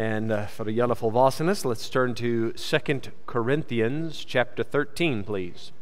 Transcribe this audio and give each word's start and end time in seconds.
And 0.00 0.32
uh, 0.32 0.46
for 0.46 0.64
the 0.64 0.74
Jana 0.74 0.94
Volvassenes, 0.94 1.66
let's 1.66 1.90
turn 1.90 2.14
to 2.14 2.52
2 2.52 3.00
Corinthians 3.26 4.24
chapter 4.24 4.62
13, 4.62 5.22
please. 5.24 5.72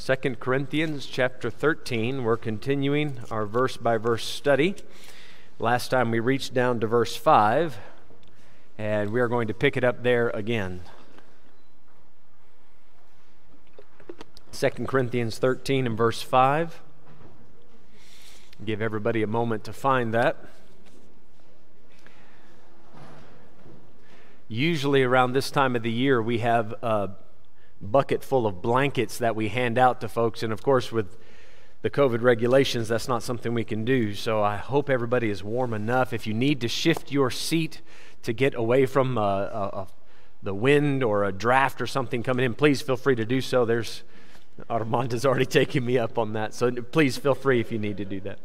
2 0.00 0.36
Corinthians 0.36 1.06
chapter 1.06 1.50
13. 1.50 2.22
We're 2.22 2.36
continuing 2.36 3.22
our 3.28 3.44
verse 3.44 3.76
by 3.76 3.96
verse 3.96 4.24
study. 4.24 4.76
Last 5.58 5.88
time 5.88 6.12
we 6.12 6.20
reached 6.20 6.54
down 6.54 6.78
to 6.78 6.86
verse 6.86 7.16
5, 7.16 7.76
and 8.78 9.10
we 9.10 9.18
are 9.18 9.26
going 9.26 9.48
to 9.48 9.54
pick 9.54 9.76
it 9.76 9.82
up 9.82 10.04
there 10.04 10.28
again. 10.28 10.82
2 14.52 14.68
Corinthians 14.86 15.38
13 15.38 15.88
and 15.88 15.98
verse 15.98 16.22
5. 16.22 16.80
Give 18.64 18.80
everybody 18.80 19.24
a 19.24 19.26
moment 19.26 19.64
to 19.64 19.72
find 19.72 20.14
that. 20.14 20.36
Usually, 24.52 25.04
around 25.04 25.32
this 25.32 25.48
time 25.48 25.76
of 25.76 25.84
the 25.84 25.92
year, 25.92 26.20
we 26.20 26.38
have 26.38 26.72
a 26.82 27.10
bucket 27.80 28.24
full 28.24 28.48
of 28.48 28.60
blankets 28.60 29.16
that 29.18 29.36
we 29.36 29.46
hand 29.46 29.78
out 29.78 30.00
to 30.00 30.08
folks. 30.08 30.42
And 30.42 30.52
of 30.52 30.60
course, 30.60 30.90
with 30.90 31.16
the 31.82 31.88
COVID 31.88 32.20
regulations, 32.20 32.88
that's 32.88 33.06
not 33.06 33.22
something 33.22 33.54
we 33.54 33.62
can 33.62 33.84
do. 33.84 34.12
So 34.12 34.42
I 34.42 34.56
hope 34.56 34.90
everybody 34.90 35.30
is 35.30 35.44
warm 35.44 35.72
enough. 35.72 36.12
If 36.12 36.26
you 36.26 36.34
need 36.34 36.60
to 36.62 36.66
shift 36.66 37.12
your 37.12 37.30
seat 37.30 37.80
to 38.24 38.32
get 38.32 38.56
away 38.56 38.86
from 38.86 39.16
uh, 39.16 39.22
uh, 39.22 39.86
the 40.42 40.52
wind 40.52 41.04
or 41.04 41.22
a 41.22 41.30
draft 41.30 41.80
or 41.80 41.86
something 41.86 42.24
coming 42.24 42.44
in, 42.44 42.54
please 42.54 42.82
feel 42.82 42.96
free 42.96 43.14
to 43.14 43.24
do 43.24 43.40
so. 43.40 43.64
There's 43.64 44.02
Armando's 44.68 45.24
already 45.24 45.46
taken 45.60 45.86
me 45.86 45.96
up 45.96 46.18
on 46.18 46.32
that. 46.32 46.54
So 46.54 46.72
please 46.72 47.16
feel 47.16 47.36
free 47.36 47.60
if 47.60 47.70
you 47.70 47.78
need 47.78 47.98
to 47.98 48.04
do 48.04 48.18
that. 48.22 48.40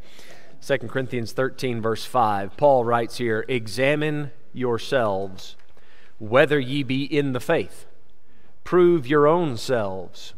2 0.61 0.87
Corinthians 0.87 1.31
13, 1.31 1.81
verse 1.81 2.05
5, 2.05 2.57
Paul 2.57 2.85
writes 2.85 3.17
here 3.17 3.43
Examine 3.47 4.29
yourselves 4.53 5.55
whether 6.17 6.59
ye 6.59 6.83
be 6.83 7.03
in 7.03 7.33
the 7.33 7.39
faith. 7.39 7.85
Prove 8.63 9.05
your 9.05 9.27
own 9.27 9.57
selves. 9.57 10.33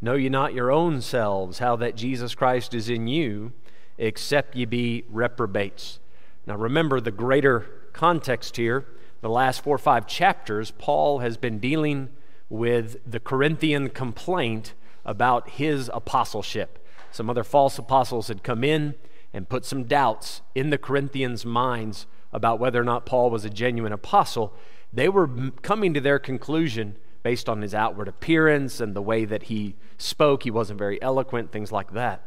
Know 0.00 0.14
ye 0.14 0.28
not 0.28 0.54
your 0.54 0.70
own 0.70 1.00
selves 1.00 1.58
how 1.58 1.76
that 1.76 1.96
Jesus 1.96 2.34
Christ 2.34 2.74
is 2.74 2.88
in 2.88 3.08
you, 3.08 3.52
except 3.98 4.56
ye 4.56 4.64
be 4.64 5.04
reprobates. 5.10 5.98
Now 6.46 6.56
remember 6.56 7.00
the 7.00 7.10
greater 7.10 7.66
context 7.92 8.56
here. 8.56 8.86
The 9.20 9.28
last 9.28 9.62
four 9.62 9.74
or 9.74 9.78
five 9.78 10.06
chapters, 10.06 10.70
Paul 10.70 11.18
has 11.18 11.36
been 11.36 11.58
dealing 11.58 12.08
with 12.48 12.96
the 13.04 13.20
Corinthian 13.20 13.90
complaint 13.90 14.74
about 15.04 15.50
his 15.50 15.90
apostleship. 15.92 16.84
Some 17.10 17.28
other 17.28 17.44
false 17.44 17.78
apostles 17.78 18.28
had 18.28 18.42
come 18.42 18.62
in 18.62 18.94
and 19.32 19.48
put 19.48 19.64
some 19.64 19.84
doubts 19.84 20.42
in 20.54 20.70
the 20.70 20.78
Corinthians' 20.78 21.44
minds 21.44 22.06
about 22.32 22.60
whether 22.60 22.80
or 22.80 22.84
not 22.84 23.06
Paul 23.06 23.30
was 23.30 23.44
a 23.44 23.50
genuine 23.50 23.92
apostle. 23.92 24.52
They 24.92 25.08
were 25.08 25.28
coming 25.62 25.94
to 25.94 26.00
their 26.00 26.18
conclusion 26.18 26.96
based 27.22 27.48
on 27.48 27.62
his 27.62 27.74
outward 27.74 28.08
appearance 28.08 28.80
and 28.80 28.94
the 28.94 29.02
way 29.02 29.24
that 29.24 29.44
he 29.44 29.74
spoke. 29.98 30.44
He 30.44 30.50
wasn't 30.50 30.78
very 30.78 31.00
eloquent, 31.02 31.52
things 31.52 31.70
like 31.72 31.92
that. 31.92 32.22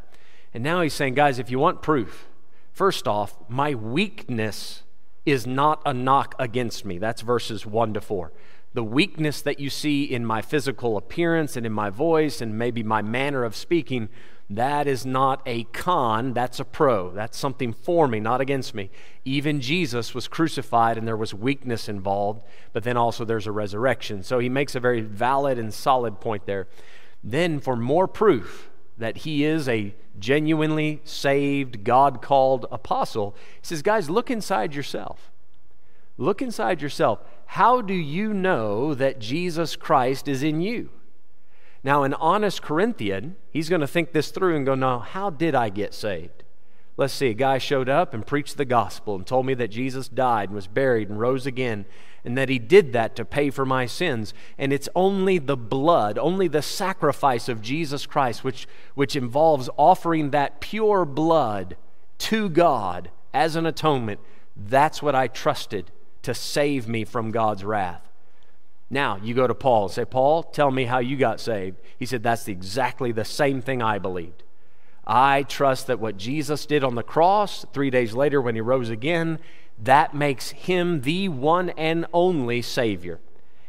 And 0.54 0.64
now 0.64 0.82
he's 0.82 0.94
saying, 0.94 1.16
guys, 1.16 1.40
if 1.40 1.50
you 1.50 1.60
want 1.60 1.82
proof, 1.82 2.28
first 2.74 3.08
off, 3.08 3.38
my 3.48 3.74
weakness 3.74 4.84
is 5.26 5.48
not 5.48 5.82
a 5.86 5.94
knock 5.94 6.36
against 6.40 6.86
me. 6.86 6.98
That's 6.98 7.22
verses 7.22 7.66
1 7.66 7.94
to 7.94 8.02
4. 8.02 8.32
The 8.74 8.84
weakness 8.84 9.42
that 9.42 9.60
you 9.60 9.70
see 9.70 10.04
in 10.04 10.26
my 10.26 10.42
physical 10.42 10.98
appearance 10.98 11.58
and 11.58 11.66
in 11.66 11.74
my 11.74 11.90
voice 11.90 12.42
and 12.42 12.58
maybe 12.58 12.84
my 12.84 13.02
manner 13.02 13.44
of 13.44 13.56
speaking 13.56 14.10
that 14.58 14.88
is 14.88 15.06
not 15.06 15.42
a 15.46 15.64
con, 15.66 16.34
that's 16.34 16.60
a 16.60 16.66
pro. 16.66 17.12
That's 17.12 17.38
something 17.38 17.74
for 17.74 18.08
me, 18.08 18.20
not 18.20 18.42
against 18.42 18.74
me. 18.74 18.90
Even 19.24 19.62
Jesus 19.62 20.14
was 20.14 20.28
crucified 20.28 20.98
and 20.98 21.08
there 21.08 21.18
was 21.18 21.34
weakness 21.34 21.88
involved, 21.88 22.44
but 22.74 22.84
then 22.84 22.98
also 22.98 23.24
there's 23.24 23.48
a 23.48 23.52
resurrection. 23.52 24.24
So 24.24 24.40
he 24.40 24.50
makes 24.50 24.76
a 24.76 24.80
very 24.80 25.02
valid 25.02 25.58
and 25.58 25.74
solid 25.74 26.20
point 26.20 26.46
there. 26.46 26.68
Then, 27.24 27.60
for 27.60 27.76
more 27.76 28.08
proof 28.08 28.70
that 28.98 29.18
he 29.18 29.44
is 29.44 29.70
a 29.70 29.94
genuinely 30.18 31.02
saved, 31.04 31.84
God 31.84 32.22
called 32.22 32.66
apostle, 32.72 33.36
he 33.62 33.68
says, 33.68 33.82
Guys, 33.82 34.10
look 34.10 34.32
inside 34.32 34.74
yourself. 34.74 35.32
Look 36.18 36.42
inside 36.42 36.82
yourself. 36.82 37.20
How 37.46 37.82
do 37.82 37.94
you 37.94 38.34
know 38.34 38.94
that 38.96 39.20
Jesus 39.20 39.76
Christ 39.76 40.28
is 40.28 40.44
in 40.44 40.62
you? 40.62 40.90
Now, 41.84 42.04
an 42.04 42.14
honest 42.16 42.62
Corinthian, 42.62 43.36
he's 43.50 43.70
going 43.70 43.82
to 43.82 43.88
think 43.88 44.12
this 44.12 44.30
through 44.30 44.56
and 44.56 44.66
go, 44.66 44.76
No, 44.76 45.00
how 45.00 45.30
did 45.30 45.56
I 45.56 45.70
get 45.70 45.94
saved? 45.94 46.44
Let's 46.98 47.14
see, 47.14 47.30
a 47.30 47.34
guy 47.34 47.58
showed 47.58 47.90
up 47.90 48.14
and 48.14 48.26
preached 48.26 48.58
the 48.58 48.66
gospel 48.66 49.16
and 49.16 49.26
told 49.26 49.46
me 49.46 49.54
that 49.56 49.70
Jesus 49.70 50.08
died 50.08 50.50
and 50.50 50.56
was 50.56 50.68
buried 50.68 51.10
and 51.10 51.20
rose 51.20 51.48
again, 51.48 51.86
and 52.24 52.38
that 52.38 52.50
he 52.50 52.60
did 52.60 52.94
that 52.94 53.16
to 53.16 53.26
pay 53.26 53.50
for 53.50 53.66
my 53.66 53.88
sins. 53.88 54.34
And 54.58 54.72
it's 54.72 54.90
only 54.96 55.40
the 55.40 55.58
blood, 55.58 56.20
only 56.20 56.48
the 56.48 56.62
sacrifice 56.62 57.50
of 57.50 57.62
Jesus 57.62 58.06
Christ, 58.06 58.44
which, 58.44 58.68
which 58.94 59.16
involves 59.16 59.70
offering 59.78 60.30
that 60.30 60.60
pure 60.60 61.06
blood 61.06 61.78
to 62.20 62.50
God 62.50 63.10
as 63.34 63.56
an 63.56 63.66
atonement. 63.66 64.20
That's 64.56 65.02
what 65.02 65.16
I 65.16 65.28
trusted 65.28 65.90
to 66.22 66.36
save 66.36 66.88
me 66.88 67.04
from 67.06 67.32
God's 67.32 67.64
wrath. 67.64 68.11
Now, 68.92 69.18
you 69.24 69.34
go 69.34 69.48
to 69.48 69.56
Paul 69.56 69.86
and 69.86 69.92
say, 69.94 70.04
Paul, 70.04 70.44
tell 70.44 70.70
me 70.70 70.84
how 70.84 71.00
you 71.00 71.16
got 71.16 71.40
saved. 71.40 71.78
He 71.98 72.06
said, 72.06 72.24
That's 72.24 72.50
exactly 72.50 73.14
the 73.14 73.24
same 73.24 73.62
thing 73.62 73.82
I 73.82 73.98
believed. 73.98 74.44
I 75.08 75.44
trust 75.44 75.88
that 75.88 76.00
what 76.00 76.18
Jesus 76.18 76.66
did 76.66 76.84
on 76.84 76.96
the 76.96 77.02
cross, 77.02 77.66
three 77.72 77.90
days 77.90 78.14
later 78.14 78.42
when 78.42 78.56
he 78.56 78.62
rose 78.62 78.90
again, 78.90 79.40
that 79.82 80.14
makes 80.14 80.50
him 80.52 81.02
the 81.02 81.30
one 81.30 81.70
and 81.72 82.06
only 82.14 82.62
Savior. 82.62 83.22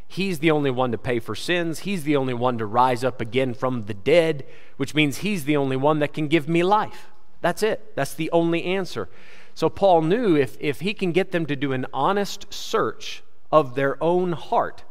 He's 0.08 0.40
the 0.40 0.50
only 0.50 0.72
one 0.72 0.90
to 0.90 0.98
pay 0.98 1.20
for 1.20 1.36
sins. 1.36 1.80
He's 1.80 2.02
the 2.02 2.16
only 2.16 2.34
one 2.34 2.58
to 2.58 2.66
rise 2.66 3.04
up 3.04 3.20
again 3.20 3.54
from 3.54 3.84
the 3.84 3.94
dead, 3.94 4.44
which 4.76 4.94
means 4.94 5.18
he's 5.18 5.44
the 5.44 5.56
only 5.56 5.76
one 5.76 6.00
that 6.00 6.12
can 6.12 6.26
give 6.26 6.48
me 6.48 6.64
life. 6.64 7.06
That's 7.40 7.62
it. 7.62 7.94
That's 7.94 8.12
the 8.12 8.30
only 8.32 8.64
answer. 8.64 9.08
So 9.54 9.70
Paul 9.70 10.02
knew 10.02 10.36
if, 10.36 10.56
if 10.60 10.80
he 10.80 10.94
can 10.94 11.12
get 11.12 11.30
them 11.30 11.46
to 11.46 11.56
do 11.56 11.72
an 11.72 11.86
honest 11.94 12.52
search 12.52 13.22
of 13.50 13.74
their 13.74 14.02
own 14.02 14.32
heart, 14.32 14.84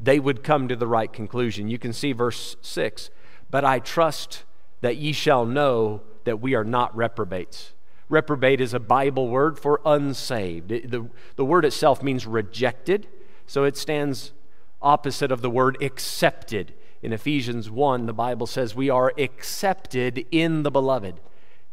they 0.00 0.20
would 0.20 0.42
come 0.42 0.68
to 0.68 0.76
the 0.76 0.86
right 0.86 1.12
conclusion. 1.12 1.68
You 1.68 1.78
can 1.78 1.92
see 1.92 2.12
verse 2.12 2.56
6 2.62 3.10
But 3.50 3.64
I 3.64 3.78
trust 3.78 4.44
that 4.80 4.96
ye 4.96 5.12
shall 5.12 5.44
know 5.44 6.02
that 6.24 6.40
we 6.40 6.54
are 6.54 6.64
not 6.64 6.96
reprobates. 6.96 7.72
Reprobate 8.08 8.60
is 8.60 8.72
a 8.72 8.80
Bible 8.80 9.28
word 9.28 9.58
for 9.58 9.80
unsaved. 9.84 10.72
It, 10.72 10.90
the, 10.90 11.08
the 11.36 11.44
word 11.44 11.64
itself 11.64 12.02
means 12.02 12.26
rejected, 12.26 13.06
so 13.46 13.64
it 13.64 13.76
stands 13.76 14.32
opposite 14.80 15.30
of 15.30 15.42
the 15.42 15.50
word 15.50 15.76
accepted. 15.82 16.72
In 17.02 17.12
Ephesians 17.12 17.70
1, 17.70 18.06
the 18.06 18.12
Bible 18.12 18.46
says 18.46 18.74
we 18.74 18.88
are 18.90 19.12
accepted 19.18 20.26
in 20.30 20.62
the 20.62 20.70
beloved. 20.70 21.20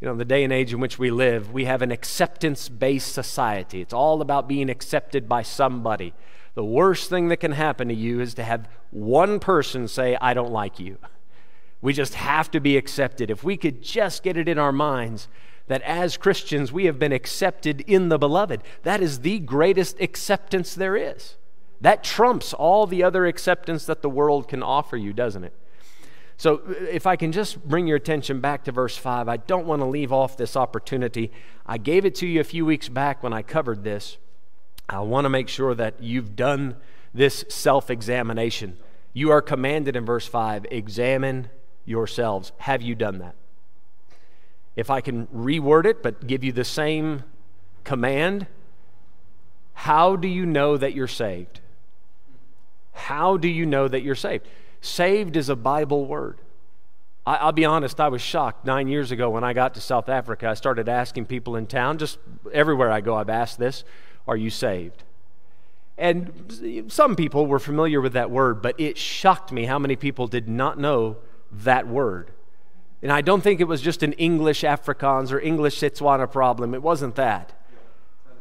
You 0.02 0.10
know, 0.10 0.16
the 0.16 0.26
day 0.26 0.44
and 0.44 0.52
age 0.52 0.74
in 0.74 0.80
which 0.80 1.00
we 1.00 1.10
live, 1.10 1.54
we 1.54 1.66
have 1.66 1.82
an 1.82 1.92
acceptance 1.92 2.68
based 2.68 3.14
society. 3.14 3.82
It's 3.82 3.94
all 3.94 4.22
about 4.22 4.48
being 4.48 4.70
accepted 4.70 5.30
by 5.30 5.42
somebody. 5.42 6.14
The 6.56 6.64
worst 6.64 7.10
thing 7.10 7.28
that 7.28 7.38
can 7.38 7.52
happen 7.52 7.90
to 7.90 7.94
you 7.94 8.22
is 8.22 8.34
to 8.36 8.44
have 8.44 8.68
one 8.90 9.40
person 9.40 9.88
say, 9.88 10.18
I 10.20 10.34
don't 10.34 10.52
like 10.52 10.80
you. 10.80 10.98
We 11.82 11.94
just 11.94 12.16
have 12.16 12.50
to 12.52 12.60
be 12.60 12.78
accepted. 12.78 13.30
If 13.30 13.44
we 13.44 13.58
could 13.58 13.82
just 13.82 14.24
get 14.24 14.38
it 14.38 14.48
in 14.48 14.58
our 14.58 14.72
minds 14.72 15.28
that 15.68 15.82
as 15.82 16.18
Christians 16.18 16.72
we 16.72 16.86
have 16.86 16.98
been 16.98 17.12
accepted 17.12 17.82
in 17.82 18.10
the 18.10 18.18
beloved, 18.18 18.64
that 18.84 19.02
is 19.02 19.20
the 19.20 19.40
greatest 19.40 20.00
acceptance 20.00 20.74
there 20.74 20.96
is. 20.96 21.36
That 21.82 22.04
trumps 22.04 22.54
all 22.54 22.88
the 22.88 23.04
other 23.04 23.26
acceptance 23.26 23.86
that 23.86 24.02
the 24.02 24.10
world 24.10 24.48
can 24.48 24.64
offer 24.64 24.96
you, 24.96 25.12
doesn't 25.12 25.44
it? 25.44 25.54
So, 26.38 26.62
if 26.68 27.08
I 27.08 27.16
can 27.16 27.32
just 27.32 27.66
bring 27.66 27.88
your 27.88 27.96
attention 27.96 28.42
back 28.42 28.66
to 28.66 28.72
verse 28.72 28.98
5, 28.98 29.30
I 29.30 29.38
don't 29.38 29.66
want 29.66 29.82
to 29.82 29.86
leave 29.86 30.12
off 30.12 30.36
this 30.36 30.58
opportunity. 30.58 31.32
I 31.66 31.78
gave 31.78 32.04
it 32.04 32.16
to 32.16 32.28
you 32.28 32.42
a 32.42 32.44
few 32.44 32.66
weeks 32.66 32.90
back 32.90 33.24
when 33.24 33.32
I 33.32 33.42
covered 33.42 33.84
this. 33.84 34.18
I 34.88 35.00
want 35.00 35.26
to 35.26 35.30
make 35.30 35.50
sure 35.50 35.74
that 35.76 36.02
you've 36.02 36.36
done 36.36 36.76
this 37.14 37.46
self 37.50 37.90
examination. 37.90 38.78
You 39.14 39.32
are 39.32 39.42
commanded 39.42 39.96
in 39.96 40.06
verse 40.06 40.28
5 40.28 40.66
examine 40.70 41.50
yourselves. 41.86 42.52
Have 42.58 42.82
you 42.82 42.96
done 42.96 43.20
that? 43.20 43.36
If 44.76 44.90
I 44.90 45.02
can 45.02 45.28
reword 45.28 45.86
it 45.86 46.04
but 46.04 46.28
give 46.28 46.44
you 46.44 46.52
the 46.52 46.66
same 46.66 47.24
command, 47.84 48.48
how 49.74 50.16
do 50.16 50.28
you 50.28 50.46
know 50.46 50.78
that 50.78 50.94
you're 50.94 51.08
saved? 51.08 51.62
How 52.92 53.38
do 53.38 53.48
you 53.48 53.66
know 53.66 53.88
that 53.88 54.04
you're 54.04 54.16
saved? 54.16 54.48
Saved 54.82 55.36
is 55.36 55.50
a 55.50 55.56
Bible 55.56 56.06
word. 56.06 56.40
I, 57.26 57.46
will 57.46 57.54
be 57.54 57.66
honest, 57.66 58.00
I 58.00 58.10
was 58.10 58.22
shocked 58.22 58.66
nine 58.66 58.88
years 58.88 59.12
ago 59.12 59.32
when 59.32 59.44
I 59.44 59.54
got 59.54 59.74
to 59.76 59.82
South 59.82 60.10
Africa. 60.10 60.48
I 60.48 60.54
started 60.54 60.88
asking 60.88 61.26
people 61.26 61.56
in 61.56 61.66
town, 61.66 61.98
just 61.98 62.20
everywhere 62.54 62.92
I 62.92 63.02
go, 63.02 63.16
I've 63.16 63.30
asked 63.30 63.58
this 63.58 63.84
are 64.28 64.38
you 64.38 64.50
saved? 64.50 65.04
And 65.98 66.86
some 66.90 67.16
people 67.16 67.46
were 67.46 67.60
familiar 67.60 68.02
with 68.02 68.14
that 68.14 68.30
word, 68.30 68.62
but 68.62 68.80
it 68.80 68.98
shocked 68.98 69.52
me 69.52 69.66
how 69.66 69.80
many 69.80 69.96
people 69.96 70.28
did 70.28 70.50
not 70.50 70.78
know 70.78 71.18
that 71.52 71.88
word. 71.88 72.32
And 73.02 73.12
I 73.12 73.22
don't 73.22 73.42
think 73.42 73.62
it 73.62 73.68
was 73.68 73.82
just 73.82 74.04
an 74.04 74.14
English 74.14 74.64
Afrikaans 74.64 75.32
or 75.32 75.40
English 75.40 75.80
Setswana 75.80 76.30
problem. 76.30 76.74
It 76.74 76.82
wasn't 76.82 77.16
that. 77.16 77.54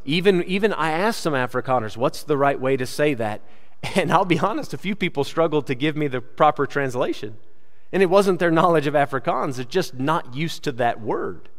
Even, 0.04 0.42
even 0.44 0.72
I 0.72 0.90
asked 0.90 1.20
some 1.20 1.34
Afrikaners, 1.34 1.96
what's 1.96 2.22
the 2.22 2.37
right 2.37 2.60
way 2.60 2.76
to 2.76 2.87
say 2.87 3.14
that? 3.14 3.40
And 3.96 4.10
I'll 4.10 4.25
be 4.25 4.38
honest, 4.38 4.72
a 4.72 4.78
few 4.78 4.96
people 4.96 5.25
struggled 5.25 5.66
to 5.66 5.75
give 5.75 5.94
me 5.94 6.08
the 6.08 6.22
proper 6.22 6.66
translation. 6.66 7.37
And 7.92 8.02
it 8.02 8.06
wasn't 8.06 8.38
their 8.38 8.50
knowledge 8.50 8.87
of 8.87 8.94
Afrikaans, 8.94 9.58
it's 9.58 9.70
just 9.70 9.94
not 9.94 10.34
used 10.34 10.64
to 10.64 10.72
that 10.72 11.02
word. 11.02 11.50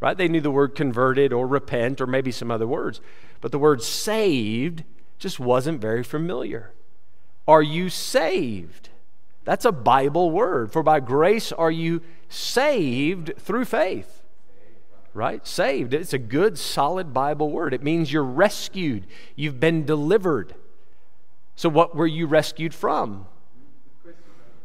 Right? 0.00 0.16
They 0.16 0.28
knew 0.28 0.40
the 0.40 0.50
word 0.50 0.74
converted 0.74 1.32
or 1.32 1.46
repent 1.46 2.00
or 2.00 2.06
maybe 2.06 2.32
some 2.32 2.50
other 2.50 2.66
words. 2.66 3.00
But 3.40 3.52
the 3.52 3.58
word 3.58 3.82
saved 3.82 4.84
just 5.18 5.38
wasn't 5.38 5.80
very 5.80 6.02
familiar. 6.02 6.72
Are 7.46 7.62
you 7.62 7.90
saved? 7.90 8.88
That's 9.44 9.64
a 9.64 9.72
Bible 9.72 10.30
word. 10.30 10.72
For 10.72 10.82
by 10.82 11.00
grace 11.00 11.52
are 11.52 11.70
you 11.70 12.02
saved 12.28 13.32
through 13.38 13.66
faith 13.66 14.20
right? 15.14 15.46
Saved. 15.46 15.94
It's 15.94 16.12
a 16.12 16.18
good, 16.18 16.58
solid 16.58 17.12
Bible 17.12 17.50
word. 17.50 17.74
It 17.74 17.82
means 17.82 18.12
you're 18.12 18.22
rescued, 18.22 19.06
you've 19.36 19.60
been 19.60 19.84
delivered. 19.84 20.54
So, 21.56 21.68
what 21.68 21.94
were 21.94 22.06
you 22.06 22.26
rescued 22.26 22.74
from? 22.74 23.26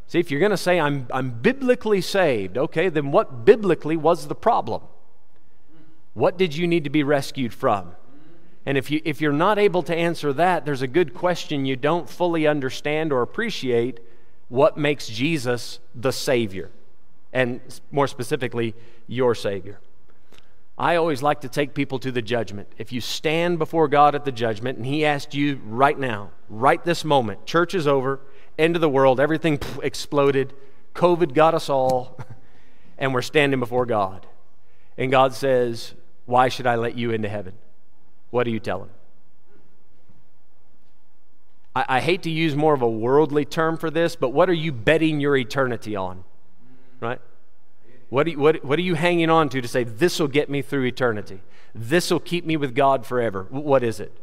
See, 0.08 0.20
if 0.20 0.30
you're 0.30 0.40
going 0.40 0.52
to 0.52 0.58
say, 0.58 0.80
I'm, 0.80 1.08
I'm 1.12 1.32
biblically 1.32 2.00
saved, 2.00 2.58
okay, 2.58 2.90
then 2.90 3.12
what 3.12 3.44
biblically 3.44 3.98
was 3.98 4.28
the 4.28 4.36
problem? 4.36 4.84
What 6.16 6.38
did 6.38 6.56
you 6.56 6.66
need 6.66 6.86
to 6.86 6.90
be 6.90 7.04
rescued 7.04 7.54
from? 7.54 7.92
And 8.66 8.78
if, 8.78 8.90
you, 8.90 9.02
if 9.06 9.22
you're 9.22 9.34
not 9.34 9.60
able 9.60 9.84
to 9.84 9.96
answer 9.96 10.34
that, 10.34 10.66
there's 10.66 10.82
a 10.82 10.88
good 10.88 11.14
question 11.14 11.66
you 11.66 11.76
don't 11.76 12.10
fully 12.10 12.48
understand 12.48 13.14
or 13.14 13.22
appreciate 13.22 14.00
what 14.48 14.78
makes 14.78 15.08
Jesus 15.08 15.80
the 15.94 16.12
Savior, 16.12 16.72
and 17.34 17.62
more 17.92 18.08
specifically, 18.08 18.74
your 19.08 19.36
Savior. 19.36 19.80
I 20.78 20.96
always 20.96 21.22
like 21.22 21.42
to 21.42 21.50
take 21.50 21.74
people 21.74 22.00
to 22.00 22.12
the 22.12 22.22
judgment. 22.22 22.70
If 22.78 22.92
you 22.92 23.02
stand 23.02 23.60
before 23.60 23.88
God 23.88 24.16
at 24.16 24.26
the 24.26 24.32
judgment 24.32 24.78
and 24.78 24.86
He 24.86 25.06
asked 25.06 25.34
you 25.34 25.60
right 25.66 25.98
now, 25.98 26.32
right 26.50 26.84
this 26.84 27.04
moment, 27.04 27.46
church 27.46 27.76
is 27.76 27.88
over, 27.88 28.22
end 28.58 28.76
of 28.76 28.82
the 28.82 28.90
world, 28.90 29.20
everything 29.20 29.60
exploded, 29.84 30.54
COVID 30.94 31.34
got 31.34 31.54
us 31.54 31.70
all, 31.70 32.18
and 32.98 33.14
we're 33.14 33.22
standing 33.22 33.60
before 33.60 33.86
God. 33.86 34.26
And 34.98 35.12
God 35.12 35.34
says, 35.34 35.94
Why 36.26 36.50
should 36.50 36.68
I 36.68 36.76
let 36.76 36.98
you 36.98 37.12
into 37.12 37.30
heaven? 37.30 37.54
What 38.32 38.44
do 38.44 38.52
you 38.52 38.60
tell 38.60 38.84
Him? 38.84 38.90
I, 41.76 41.86
I 41.88 42.00
hate 42.02 42.24
to 42.24 42.32
use 42.32 42.56
more 42.56 42.74
of 42.74 42.82
a 42.82 42.90
worldly 42.90 43.46
term 43.46 43.78
for 43.78 43.90
this, 43.92 44.16
but 44.16 44.30
what 44.30 44.50
are 44.50 44.54
you 44.54 44.72
betting 44.72 45.20
your 45.20 45.38
eternity 45.38 45.96
on? 45.96 46.24
Right? 47.00 47.20
What 48.10 48.28
you, 48.28 48.40
what, 48.40 48.64
what 48.64 48.80
are 48.80 48.84
you 48.84 48.96
hanging 48.96 49.30
on 49.30 49.50
to 49.50 49.62
to 49.62 49.68
say, 49.68 49.84
this 49.84 50.20
will 50.20 50.28
get 50.28 50.50
me 50.50 50.62
through 50.62 50.86
eternity? 50.86 51.42
This 51.74 52.10
will 52.12 52.20
keep 52.20 52.46
me 52.46 52.56
with 52.56 52.74
God 52.74 53.06
forever? 53.06 53.48
What 53.50 53.84
is 53.84 54.00
it? 54.00 54.16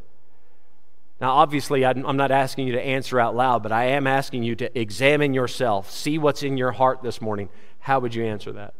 Now, 1.20 1.32
obviously, 1.32 1.84
I'm 1.84 2.16
not 2.16 2.32
asking 2.32 2.66
you 2.66 2.72
to 2.72 2.82
answer 2.82 3.20
out 3.20 3.36
loud, 3.36 3.62
but 3.62 3.70
I 3.70 3.84
am 3.84 4.08
asking 4.08 4.42
you 4.42 4.56
to 4.56 4.78
examine 4.78 5.34
yourself, 5.34 5.88
see 5.88 6.18
what's 6.18 6.42
in 6.42 6.56
your 6.56 6.72
heart 6.72 7.02
this 7.02 7.20
morning. 7.20 7.48
How 7.78 8.00
would 8.00 8.12
you 8.12 8.24
answer 8.24 8.50
that? 8.52 8.74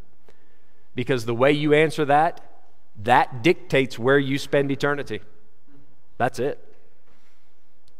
Because 0.94 1.24
the 1.24 1.34
way 1.34 1.52
you 1.52 1.72
answer 1.72 2.04
that, 2.06 2.40
that 3.04 3.42
dictates 3.42 3.98
where 3.98 4.18
you 4.18 4.38
spend 4.38 4.70
eternity. 4.70 5.20
That's 6.18 6.38
it. 6.38 6.62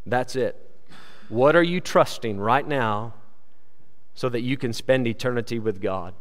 That's 0.07 0.37
it. 0.37 0.59
What 1.29 1.57
are 1.57 1.63
you 1.63 1.81
trusting 1.81 2.39
right 2.39 2.67
now 2.67 3.15
so 4.15 4.29
that 4.29 4.43
you 4.43 4.57
can 4.57 4.73
spend 4.73 5.07
eternity 5.07 5.59
with 5.59 5.81
God? 5.81 6.15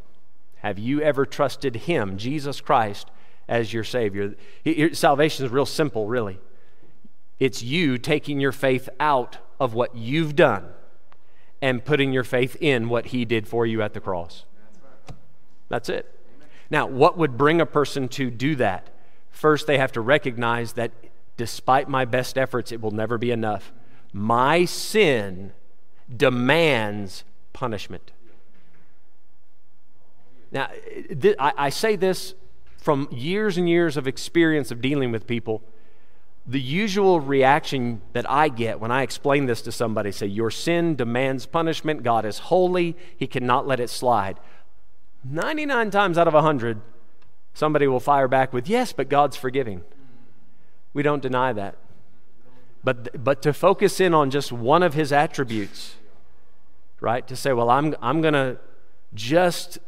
Have 0.58 0.80
you 0.80 1.02
ever 1.02 1.26
trusted 1.26 1.76
Him, 1.76 2.18
Jesus 2.18 2.62
Christ, 2.62 3.10
as 3.48 3.74
your 3.74 3.84
Savior? 3.84 4.36
Salvation 4.94 5.46
is 5.46 5.52
real 5.52 5.66
simple, 5.66 6.08
really. 6.08 6.40
It's 7.40 7.64
you 7.64 7.98
taking 7.98 8.40
your 8.40 8.52
faith 8.52 8.88
out 9.00 9.40
of 9.60 9.74
what 9.74 9.96
you've 9.96 10.36
done 10.36 10.66
and 11.62 11.84
putting 11.84 12.14
your 12.14 12.24
faith 12.24 12.56
in 12.62 12.88
what 12.90 13.08
He 13.08 13.26
did 13.26 13.48
for 13.48 13.66
you 13.66 13.82
at 13.82 13.94
the 13.94 14.00
cross. 14.00 14.46
That's 15.68 15.90
it. 15.90 16.21
Now, 16.72 16.88
what 16.88 17.18
would 17.18 17.38
bring 17.38 17.60
a 17.62 17.66
person 17.66 18.08
to 18.10 18.32
do 18.32 18.56
that? 18.56 18.88
First, 19.30 19.68
they 19.68 19.78
have 19.78 19.92
to 19.92 20.02
recognize 20.02 20.74
that 20.74 20.92
despite 21.36 21.90
my 21.90 22.06
best 22.06 22.38
efforts, 22.38 22.72
it 22.72 22.82
will 22.82 22.92
never 22.92 23.18
be 23.18 23.30
enough. 23.30 23.74
My 24.14 24.66
sin 24.66 25.52
demands 26.16 27.26
punishment. 27.52 28.12
Now, 30.52 30.70
th- 31.22 31.36
I, 31.40 31.54
I 31.58 31.70
say 31.70 31.98
this 31.98 32.36
from 32.78 33.08
years 33.12 33.58
and 33.58 33.70
years 33.70 33.98
of 33.98 34.08
experience 34.08 34.72
of 34.72 34.82
dealing 34.82 35.12
with 35.12 35.28
people. 35.28 35.62
The 36.48 36.60
usual 36.60 37.20
reaction 37.20 38.02
that 38.14 38.30
I 38.30 38.50
get 38.50 38.80
when 38.80 38.92
I 38.92 39.04
explain 39.04 39.46
this 39.46 39.62
to 39.64 39.72
somebody 39.72 40.12
say, 40.12 40.26
Your 40.26 40.52
sin 40.52 40.96
demands 40.96 41.46
punishment. 41.46 42.04
God 42.04 42.26
is 42.26 42.40
holy. 42.40 42.98
He 43.16 43.28
cannot 43.28 43.68
let 43.68 43.80
it 43.80 43.90
slide. 43.90 44.40
99 45.24 45.92
times 45.92 46.18
out 46.18 46.28
of 46.28 46.34
100, 46.34 46.82
somebody 47.54 47.88
will 47.88 48.00
fire 48.00 48.28
back 48.28 48.54
with, 48.54 48.68
Yes, 48.68 48.94
but 48.94 49.10
God's 49.10 49.38
forgiving. 49.38 49.84
We 50.94 51.04
don't 51.04 51.22
deny 51.22 51.54
that. 51.54 51.78
But, 52.84 53.24
but 53.24 53.42
to 53.44 53.54
focus 53.54 54.00
in 54.00 54.14
on 54.14 54.32
just 54.32 54.52
one 54.52 54.84
of 54.84 54.94
his 54.94 55.12
attributes, 55.12 55.96
right? 57.00 57.28
To 57.28 57.36
say, 57.36 57.54
Well, 57.54 57.70
I'm, 57.70 57.96
I'm 58.02 58.22
going 58.22 58.34
to 58.34 58.58
just 59.14 59.80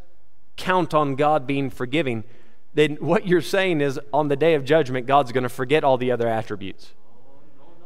count 0.57 0.93
on 0.93 1.15
God 1.15 1.47
being 1.47 1.69
forgiving, 1.69 2.23
then 2.73 2.95
what 2.95 3.27
you're 3.27 3.41
saying 3.41 3.81
is 3.81 3.99
on 4.11 4.27
the 4.27 4.35
day 4.35 4.55
of 4.55 4.65
judgment, 4.65 5.07
God's 5.07 5.31
going 5.31 5.43
to 5.43 5.49
forget 5.49 5.83
all 5.83 5.97
the 5.97 6.11
other 6.11 6.27
attributes 6.27 6.91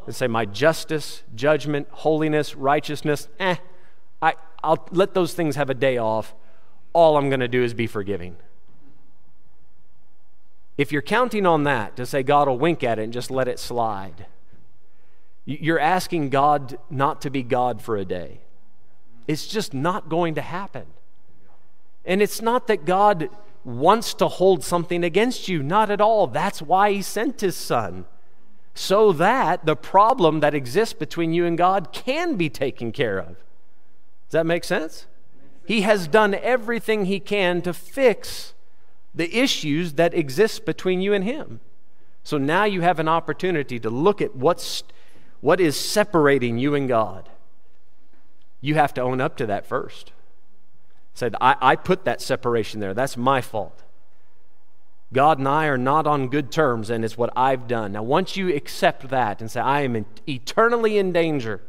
and 0.05 0.15
say, 0.15 0.27
My 0.27 0.45
justice, 0.45 1.23
judgment, 1.35 1.87
holiness, 1.91 2.55
righteousness, 2.55 3.27
eh, 3.39 3.57
I, 4.21 4.33
I'll 4.63 4.87
let 4.91 5.13
those 5.13 5.33
things 5.33 5.55
have 5.55 5.69
a 5.69 5.73
day 5.73 5.97
off. 5.97 6.33
All 6.97 7.15
I'm 7.15 7.29
going 7.29 7.41
to 7.41 7.47
do 7.47 7.61
is 7.61 7.75
be 7.75 7.85
forgiving. 7.85 8.37
If 10.79 10.91
you're 10.91 11.03
counting 11.03 11.45
on 11.45 11.63
that 11.65 11.95
to 11.97 12.07
say 12.07 12.23
God 12.23 12.47
will 12.47 12.57
wink 12.57 12.83
at 12.83 12.97
it 12.97 13.03
and 13.03 13.13
just 13.13 13.29
let 13.29 13.47
it 13.47 13.59
slide, 13.59 14.25
you're 15.45 15.79
asking 15.79 16.31
God 16.31 16.79
not 16.89 17.21
to 17.21 17.29
be 17.29 17.43
God 17.43 17.83
for 17.83 17.97
a 17.97 18.03
day. 18.03 18.39
It's 19.27 19.45
just 19.45 19.75
not 19.75 20.09
going 20.09 20.33
to 20.33 20.41
happen. 20.41 20.87
And 22.03 22.19
it's 22.19 22.41
not 22.41 22.65
that 22.65 22.83
God 22.83 23.29
wants 23.63 24.15
to 24.15 24.27
hold 24.27 24.63
something 24.63 25.03
against 25.03 25.47
you, 25.47 25.61
not 25.61 25.91
at 25.91 26.01
all. 26.01 26.25
That's 26.25 26.63
why 26.63 26.93
He 26.93 27.03
sent 27.03 27.41
His 27.41 27.55
Son. 27.55 28.05
So 28.73 29.11
that 29.11 29.67
the 29.67 29.75
problem 29.75 30.39
that 30.39 30.55
exists 30.55 30.95
between 30.95 31.31
you 31.31 31.45
and 31.45 31.59
God 31.59 31.93
can 31.93 32.37
be 32.37 32.49
taken 32.49 32.91
care 32.91 33.19
of. 33.19 33.27
Does 33.27 34.31
that 34.31 34.47
make 34.47 34.63
sense? 34.63 35.05
He 35.67 35.81
has 35.81 36.07
done 36.07 36.33
everything 36.33 37.05
He 37.05 37.19
can 37.19 37.61
to 37.63 37.73
fix 37.73 38.53
the 39.13 39.35
issues 39.37 39.93
that 39.93 40.13
exist 40.13 40.65
between 40.65 41.01
you 41.01 41.13
and 41.13 41.23
Him. 41.23 41.59
So 42.23 42.37
now 42.37 42.63
you 42.63 42.81
have 42.81 42.99
an 42.99 43.07
opportunity 43.07 43.79
to 43.79 43.89
look 43.89 44.21
at 44.21 44.35
what's, 44.35 44.83
what 45.41 45.59
is 45.59 45.77
separating 45.77 46.57
you 46.57 46.75
and 46.75 46.87
God. 46.87 47.29
You 48.61 48.75
have 48.75 48.93
to 48.95 49.01
own 49.01 49.21
up 49.21 49.37
to 49.37 49.45
that 49.45 49.65
first 49.65 50.11
said, 51.17 51.35
I, 51.41 51.55
I 51.59 51.75
put 51.75 52.05
that 52.05 52.21
separation 52.21 52.79
there. 52.79 52.93
That's 52.93 53.17
my 53.17 53.41
fault. 53.41 53.83
God 55.11 55.39
and 55.39 55.47
I 55.47 55.65
are 55.65 55.77
not 55.77 56.05
on 56.05 56.27
good 56.27 56.51
terms, 56.51 56.89
and 56.89 57.03
it's 57.03 57.17
what 57.17 57.31
I've 57.35 57.67
done. 57.67 57.93
Now, 57.93 58.03
once 58.03 58.37
you 58.37 58.53
accept 58.53 59.09
that 59.09 59.41
and 59.41 59.49
say, 59.49 59.59
I 59.59 59.81
am 59.81 60.05
eternally 60.27 60.97
in 60.97 61.11
danger 61.11 61.61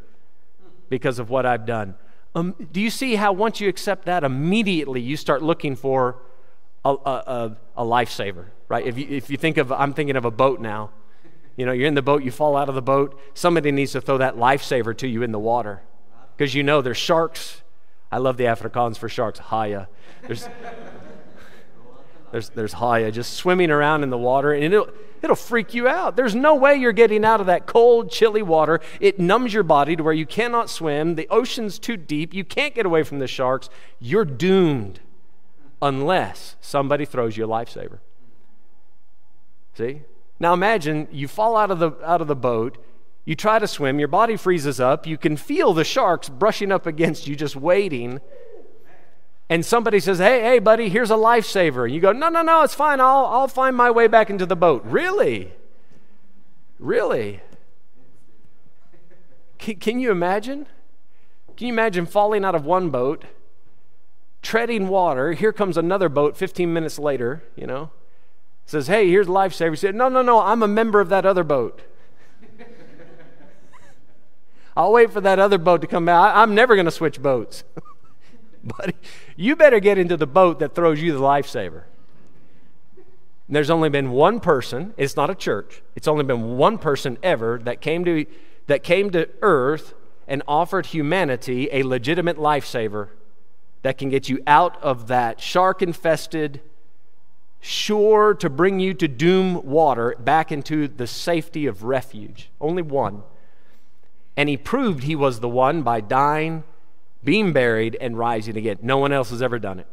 because 0.90 1.18
of 1.18 1.30
what 1.30 1.46
I've 1.46 1.64
done, 1.64 1.94
um, 2.38 2.54
do 2.72 2.80
you 2.80 2.90
see 2.90 3.16
how 3.16 3.32
once 3.32 3.60
you 3.60 3.68
accept 3.68 4.06
that, 4.06 4.24
immediately 4.24 5.00
you 5.00 5.16
start 5.16 5.42
looking 5.42 5.76
for 5.76 6.16
a, 6.84 6.90
a, 6.90 6.94
a, 6.94 7.56
a 7.78 7.84
lifesaver, 7.84 8.46
right? 8.68 8.86
If 8.86 8.98
you, 8.98 9.06
if 9.08 9.30
you 9.30 9.36
think 9.36 9.56
of, 9.56 9.72
I'm 9.72 9.92
thinking 9.92 10.16
of 10.16 10.24
a 10.24 10.30
boat 10.30 10.60
now. 10.60 10.90
You 11.56 11.66
know, 11.66 11.72
you're 11.72 11.88
in 11.88 11.94
the 11.94 12.02
boat, 12.02 12.22
you 12.22 12.30
fall 12.30 12.56
out 12.56 12.68
of 12.68 12.76
the 12.76 12.82
boat, 12.82 13.20
somebody 13.34 13.72
needs 13.72 13.92
to 13.92 14.00
throw 14.00 14.18
that 14.18 14.36
lifesaver 14.36 14.96
to 14.98 15.08
you 15.08 15.24
in 15.24 15.32
the 15.32 15.40
water 15.40 15.82
because 16.36 16.54
you 16.54 16.62
know 16.62 16.80
there's 16.80 16.96
sharks 16.96 17.62
I 18.10 18.18
love 18.18 18.36
the 18.36 18.44
Afrikaans 18.44 18.96
for 18.96 19.08
sharks, 19.08 19.38
haaie. 19.38 19.86
There's, 20.22 20.48
there's, 22.32 22.50
there's 22.50 22.74
haaie 22.74 23.12
just 23.12 23.34
swimming 23.34 23.70
around 23.70 24.02
in 24.02 24.10
the 24.10 24.18
water, 24.18 24.52
and 24.52 24.64
it'll, 24.64 24.88
it'll 25.22 25.36
freak 25.36 25.74
you 25.74 25.88
out. 25.88 26.16
There's 26.16 26.34
no 26.34 26.54
way 26.54 26.76
you're 26.76 26.92
getting 26.92 27.24
out 27.24 27.40
of 27.40 27.46
that 27.46 27.66
cold, 27.66 28.10
chilly 28.10 28.42
water. 28.42 28.80
It 29.00 29.18
numbs 29.18 29.54
your 29.54 29.62
body 29.62 29.96
to 29.96 30.02
where 30.02 30.12
you 30.12 30.26
cannot 30.26 30.70
swim. 30.70 31.14
The 31.14 31.28
ocean's 31.28 31.78
too 31.78 31.96
deep. 31.96 32.34
You 32.34 32.44
can't 32.44 32.74
get 32.74 32.86
away 32.86 33.02
from 33.02 33.18
the 33.18 33.26
sharks. 33.26 33.68
You're 33.98 34.24
doomed 34.24 35.00
unless 35.80 36.56
somebody 36.60 37.04
throws 37.04 37.36
you 37.36 37.44
a 37.44 37.48
lifesaver. 37.48 37.98
See? 39.74 40.02
Now 40.40 40.54
imagine 40.54 41.08
you 41.10 41.28
fall 41.28 41.56
out 41.56 41.70
of 41.70 41.78
the, 41.78 41.92
out 42.04 42.20
of 42.20 42.26
the 42.26 42.36
boat 42.36 42.78
you 43.28 43.34
try 43.34 43.58
to 43.58 43.68
swim, 43.68 43.98
your 43.98 44.08
body 44.08 44.38
freezes 44.38 44.80
up, 44.80 45.06
you 45.06 45.18
can 45.18 45.36
feel 45.36 45.74
the 45.74 45.84
sharks 45.84 46.30
brushing 46.30 46.72
up 46.72 46.86
against 46.86 47.26
you, 47.28 47.36
just 47.36 47.56
waiting. 47.56 48.22
And 49.50 49.64
somebody 49.64 49.98
says, 50.00 50.18
Hey, 50.18 50.42
hey, 50.42 50.58
buddy, 50.58 50.88
here's 50.88 51.10
a 51.10 51.14
lifesaver. 51.14 51.84
And 51.84 51.94
you 51.94 52.00
go, 52.00 52.12
No, 52.12 52.28
no, 52.28 52.42
no, 52.42 52.62
it's 52.62 52.74
fine. 52.74 53.00
I'll, 53.00 53.26
I'll 53.26 53.48
find 53.48 53.74
my 53.76 53.90
way 53.90 54.06
back 54.06 54.30
into 54.30 54.46
the 54.46 54.56
boat. 54.56 54.82
Really? 54.84 55.52
Really? 56.78 57.40
Can, 59.58 59.76
can 59.76 59.98
you 60.00 60.10
imagine? 60.10 60.66
Can 61.56 61.66
you 61.66 61.72
imagine 61.72 62.06
falling 62.06 62.44
out 62.44 62.54
of 62.54 62.64
one 62.64 62.90
boat, 62.90 63.24
treading 64.42 64.88
water? 64.88 65.32
Here 65.32 65.52
comes 65.52 65.76
another 65.76 66.08
boat 66.08 66.36
15 66.36 66.72
minutes 66.72 66.98
later, 66.98 67.42
you 67.56 67.66
know, 67.66 67.90
says, 68.66 68.86
Hey, 68.86 69.08
here's 69.08 69.26
lifesaver. 69.26 69.70
He 69.70 69.76
said, 69.76 69.94
No, 69.94 70.08
no, 70.08 70.20
no, 70.22 70.40
I'm 70.40 70.62
a 70.62 70.68
member 70.68 71.00
of 71.00 71.08
that 71.08 71.24
other 71.24 71.42
boat. 71.42 71.80
I'll 74.76 74.92
wait 74.92 75.10
for 75.10 75.22
that 75.22 75.38
other 75.38 75.58
boat 75.58 75.80
to 75.80 75.86
come 75.86 76.08
out. 76.08 76.36
I'm 76.36 76.54
never 76.54 76.76
going 76.76 76.84
to 76.84 76.92
switch 76.92 77.20
boats. 77.20 77.64
but 78.76 78.94
you 79.36 79.56
better 79.56 79.80
get 79.80 79.98
into 79.98 80.16
the 80.16 80.26
boat 80.26 80.58
that 80.58 80.74
throws 80.74 81.00
you 81.00 81.12
the 81.12 81.20
lifesaver. 81.20 81.84
And 83.46 83.56
there's 83.56 83.70
only 83.70 83.88
been 83.88 84.10
one 84.10 84.40
person, 84.40 84.92
it's 84.96 85.16
not 85.16 85.30
a 85.30 85.34
church, 85.34 85.82
it's 85.96 86.06
only 86.06 86.24
been 86.24 86.58
one 86.58 86.76
person 86.78 87.18
ever 87.22 87.58
that 87.64 87.80
came 87.80 88.04
to, 88.04 88.26
that 88.66 88.82
came 88.82 89.10
to 89.10 89.28
earth 89.40 89.94
and 90.26 90.42
offered 90.46 90.86
humanity 90.86 91.68
a 91.72 91.82
legitimate 91.82 92.36
lifesaver 92.36 93.08
that 93.82 93.96
can 93.96 94.10
get 94.10 94.28
you 94.28 94.42
out 94.46 94.80
of 94.82 95.06
that 95.06 95.40
shark 95.40 95.80
infested, 95.80 96.60
sure 97.60 98.34
to 98.34 98.50
bring 98.50 98.80
you 98.80 98.92
to 98.92 99.08
doom 99.08 99.64
water 99.64 100.14
back 100.18 100.52
into 100.52 100.86
the 100.86 101.06
safety 101.06 101.66
of 101.66 101.84
refuge. 101.84 102.50
Only 102.60 102.82
one. 102.82 103.22
And 104.36 104.48
he 104.48 104.56
proved 104.56 105.04
he 105.04 105.16
was 105.16 105.40
the 105.40 105.48
one 105.48 105.82
by 105.82 106.00
dying, 106.00 106.64
being 107.24 107.52
buried, 107.52 107.96
and 108.00 108.16
rising 108.16 108.56
again. 108.56 108.78
No 108.82 108.98
one 108.98 109.12
else 109.12 109.30
has 109.30 109.42
ever 109.42 109.58
done 109.58 109.80
it. 109.80 109.86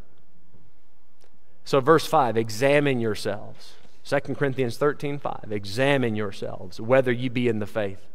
So, 1.63 1.79
verse 1.79 2.05
5 2.05 2.37
examine 2.37 2.99
yourselves. 2.99 3.73
2 4.05 4.19
Corinthians 4.35 4.77
13 4.77 5.17
5. 5.17 5.51
Examine 5.51 6.15
yourselves, 6.15 6.79
whether 6.79 7.11
you 7.11 7.29
be 7.29 7.47
in 7.47 7.59
the 7.59 7.65
faith. 7.65 8.05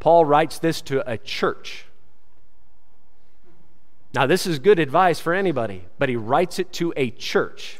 Paul 0.00 0.24
writes 0.24 0.58
this 0.58 0.80
to 0.82 1.08
a 1.10 1.18
church. 1.18 1.84
Now, 4.14 4.26
this 4.26 4.46
is 4.46 4.58
good 4.58 4.78
advice 4.78 5.20
for 5.20 5.32
anybody, 5.32 5.86
but 5.98 6.08
he 6.08 6.16
writes 6.16 6.58
it 6.58 6.72
to 6.74 6.92
a 6.96 7.10
church. 7.10 7.78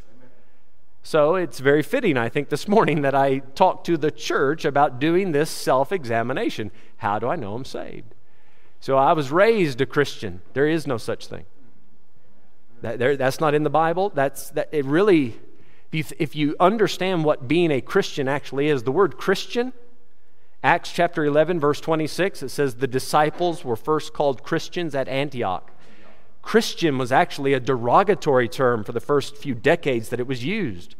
So 1.02 1.34
it's 1.34 1.58
very 1.58 1.82
fitting, 1.82 2.16
I 2.16 2.28
think, 2.28 2.48
this 2.48 2.68
morning 2.68 3.02
that 3.02 3.14
I 3.14 3.40
talk 3.40 3.84
to 3.84 3.96
the 3.96 4.10
church 4.10 4.64
about 4.64 5.00
doing 5.00 5.32
this 5.32 5.50
self 5.50 5.90
examination. 5.90 6.70
How 6.98 7.18
do 7.18 7.28
I 7.28 7.36
know 7.36 7.54
I'm 7.54 7.64
saved? 7.64 8.14
So 8.82 8.98
I 8.98 9.12
was 9.12 9.30
raised 9.30 9.80
a 9.80 9.86
Christian. 9.86 10.42
There 10.54 10.66
is 10.66 10.88
no 10.88 10.98
such 10.98 11.28
thing. 11.28 11.44
That, 12.80 12.98
there, 12.98 13.16
that's 13.16 13.38
not 13.38 13.54
in 13.54 13.62
the 13.62 13.70
Bible. 13.70 14.10
That's 14.10 14.50
that. 14.50 14.70
It 14.72 14.84
really, 14.84 15.36
if 15.92 16.10
you, 16.10 16.16
if 16.18 16.34
you 16.34 16.56
understand 16.58 17.24
what 17.24 17.46
being 17.46 17.70
a 17.70 17.80
Christian 17.80 18.26
actually 18.26 18.66
is, 18.66 18.82
the 18.82 18.90
word 18.90 19.16
Christian, 19.16 19.72
Acts 20.64 20.90
chapter 20.90 21.24
11, 21.24 21.60
verse 21.60 21.80
26, 21.80 22.42
it 22.42 22.48
says 22.48 22.74
the 22.74 22.88
disciples 22.88 23.64
were 23.64 23.76
first 23.76 24.12
called 24.12 24.42
Christians 24.42 24.96
at 24.96 25.06
Antioch. 25.06 25.70
Christian 26.42 26.98
was 26.98 27.12
actually 27.12 27.52
a 27.52 27.60
derogatory 27.60 28.48
term 28.48 28.82
for 28.82 28.90
the 28.90 28.98
first 28.98 29.36
few 29.36 29.54
decades 29.54 30.08
that 30.08 30.18
it 30.18 30.26
was 30.26 30.44
used. 30.44 30.96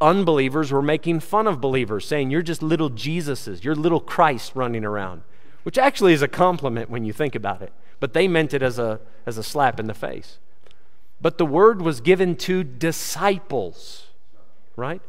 Unbelievers 0.00 0.72
were 0.72 0.80
making 0.80 1.20
fun 1.20 1.46
of 1.46 1.60
believers, 1.60 2.06
saying, 2.08 2.30
You're 2.30 2.40
just 2.40 2.62
little 2.62 2.88
Jesuses, 2.88 3.62
you're 3.62 3.74
little 3.74 4.00
Christ 4.00 4.52
running 4.54 4.86
around, 4.86 5.20
which 5.64 5.76
actually 5.76 6.12
is 6.12 6.22
a 6.22 6.28
compliment 6.28 6.88
when 6.88 7.04
you 7.04 7.12
think 7.12 7.34
about 7.34 7.60
it. 7.60 7.72
But 7.98 8.12
they 8.12 8.28
meant 8.28 8.54
it 8.54 8.62
as 8.62 8.78
a, 8.78 9.00
as 9.26 9.36
a 9.36 9.42
slap 9.42 9.80
in 9.80 9.86
the 9.86 9.94
face. 9.94 10.38
But 11.20 11.38
the 11.38 11.46
word 11.46 11.82
was 11.82 12.00
given 12.00 12.36
to 12.36 12.62
disciples, 12.62 14.06
right? 14.76 15.02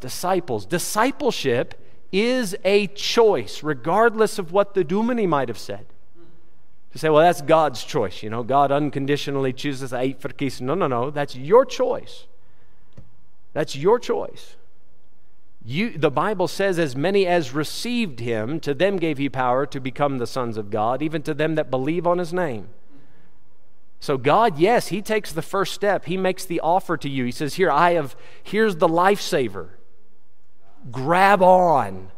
Disciples. 0.00 0.66
Discipleship 0.66 1.74
is 2.10 2.56
a 2.64 2.88
choice, 2.88 3.62
regardless 3.62 4.38
of 4.38 4.50
what 4.50 4.74
the 4.74 4.82
Dominee 4.82 5.26
might 5.26 5.48
have 5.48 5.58
said. 5.58 5.86
To 6.92 6.98
say, 6.98 7.08
well, 7.08 7.22
that's 7.22 7.40
God's 7.40 7.84
choice. 7.84 8.22
You 8.22 8.28
know, 8.28 8.42
God 8.42 8.70
unconditionally 8.70 9.52
chooses 9.52 9.92
eight 9.92 10.20
for. 10.20 10.30
No, 10.60 10.74
no, 10.74 10.86
no. 10.86 11.10
That's 11.10 11.34
your 11.34 11.64
choice. 11.64 12.26
That's 13.54 13.74
your 13.74 13.98
choice. 13.98 14.56
You, 15.64 15.96
the 15.96 16.10
Bible 16.10 16.48
says, 16.48 16.78
as 16.78 16.96
many 16.96 17.26
as 17.26 17.54
received 17.54 18.18
him, 18.18 18.58
to 18.60 18.74
them 18.74 18.96
gave 18.96 19.18
he 19.18 19.28
power 19.28 19.64
to 19.66 19.80
become 19.80 20.18
the 20.18 20.26
sons 20.26 20.56
of 20.56 20.70
God, 20.70 21.02
even 21.02 21.22
to 21.22 21.34
them 21.34 21.54
that 21.54 21.70
believe 21.70 22.06
on 22.06 22.18
his 22.18 22.32
name. 22.32 22.68
So 24.00 24.18
God, 24.18 24.58
yes, 24.58 24.88
he 24.88 25.00
takes 25.00 25.32
the 25.32 25.42
first 25.42 25.72
step. 25.72 26.06
He 26.06 26.16
makes 26.16 26.44
the 26.44 26.58
offer 26.58 26.96
to 26.96 27.08
you. 27.08 27.24
He 27.24 27.30
says, 27.30 27.54
"Here 27.54 27.70
I 27.70 27.92
have 27.92 28.16
here's 28.42 28.76
the 28.76 28.88
lifesaver. 28.88 29.68
Grab 30.90 31.40
on." 31.40 32.10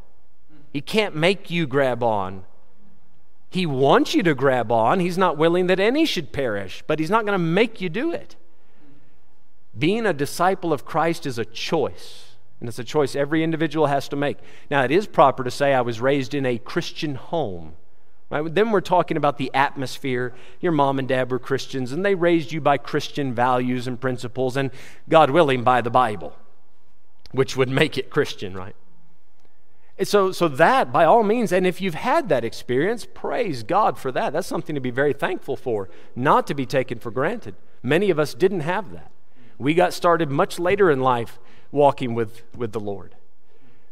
He 0.73 0.81
can't 0.81 1.15
make 1.15 1.51
you 1.51 1.67
grab 1.67 2.03
on. 2.03 2.45
He 3.51 3.67
wants 3.67 4.15
you 4.15 4.23
to 4.23 4.35
grab 4.35 4.73
on. 4.73 4.99
He's 4.99 5.19
not 5.19 5.37
willing 5.37 5.67
that 5.69 5.79
any 5.79 6.07
should 6.07 6.33
perish, 6.33 6.83
but 6.87 6.99
He's 6.99 7.11
not 7.11 7.27
going 7.27 7.39
to 7.39 7.45
make 7.45 7.81
you 7.83 7.91
do 7.91 8.11
it. 8.11 8.35
Being 9.79 10.07
a 10.07 10.13
disciple 10.13 10.73
of 10.73 10.85
Christ 10.87 11.27
is 11.27 11.39
a 11.39 11.45
choice, 11.45 12.24
and 12.65 12.69
it's 12.71 12.79
a 12.79 12.85
choice 12.85 13.15
every 13.15 13.45
individual 13.45 13.89
has 13.89 14.09
to 14.09 14.17
make. 14.17 14.39
Now, 14.71 14.85
it 14.85 14.91
is 14.91 15.07
proper 15.07 15.45
to 15.45 15.51
say, 15.51 15.75
I 15.75 15.83
was 15.83 16.01
raised 16.01 16.33
in 16.33 16.47
a 16.47 16.57
Christian 16.57 17.15
home. 17.15 17.75
Right? 18.31 18.55
Then 18.55 18.71
we're 18.71 18.81
talking 18.81 19.19
about 19.19 19.37
the 19.37 19.51
atmosphere. 19.53 20.35
Your 20.63 20.73
mom 20.73 20.99
and 20.99 21.07
dad 21.07 21.31
were 21.31 21.39
Christians, 21.39 21.93
and 21.93 22.03
they 22.03 22.15
raised 22.15 22.53
you 22.53 22.63
by 22.63 22.79
Christian 22.79 23.35
values 23.35 23.87
and 23.87 24.01
principles, 24.01 24.57
and 24.57 24.71
God 25.11 25.29
willing, 25.29 25.63
by 25.63 25.83
the 25.83 25.91
Bible, 25.91 26.35
which 27.33 27.55
would 27.55 27.69
make 27.69 27.99
it 27.99 28.09
Christian, 28.09 28.55
right? 28.55 28.75
so, 30.05 30.33
so 30.33 30.49
that, 30.49 30.91
by 30.91 31.05
all 31.05 31.23
means, 31.23 31.53
and 31.53 31.67
if 31.67 31.83
you've 31.83 31.93
had 31.93 32.31
that 32.31 32.47
experience, 32.47 33.07
praise 33.13 33.63
God 33.63 33.99
for 33.99 34.11
that. 34.11 34.33
That's 34.33 34.49
something 34.49 34.75
to 34.75 34.81
be 34.81 34.91
very 34.91 35.13
thankful 35.13 35.55
for, 35.55 35.91
not 36.17 36.47
to 36.47 36.55
be 36.55 36.65
taken 36.65 36.99
for 36.99 37.11
granted. 37.11 37.57
Many 37.83 38.09
of 38.09 38.19
us 38.19 38.33
didn't 38.33 38.61
have 38.61 38.91
that. 38.93 39.13
We 39.59 39.75
got 39.75 39.93
started 39.93 40.31
much 40.31 40.59
later 40.59 40.91
in 40.91 41.01
life 41.01 41.39
walking 41.75 42.15
with, 42.15 42.43
with 42.57 42.73
the 42.73 42.81
Lord. 42.81 43.15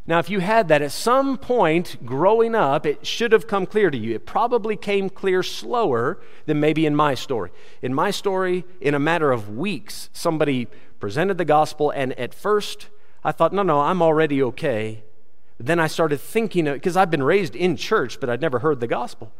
Now, 0.07 0.19
if 0.19 0.29
you 0.29 0.39
had 0.39 0.67
that 0.67 0.81
at 0.81 0.91
some 0.91 1.37
point 1.37 2.05
growing 2.05 2.55
up, 2.55 2.85
it 2.85 3.05
should 3.05 3.31
have 3.31 3.47
come 3.47 3.65
clear 3.65 3.89
to 3.89 3.97
you. 3.97 4.15
It 4.15 4.25
probably 4.25 4.75
came 4.75 5.09
clear 5.09 5.43
slower 5.43 6.19
than 6.45 6.59
maybe 6.59 6.85
in 6.85 6.95
my 6.95 7.13
story. 7.13 7.51
In 7.81 7.93
my 7.93 8.11
story, 8.11 8.65
in 8.81 8.95
a 8.95 8.99
matter 8.99 9.31
of 9.31 9.55
weeks, 9.55 10.09
somebody 10.11 10.67
presented 10.99 11.37
the 11.37 11.45
gospel, 11.45 11.91
and 11.91 12.11
at 12.19 12.33
first 12.33 12.87
I 13.23 13.31
thought, 13.31 13.53
no, 13.53 13.63
no, 13.63 13.79
I'm 13.79 14.01
already 14.01 14.41
okay 14.43 15.03
then 15.59 15.79
I 15.79 15.87
started 15.87 16.19
thinking, 16.19 16.65
because 16.65 16.97
I've 16.97 17.11
been 17.11 17.23
raised 17.23 17.55
in 17.55 17.77
church, 17.77 18.19
but 18.19 18.29
I'd 18.29 18.41
never 18.41 18.59
heard 18.59 18.79
the 18.79 18.87
gospel. 18.87 19.31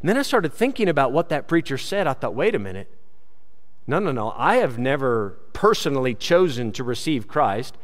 And 0.00 0.08
then 0.08 0.16
I 0.16 0.22
started 0.22 0.52
thinking 0.52 0.88
about 0.88 1.12
what 1.12 1.28
that 1.28 1.48
preacher 1.48 1.76
said. 1.78 2.06
I 2.06 2.12
thought, 2.12 2.34
wait 2.34 2.54
a 2.54 2.58
minute. 2.58 2.90
No, 3.86 3.98
no, 3.98 4.12
no. 4.12 4.32
I 4.36 4.56
have 4.56 4.78
never 4.78 5.38
personally 5.52 6.14
chosen 6.14 6.72
to 6.72 6.84
receive 6.84 7.28
Christ. 7.28 7.76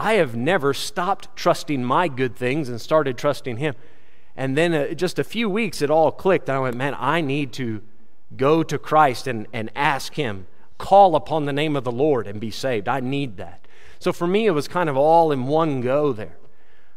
I 0.00 0.14
have 0.14 0.34
never 0.34 0.72
stopped 0.72 1.36
trusting 1.36 1.84
my 1.84 2.08
good 2.08 2.34
things 2.34 2.70
and 2.70 2.80
started 2.80 3.18
trusting 3.18 3.58
Him. 3.58 3.74
And 4.34 4.56
then 4.56 4.72
uh, 4.72 4.94
just 4.94 5.18
a 5.18 5.24
few 5.24 5.50
weeks, 5.50 5.82
it 5.82 5.90
all 5.90 6.10
clicked. 6.10 6.48
I 6.48 6.58
went, 6.58 6.74
man, 6.74 6.96
I 6.98 7.20
need 7.20 7.52
to 7.54 7.82
go 8.34 8.62
to 8.62 8.78
Christ 8.78 9.26
and, 9.26 9.46
and 9.52 9.70
ask 9.76 10.14
Him, 10.14 10.46
call 10.78 11.14
upon 11.16 11.44
the 11.44 11.52
name 11.52 11.76
of 11.76 11.84
the 11.84 11.92
Lord 11.92 12.26
and 12.26 12.40
be 12.40 12.50
saved. 12.50 12.88
I 12.88 13.00
need 13.00 13.36
that. 13.36 13.68
So 13.98 14.10
for 14.10 14.26
me, 14.26 14.46
it 14.46 14.52
was 14.52 14.68
kind 14.68 14.88
of 14.88 14.96
all 14.96 15.32
in 15.32 15.46
one 15.46 15.82
go 15.82 16.14
there. 16.14 16.38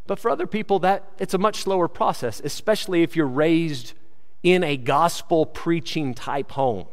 But 0.07 0.17
for 0.17 0.31
other 0.31 0.47
people, 0.47 0.79
that 0.79 1.03
it's 1.19 1.33
a 1.33 1.37
much 1.37 1.57
slower 1.57 1.89
process, 1.89 2.41
especially 2.41 3.03
if 3.03 3.17
you're 3.17 3.27
raised 3.27 3.93
in 4.43 4.63
a 4.63 4.77
gospel 4.77 5.45
preaching 5.45 6.13
type 6.13 6.51
home. 6.51 6.85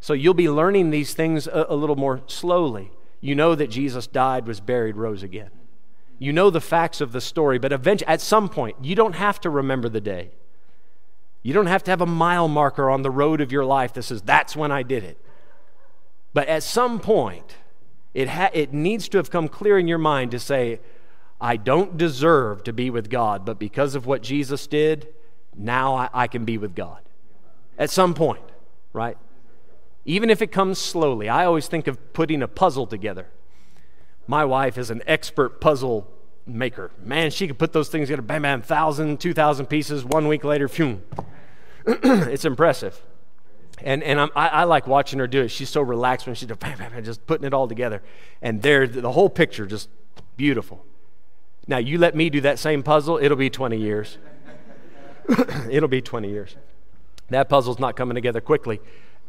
So 0.00 0.12
you'll 0.12 0.34
be 0.34 0.48
learning 0.48 0.90
these 0.90 1.12
things 1.12 1.48
a, 1.48 1.66
a 1.68 1.74
little 1.74 1.96
more 1.96 2.22
slowly. 2.28 2.92
You 3.22 3.34
know 3.34 3.54
that 3.54 3.70
Jesus 3.70 4.06
died, 4.06 4.46
was 4.46 4.60
buried, 4.60 4.96
rose 4.96 5.22
again. 5.22 5.50
You 6.18 6.32
know 6.32 6.50
the 6.50 6.60
facts 6.60 7.00
of 7.00 7.12
the 7.12 7.20
story, 7.20 7.58
but 7.58 7.72
eventually, 7.72 8.08
at 8.08 8.20
some 8.20 8.48
point, 8.48 8.76
you 8.82 8.94
don't 8.94 9.14
have 9.14 9.40
to 9.40 9.50
remember 9.50 9.88
the 9.88 10.00
day. 10.00 10.32
You 11.42 11.54
don't 11.54 11.66
have 11.66 11.82
to 11.84 11.90
have 11.90 12.00
a 12.00 12.06
mile 12.06 12.48
marker 12.48 12.90
on 12.90 13.02
the 13.02 13.10
road 13.10 13.40
of 13.40 13.50
your 13.50 13.64
life 13.64 13.94
that 13.94 14.02
says, 14.02 14.22
that's 14.22 14.54
when 14.54 14.70
I 14.70 14.82
did 14.82 15.04
it. 15.04 15.18
But 16.34 16.48
at 16.48 16.62
some 16.62 17.00
point, 17.00 17.56
it, 18.14 18.28
ha- 18.28 18.50
it 18.52 18.72
needs 18.72 19.08
to 19.10 19.18
have 19.18 19.30
come 19.30 19.48
clear 19.48 19.78
in 19.78 19.88
your 19.88 19.98
mind 19.98 20.32
to 20.32 20.38
say, 20.38 20.80
I 21.40 21.56
don't 21.56 21.96
deserve 21.96 22.64
to 22.64 22.72
be 22.72 22.90
with 22.90 23.10
God, 23.10 23.44
but 23.44 23.58
because 23.58 23.94
of 23.94 24.06
what 24.06 24.22
Jesus 24.22 24.66
did, 24.66 25.08
now 25.56 25.94
I, 25.94 26.08
I, 26.12 26.26
can 26.28 26.44
be 26.44 26.56
with 26.58 26.74
God. 26.74 27.00
At 27.78 27.90
some 27.90 28.14
point, 28.14 28.44
right? 28.92 29.18
Even 30.04 30.30
if 30.30 30.42
it 30.42 30.48
comes 30.48 30.78
slowly. 30.78 31.28
I 31.28 31.44
always 31.44 31.68
think 31.68 31.86
of 31.86 32.12
putting 32.12 32.42
a 32.42 32.48
puzzle 32.48 32.86
together. 32.86 33.28
My 34.26 34.44
wife 34.44 34.78
is 34.78 34.90
an 34.90 35.02
expert 35.06 35.60
puzzle 35.60 36.08
maker. 36.46 36.90
Man, 37.02 37.30
she 37.30 37.46
could 37.46 37.58
put 37.58 37.72
those 37.72 37.88
things 37.88 38.08
together, 38.08 38.22
bam, 38.22 38.42
bam, 38.42 38.62
thousand, 38.62 39.20
two 39.20 39.32
thousand 39.32 39.66
pieces. 39.66 40.04
One 40.04 40.28
week 40.28 40.44
later, 40.44 40.68
phew. 40.68 41.02
it's 41.86 42.44
impressive. 42.44 43.00
And, 43.80 44.02
and 44.02 44.20
I, 44.20 44.28
I 44.34 44.64
like 44.64 44.86
watching 44.86 45.18
her 45.18 45.26
do 45.26 45.42
it. 45.42 45.48
She's 45.48 45.68
so 45.68 45.80
relaxed 45.82 46.26
when 46.26 46.34
she's 46.34 46.48
bam, 46.48 46.78
bam, 46.78 46.92
bam, 46.92 47.04
just 47.04 47.26
putting 47.26 47.46
it 47.46 47.54
all 47.54 47.66
together. 47.66 48.02
And 48.40 48.62
there, 48.62 48.86
the 48.86 49.12
whole 49.12 49.28
picture, 49.28 49.66
just 49.66 49.88
beautiful. 50.36 50.84
Now, 51.66 51.78
you 51.78 51.98
let 51.98 52.14
me 52.14 52.30
do 52.30 52.40
that 52.42 52.58
same 52.58 52.82
puzzle, 52.82 53.18
it'll 53.18 53.36
be 53.36 53.50
20 53.50 53.76
years. 53.76 54.18
it'll 55.70 55.88
be 55.88 56.00
20 56.00 56.28
years. 56.28 56.56
That 57.30 57.48
puzzle's 57.48 57.78
not 57.78 57.96
coming 57.96 58.14
together 58.14 58.40
quickly. 58.40 58.80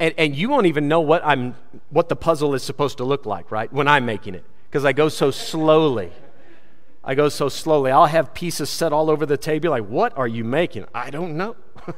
And, 0.04 0.14
and 0.18 0.36
you 0.36 0.50
won't 0.50 0.66
even 0.66 0.90
know 0.90 1.00
what, 1.00 1.26
I'm, 1.26 1.56
what 1.90 2.10
the 2.10 2.18
puzzle 2.18 2.54
is 2.56 2.62
supposed 2.62 2.98
to 2.98 3.06
look 3.06 3.26
like, 3.26 3.52
right? 3.52 3.72
When 3.72 3.88
I'm 3.88 4.06
making 4.06 4.36
it, 4.36 4.44
because 4.66 4.84
I 4.84 4.92
go 4.92 5.08
so 5.08 5.32
slowly. 5.32 6.12
I 7.06 7.16
go 7.16 7.30
so 7.30 7.48
slowly. 7.48 7.90
I'll 7.90 8.08
have 8.08 8.34
pieces 8.34 8.70
set 8.70 8.92
all 8.92 9.10
over 9.10 9.26
the 9.26 9.38
table. 9.38 9.70
Like, 9.70 9.88
what 9.88 10.18
are 10.18 10.28
you 10.28 10.44
making? 10.44 10.88
I 10.94 11.10
don't 11.10 11.38
know. 11.38 11.56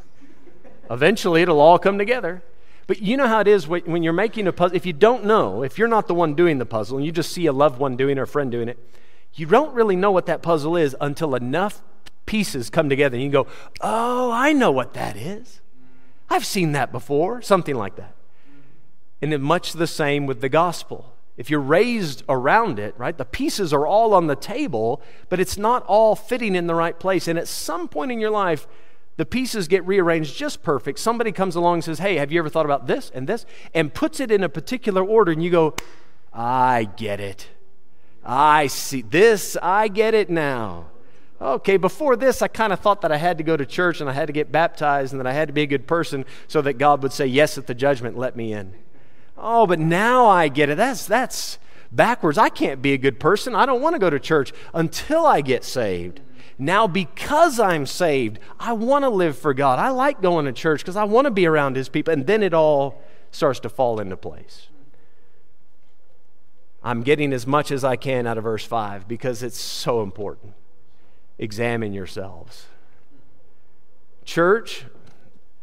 Eventually, 0.92 1.42
it'll 1.42 1.60
all 1.60 1.80
come 1.80 1.98
together. 1.98 2.44
But 2.86 3.02
you 3.02 3.18
know 3.18 3.28
how 3.28 3.40
it 3.40 3.48
is 3.48 3.68
when 3.68 4.04
you're 4.04 4.14
making 4.14 4.46
a 4.46 4.54
puzzle. 4.54 4.76
If 4.76 4.86
you 4.86 4.94
don't 4.94 5.26
know, 5.26 5.64
if 5.64 5.80
you're 5.80 5.88
not 5.88 6.08
the 6.08 6.14
one 6.14 6.36
doing 6.36 6.60
the 6.60 6.66
puzzle, 6.68 6.98
and 6.98 7.06
you 7.08 7.12
just 7.12 7.32
see 7.32 7.48
a 7.48 7.54
loved 7.54 7.80
one 7.80 7.96
doing 7.96 8.18
it 8.18 8.20
or 8.20 8.26
a 8.26 8.28
friend 8.28 8.52
doing 8.52 8.70
it, 8.70 8.78
you 9.34 9.48
don't 9.48 9.74
really 9.74 9.96
know 9.96 10.12
what 10.12 10.28
that 10.28 10.44
puzzle 10.44 10.78
is 10.78 10.96
until 11.02 11.34
enough 11.34 11.82
pieces 12.28 12.70
come 12.70 12.88
together 12.88 13.16
and 13.16 13.24
you 13.24 13.32
go, 13.32 13.48
oh, 13.82 14.32
I 14.32 14.54
know 14.54 14.70
what 14.70 14.94
that 14.94 15.18
is. 15.18 15.62
I've 16.30 16.46
seen 16.46 16.72
that 16.74 16.92
before, 16.92 17.42
something 17.42 17.76
like 17.76 17.96
that. 17.96 18.16
And 19.22 19.42
much 19.42 19.74
the 19.74 19.88
same 19.88 20.26
with 20.26 20.42
the 20.42 20.50
gospel. 20.50 21.14
If 21.38 21.50
you're 21.50 21.60
raised 21.60 22.24
around 22.30 22.80
it, 22.80 22.96
right, 22.98 23.18
the 23.18 23.26
pieces 23.26 23.74
are 23.74 23.86
all 23.86 24.14
on 24.14 24.28
the 24.28 24.36
table, 24.36 25.02
but 25.30 25.40
it's 25.40 25.58
not 25.58 25.84
all 25.86 26.16
fitting 26.16 26.56
in 26.56 26.68
the 26.68 26.76
right 26.76 26.98
place. 26.98 27.28
And 27.28 27.38
at 27.38 27.48
some 27.48 27.88
point 27.88 28.12
in 28.12 28.20
your 28.20 28.30
life, 28.30 28.68
the 29.18 29.26
pieces 29.26 29.68
get 29.68 29.86
rearranged 29.86 30.36
just 30.36 30.64
perfect. 30.64 31.00
Somebody 31.00 31.32
comes 31.32 31.56
along 31.56 31.76
and 31.76 31.84
says, 31.84 32.00
Hey, 32.00 32.16
have 32.16 32.32
you 32.32 32.40
ever 32.40 32.50
thought 32.50 32.66
about 32.66 32.88
this 32.88 33.12
and 33.14 33.28
this? 33.28 33.46
And 33.74 33.94
puts 33.94 34.20
it 34.20 34.32
in 34.32 34.44
a 34.44 34.50
particular 34.50 35.04
order, 35.04 35.32
and 35.32 35.44
you 35.44 35.50
go, 35.50 35.76
I 36.34 36.90
get 36.98 37.20
it. 37.20 37.48
I 38.24 38.68
see 38.68 39.02
this, 39.02 39.56
I 39.62 39.88
get 39.88 40.14
it 40.14 40.30
now. 40.30 40.88
Okay, 41.42 41.76
before 41.76 42.16
this, 42.16 42.42
I 42.42 42.48
kind 42.48 42.72
of 42.72 42.80
thought 42.80 43.02
that 43.02 43.12
I 43.12 43.18
had 43.18 43.38
to 43.40 43.44
go 43.44 43.58
to 43.58 43.66
church 43.66 44.00
and 44.00 44.10
I 44.10 44.14
had 44.14 44.28
to 44.28 44.34
get 44.34 44.52
baptized 44.52 45.12
and 45.12 45.20
that 45.20 45.28
I 45.28 45.34
had 45.34 45.50
to 45.50 45.54
be 45.54 45.64
a 45.64 45.68
good 45.68 45.86
person 45.86 46.26
so 46.48 46.62
that 46.62 46.74
God 46.74 47.04
would 47.04 47.12
say 47.12 47.26
yes 47.26 47.58
at 47.58 47.68
the 47.68 47.74
judgment, 47.74 48.18
let 48.18 48.38
me 48.38 48.54
in. 48.54 48.74
Oh, 49.38 49.68
but 49.68 49.80
now 49.80 50.28
I 50.28 50.48
get 50.48 50.70
it. 50.70 50.78
That's, 50.78 51.06
that's 51.06 51.60
backwards. 51.92 52.38
I 52.38 52.48
can't 52.48 52.82
be 52.82 52.94
a 52.94 52.98
good 52.98 53.20
person. 53.20 53.54
I 53.54 53.66
don't 53.66 53.82
want 53.82 53.96
to 53.96 54.00
go 54.00 54.10
to 54.10 54.20
church 54.20 54.54
until 54.74 55.26
I 55.26 55.42
get 55.42 55.66
saved. 55.66 56.22
Now, 56.58 56.88
because 56.88 57.60
I'm 57.60 57.86
saved, 57.86 58.40
I 58.58 58.72
want 58.72 59.04
to 59.04 59.10
live 59.10 59.38
for 59.38 59.54
God. 59.54 59.78
I 59.78 59.90
like 59.90 60.22
going 60.22 60.46
to 60.46 60.54
church 60.54 60.80
because 60.80 60.96
I 60.96 61.04
want 61.04 61.26
to 61.26 61.32
be 61.32 61.46
around 61.46 61.76
His 61.76 61.90
people. 61.90 62.14
And 62.14 62.26
then 62.26 62.44
it 62.44 62.54
all 62.54 63.02
starts 63.32 63.60
to 63.62 63.70
fall 63.70 64.00
into 64.00 64.16
place. 64.16 64.70
I'm 66.82 67.02
getting 67.02 67.34
as 67.34 67.46
much 67.46 67.72
as 67.72 67.84
I 67.84 67.98
can 67.98 68.26
out 68.26 68.38
of 68.38 68.46
verse 68.46 68.64
5 68.64 69.08
because 69.08 69.44
it's 69.44 69.60
so 69.60 70.02
important. 70.02 70.54
Examine 71.38 71.94
yourselves. 71.94 72.68
Church, 74.24 74.86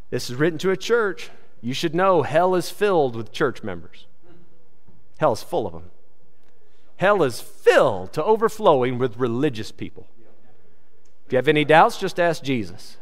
this 0.09 0.29
is 0.29 0.35
written 0.35 0.59
to 0.59 0.71
a 0.71 0.77
church. 0.77 1.29
You 1.61 1.73
should 1.73 1.95
know 1.95 2.21
hell 2.21 2.55
is 2.55 2.69
filled 2.69 3.15
with 3.15 3.31
church 3.31 3.63
members. 3.63 4.05
Hell 5.17 5.33
is 5.33 5.43
full 5.43 5.65
of 5.65 5.73
them. 5.73 5.91
Hell 6.97 7.23
is 7.23 7.41
filled 7.41 8.13
to 8.13 8.23
overflowing 8.23 8.97
with 8.97 9.17
religious 9.17 9.71
people. 9.71 10.07
If 11.25 11.33
you 11.33 11.37
have 11.37 11.47
any 11.47 11.65
doubts, 11.65 11.97
just 11.97 12.19
ask 12.19 12.43
Jesus. 12.43 12.97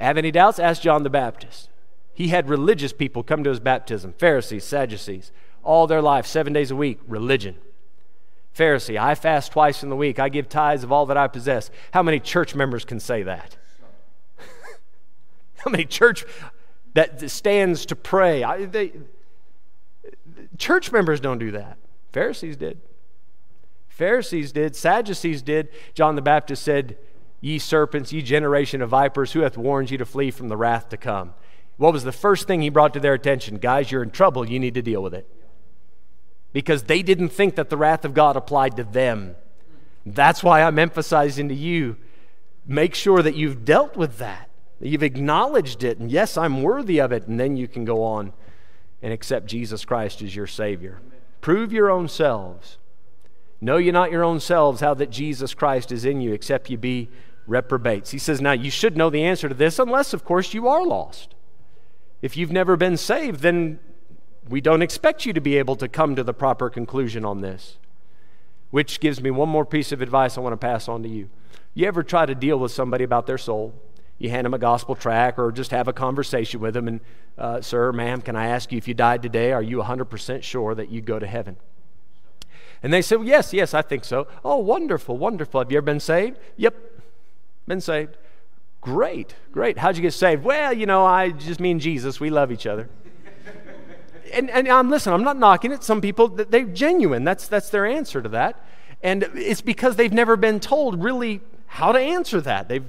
Have 0.00 0.18
any 0.18 0.30
doubts? 0.30 0.58
Ask 0.58 0.82
John 0.82 1.02
the 1.02 1.10
Baptist. 1.10 1.68
He 2.12 2.28
had 2.28 2.48
religious 2.48 2.92
people 2.92 3.22
come 3.22 3.42
to 3.44 3.50
his 3.50 3.60
baptism 3.60 4.14
Pharisees, 4.18 4.64
Sadducees, 4.64 5.32
all 5.62 5.86
their 5.86 6.02
life, 6.02 6.26
seven 6.26 6.52
days 6.52 6.70
a 6.70 6.76
week, 6.76 7.00
religion. 7.06 7.56
Pharisee, 8.56 8.98
I 9.00 9.14
fast 9.14 9.52
twice 9.52 9.82
in 9.82 9.88
the 9.88 9.96
week, 9.96 10.18
I 10.18 10.28
give 10.28 10.48
tithes 10.48 10.84
of 10.84 10.92
all 10.92 11.06
that 11.06 11.16
I 11.16 11.26
possess. 11.26 11.70
How 11.92 12.02
many 12.02 12.20
church 12.20 12.54
members 12.54 12.84
can 12.84 13.00
say 13.00 13.22
that? 13.22 13.56
How 15.56 15.70
many 15.70 15.84
church 15.84 16.24
that 16.94 17.30
stands 17.30 17.86
to 17.86 17.96
pray? 17.96 18.44
I, 18.44 18.66
they, 18.66 18.92
church 20.58 20.92
members 20.92 21.20
don't 21.20 21.38
do 21.38 21.50
that. 21.52 21.78
Pharisees 22.12 22.56
did. 22.56 22.80
Pharisees 23.88 24.52
did, 24.52 24.76
Sadducees 24.76 25.42
did. 25.42 25.68
John 25.94 26.16
the 26.16 26.22
Baptist 26.22 26.62
said, 26.62 26.98
Ye 27.40 27.58
serpents, 27.58 28.12
ye 28.12 28.22
generation 28.22 28.82
of 28.82 28.90
vipers, 28.90 29.32
who 29.32 29.40
hath 29.40 29.56
warned 29.56 29.90
you 29.90 29.98
to 29.98 30.04
flee 30.04 30.30
from 30.30 30.48
the 30.48 30.56
wrath 30.56 30.88
to 30.90 30.96
come? 30.96 31.34
What 31.76 31.92
was 31.92 32.04
the 32.04 32.12
first 32.12 32.46
thing 32.46 32.62
he 32.62 32.68
brought 32.68 32.94
to 32.94 33.00
their 33.00 33.14
attention? 33.14 33.56
Guys, 33.56 33.90
you're 33.90 34.02
in 34.02 34.10
trouble. 34.10 34.48
You 34.48 34.60
need 34.60 34.74
to 34.74 34.82
deal 34.82 35.02
with 35.02 35.14
it. 35.14 35.28
Because 36.52 36.84
they 36.84 37.02
didn't 37.02 37.30
think 37.30 37.54
that 37.56 37.70
the 37.70 37.76
wrath 37.76 38.04
of 38.04 38.14
God 38.14 38.36
applied 38.36 38.76
to 38.76 38.84
them. 38.84 39.36
That's 40.04 40.42
why 40.42 40.62
I'm 40.62 40.78
emphasizing 40.78 41.48
to 41.48 41.54
you 41.54 41.96
make 42.66 42.94
sure 42.94 43.22
that 43.22 43.34
you've 43.34 43.64
dealt 43.64 43.96
with 43.96 44.18
that, 44.18 44.48
that 44.80 44.88
you've 44.88 45.02
acknowledged 45.02 45.84
it, 45.84 45.98
and 45.98 46.10
yes, 46.10 46.36
I'm 46.36 46.62
worthy 46.62 47.00
of 47.00 47.12
it, 47.12 47.26
and 47.26 47.38
then 47.38 47.56
you 47.56 47.68
can 47.68 47.84
go 47.84 48.02
on 48.02 48.32
and 49.02 49.12
accept 49.12 49.46
Jesus 49.46 49.84
Christ 49.84 50.22
as 50.22 50.34
your 50.34 50.46
Savior. 50.46 51.00
Prove 51.40 51.72
your 51.72 51.90
own 51.90 52.08
selves. 52.08 52.78
Know 53.60 53.76
ye 53.76 53.90
not 53.90 54.10
your 54.10 54.24
own 54.24 54.40
selves 54.40 54.80
how 54.80 54.94
that 54.94 55.10
Jesus 55.10 55.54
Christ 55.54 55.92
is 55.92 56.04
in 56.04 56.20
you, 56.20 56.32
except 56.32 56.70
you 56.70 56.78
be 56.78 57.08
reprobates. 57.46 58.10
He 58.10 58.18
says, 58.18 58.40
Now 58.40 58.52
you 58.52 58.70
should 58.70 58.96
know 58.96 59.10
the 59.10 59.24
answer 59.24 59.48
to 59.48 59.54
this, 59.54 59.78
unless, 59.78 60.12
of 60.14 60.24
course, 60.24 60.54
you 60.54 60.68
are 60.68 60.84
lost. 60.84 61.34
If 62.20 62.36
you've 62.36 62.52
never 62.52 62.76
been 62.76 62.96
saved, 62.96 63.40
then 63.40 63.80
we 64.48 64.60
don't 64.60 64.82
expect 64.82 65.24
you 65.24 65.32
to 65.32 65.40
be 65.40 65.56
able 65.56 65.76
to 65.76 65.88
come 65.88 66.16
to 66.16 66.24
the 66.24 66.34
proper 66.34 66.68
conclusion 66.68 67.24
on 67.24 67.40
this. 67.40 67.78
Which 68.70 69.00
gives 69.00 69.20
me 69.20 69.30
one 69.30 69.48
more 69.48 69.66
piece 69.66 69.92
of 69.92 70.00
advice 70.00 70.36
I 70.36 70.40
want 70.40 70.54
to 70.54 70.56
pass 70.56 70.88
on 70.88 71.02
to 71.02 71.08
you. 71.08 71.28
You 71.74 71.86
ever 71.86 72.02
try 72.02 72.26
to 72.26 72.34
deal 72.34 72.58
with 72.58 72.72
somebody 72.72 73.04
about 73.04 73.26
their 73.26 73.38
soul? 73.38 73.74
You 74.18 74.30
hand 74.30 74.44
them 74.44 74.54
a 74.54 74.58
gospel 74.58 74.94
track 74.94 75.38
or 75.38 75.52
just 75.52 75.70
have 75.70 75.88
a 75.88 75.92
conversation 75.92 76.60
with 76.60 76.74
them, 76.74 76.86
and, 76.86 77.00
uh, 77.36 77.60
sir, 77.60 77.92
ma'am, 77.92 78.20
can 78.20 78.36
I 78.36 78.46
ask 78.46 78.70
you 78.70 78.78
if 78.78 78.86
you 78.86 78.94
died 78.94 79.22
today, 79.22 79.52
are 79.52 79.62
you 79.62 79.78
100% 79.78 80.42
sure 80.42 80.74
that 80.74 80.90
you 80.90 81.00
go 81.00 81.18
to 81.18 81.26
heaven? 81.26 81.56
And 82.82 82.92
they 82.92 83.02
said, 83.02 83.18
well, 83.18 83.28
Yes, 83.28 83.52
yes, 83.52 83.74
I 83.74 83.82
think 83.82 84.04
so. 84.04 84.26
Oh, 84.44 84.58
wonderful, 84.58 85.16
wonderful. 85.16 85.60
Have 85.60 85.70
you 85.70 85.78
ever 85.78 85.84
been 85.84 86.00
saved? 86.00 86.38
Yep, 86.56 86.74
been 87.66 87.80
saved. 87.80 88.16
Great, 88.80 89.34
great. 89.52 89.78
How'd 89.78 89.96
you 89.96 90.02
get 90.02 90.12
saved? 90.12 90.44
Well, 90.44 90.72
you 90.72 90.86
know, 90.86 91.04
I 91.06 91.30
just 91.30 91.60
mean 91.60 91.78
Jesus, 91.78 92.20
we 92.20 92.30
love 92.30 92.50
each 92.50 92.66
other. 92.66 92.88
And, 94.32 94.50
and 94.50 94.68
I'm 94.68 94.90
listen, 94.90 95.12
I'm 95.12 95.24
not 95.24 95.38
knocking 95.38 95.72
it. 95.72 95.82
Some 95.84 96.00
people 96.00 96.28
they're 96.28 96.64
genuine. 96.64 97.24
That's 97.24 97.48
that's 97.48 97.70
their 97.70 97.86
answer 97.86 98.22
to 98.22 98.28
that. 98.30 98.64
And 99.02 99.24
it's 99.34 99.60
because 99.60 99.96
they've 99.96 100.12
never 100.12 100.36
been 100.36 100.60
told 100.60 101.02
really 101.02 101.40
how 101.66 101.92
to 101.92 101.98
answer 101.98 102.40
that. 102.40 102.68
They've 102.68 102.84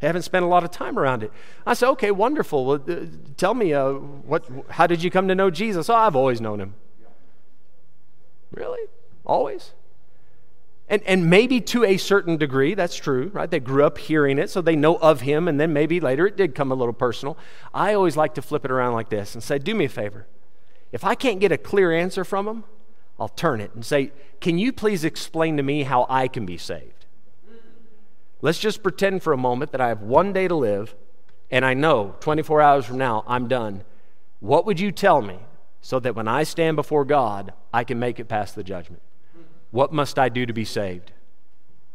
they 0.00 0.06
haven't 0.06 0.22
spent 0.22 0.44
a 0.44 0.48
lot 0.48 0.62
of 0.62 0.70
time 0.70 0.98
around 0.98 1.22
it. 1.22 1.32
I 1.66 1.74
said, 1.74 1.88
okay, 1.90 2.10
wonderful. 2.10 2.66
Well, 2.66 2.84
uh, 2.88 3.06
tell 3.36 3.54
me, 3.54 3.72
uh, 3.72 3.92
what, 3.92 4.46
how 4.68 4.86
did 4.86 5.02
you 5.02 5.10
come 5.10 5.28
to 5.28 5.34
know 5.34 5.50
Jesus? 5.50 5.88
Oh, 5.88 5.94
I've 5.94 6.16
always 6.16 6.40
known 6.40 6.60
him. 6.60 6.74
Really? 8.52 8.88
Always? 9.24 9.72
And, 10.88 11.02
and 11.04 11.28
maybe 11.28 11.60
to 11.62 11.84
a 11.84 11.96
certain 11.96 12.36
degree, 12.36 12.74
that's 12.74 12.94
true, 12.94 13.30
right? 13.32 13.50
They 13.50 13.58
grew 13.58 13.84
up 13.84 13.98
hearing 13.98 14.38
it, 14.38 14.50
so 14.50 14.60
they 14.60 14.76
know 14.76 14.96
of 14.96 15.22
him, 15.22 15.48
and 15.48 15.58
then 15.58 15.72
maybe 15.72 15.98
later 15.98 16.26
it 16.26 16.36
did 16.36 16.54
come 16.54 16.70
a 16.70 16.74
little 16.74 16.94
personal. 16.94 17.36
I 17.74 17.94
always 17.94 18.16
like 18.16 18.34
to 18.34 18.42
flip 18.42 18.64
it 18.64 18.70
around 18.70 18.92
like 18.92 19.08
this 19.08 19.34
and 19.34 19.42
say, 19.42 19.58
Do 19.58 19.74
me 19.74 19.86
a 19.86 19.88
favor. 19.88 20.26
If 20.92 21.04
I 21.04 21.14
can't 21.14 21.40
get 21.40 21.52
a 21.52 21.58
clear 21.58 21.92
answer 21.92 22.24
from 22.24 22.46
them, 22.46 22.64
I'll 23.18 23.28
turn 23.28 23.60
it 23.60 23.72
and 23.74 23.84
say, 23.84 24.12
Can 24.40 24.58
you 24.58 24.72
please 24.72 25.04
explain 25.04 25.56
to 25.56 25.62
me 25.62 25.82
how 25.82 26.06
I 26.08 26.28
can 26.28 26.46
be 26.46 26.58
saved? 26.58 27.06
Let's 28.42 28.58
just 28.58 28.82
pretend 28.82 29.22
for 29.22 29.32
a 29.32 29.38
moment 29.38 29.72
that 29.72 29.80
I 29.80 29.88
have 29.88 30.02
one 30.02 30.32
day 30.32 30.46
to 30.46 30.54
live, 30.54 30.94
and 31.50 31.64
I 31.64 31.74
know 31.74 32.14
24 32.20 32.60
hours 32.60 32.86
from 32.86 32.98
now 32.98 33.24
I'm 33.26 33.48
done. 33.48 33.84
What 34.40 34.66
would 34.66 34.78
you 34.78 34.92
tell 34.92 35.22
me 35.22 35.38
so 35.80 35.98
that 36.00 36.14
when 36.14 36.28
I 36.28 36.42
stand 36.42 36.76
before 36.76 37.04
God, 37.04 37.52
I 37.72 37.84
can 37.84 37.98
make 37.98 38.20
it 38.20 38.26
past 38.26 38.54
the 38.54 38.62
judgment? 38.62 39.02
What 39.70 39.92
must 39.92 40.18
I 40.18 40.28
do 40.28 40.46
to 40.46 40.52
be 40.52 40.64
saved? 40.64 41.12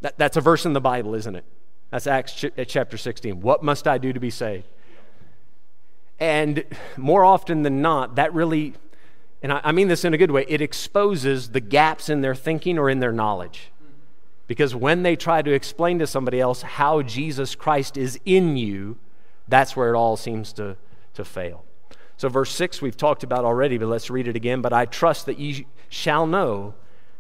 That, 0.02 0.18
that's 0.18 0.38
a 0.38 0.42
verse 0.42 0.66
in 0.66 0.74
the 0.74 0.82
Bible, 0.82 1.14
isn't 1.14 1.36
it? 1.36 1.46
That's 1.92 2.08
Acts 2.08 2.34
ch- 2.34 2.46
uh, 2.58 2.64
chapter 2.66 2.98
16. 2.98 3.42
What 3.42 3.64
must 3.64 3.88
I 3.88 3.98
do 3.98 4.12
to 4.14 4.20
be 4.20 4.30
saved? 4.30 4.68
And 6.22 6.64
more 6.98 7.26
often 7.26 7.64
than 7.64 7.82
not, 7.82 8.16
that 8.16 8.32
really, 8.32 8.76
and 9.42 9.52
I, 9.52 9.72
mean 9.72 9.88
this 9.88 10.06
in 10.06 10.14
a 10.14 10.20
good 10.20 10.30
way, 10.30 10.46
it 10.48 10.62
exposes 10.62 11.50
the 11.50 11.60
gaps 11.60 12.10
in 12.10 12.22
their 12.22 12.36
thinking 12.36 12.78
or 12.78 12.92
in 12.92 13.00
their 13.00 13.12
knowledge. 13.12 13.72
Because 14.46 14.76
when 14.76 15.02
they 15.02 15.16
try 15.16 15.42
to 15.42 15.52
explain 15.52 15.98
to 15.98 16.06
somebody 16.06 16.40
else 16.40 16.62
how 16.62 17.02
Jesus 17.02 17.56
Christ 17.56 17.98
is 17.98 18.20
in 18.24 18.56
you, 18.56 18.98
that's 19.48 19.76
where 19.76 19.92
it 19.92 19.98
all 19.98 20.16
seems 20.16 20.54
to, 20.54 20.78
to 21.16 21.26
fail. 21.26 21.66
So, 22.18 22.30
verse 22.30 22.52
6 22.52 22.84
we've 22.84 22.96
talked 22.96 23.24
about 23.24 23.44
already, 23.44 23.80
but 23.80 23.88
let's 23.88 24.12
read 24.12 24.28
it 24.28 24.36
again. 24.36 24.62
But 24.62 24.74
I 24.74 24.86
trust 24.86 25.26
that 25.26 25.40
ye 25.40 25.66
shall 25.90 26.28
know 26.28 26.76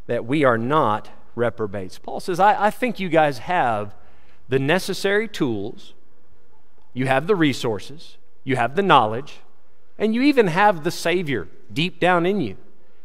that 0.05 0.25
we 0.25 0.43
are 0.43 0.59
not 0.59 1.09
reprobates. 1.33 1.97
Paul 1.97 2.19
says, 2.19 2.39
I, 2.39 2.67
I 2.67 2.69
think 2.69 2.99
you 2.99 3.09
guys 3.09 3.39
have 3.39 3.95
the 4.47 4.59
necessary 4.59 5.27
tools, 5.27 5.95
you 6.93 7.07
have 7.07 7.25
the 7.25 7.35
resources, 7.35 8.17
you 8.43 8.56
have 8.56 8.75
the 8.75 8.82
knowledge, 8.82 9.39
and 9.97 10.15
you 10.15 10.21
even 10.21 10.47
have 10.47 10.84
the 10.84 10.91
Savior 10.91 11.47
deep 11.71 11.99
down 11.99 12.25
in 12.25 12.41
you. 12.41 12.58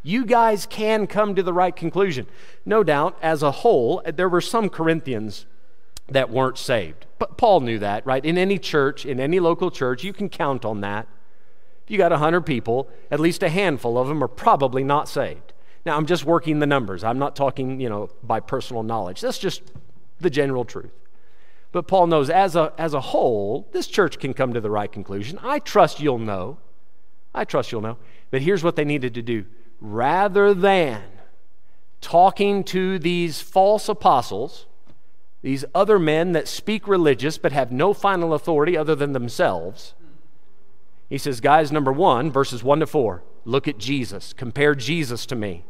You 0.02 0.24
guys 0.24 0.66
can 0.66 1.06
come 1.06 1.34
to 1.34 1.42
the 1.42 1.52
right 1.52 1.74
conclusion. 1.74 2.26
No 2.64 2.84
doubt, 2.84 3.18
as 3.20 3.42
a 3.42 3.50
whole, 3.50 4.02
there 4.06 4.28
were 4.28 4.40
some 4.40 4.68
Corinthians 4.68 5.46
that 6.08 6.30
weren't 6.30 6.58
saved. 6.58 7.06
But 7.18 7.36
Paul 7.36 7.60
knew 7.60 7.78
that, 7.80 8.06
right? 8.06 8.24
In 8.24 8.38
any 8.38 8.58
church, 8.58 9.04
in 9.04 9.18
any 9.18 9.40
local 9.40 9.70
church, 9.70 10.04
you 10.04 10.12
can 10.12 10.28
count 10.28 10.64
on 10.64 10.80
that. 10.82 11.08
If 11.84 11.90
you 11.90 11.98
got 11.98 12.12
100 12.12 12.42
people, 12.42 12.88
at 13.10 13.20
least 13.20 13.42
a 13.42 13.48
handful 13.48 13.98
of 13.98 14.08
them 14.08 14.22
are 14.22 14.28
probably 14.28 14.84
not 14.84 15.08
saved. 15.08 15.52
Now, 15.84 15.96
I'm 15.96 16.06
just 16.06 16.24
working 16.24 16.58
the 16.58 16.66
numbers. 16.66 17.04
I'm 17.04 17.18
not 17.18 17.36
talking, 17.36 17.80
you 17.80 17.88
know, 17.88 18.10
by 18.22 18.40
personal 18.40 18.82
knowledge. 18.82 19.20
That's 19.20 19.38
just 19.38 19.62
the 20.20 20.30
general 20.30 20.64
truth. 20.64 20.90
But 21.72 21.86
Paul 21.88 22.06
knows 22.06 22.30
as 22.30 22.56
a, 22.56 22.72
as 22.78 22.94
a 22.94 23.00
whole, 23.00 23.68
this 23.72 23.86
church 23.86 24.18
can 24.18 24.34
come 24.34 24.54
to 24.54 24.60
the 24.60 24.70
right 24.70 24.90
conclusion. 24.90 25.38
I 25.42 25.58
trust 25.58 26.00
you'll 26.00 26.18
know. 26.18 26.58
I 27.34 27.44
trust 27.44 27.70
you'll 27.70 27.82
know. 27.82 27.98
But 28.30 28.42
here's 28.42 28.64
what 28.64 28.76
they 28.76 28.84
needed 28.84 29.14
to 29.14 29.22
do 29.22 29.44
rather 29.80 30.54
than 30.54 31.02
talking 32.00 32.64
to 32.64 32.98
these 32.98 33.40
false 33.40 33.88
apostles, 33.88 34.66
these 35.42 35.64
other 35.74 35.98
men 35.98 36.32
that 36.32 36.48
speak 36.48 36.88
religious 36.88 37.36
but 37.36 37.52
have 37.52 37.70
no 37.70 37.92
final 37.92 38.32
authority 38.32 38.76
other 38.76 38.94
than 38.94 39.12
themselves, 39.12 39.94
he 41.08 41.18
says, 41.18 41.40
guys, 41.40 41.70
number 41.70 41.92
one, 41.92 42.30
verses 42.32 42.64
one 42.64 42.80
to 42.80 42.86
four, 42.86 43.22
look 43.44 43.68
at 43.68 43.78
Jesus. 43.78 44.32
Compare 44.32 44.74
Jesus 44.74 45.24
to 45.26 45.36
me. 45.36 45.64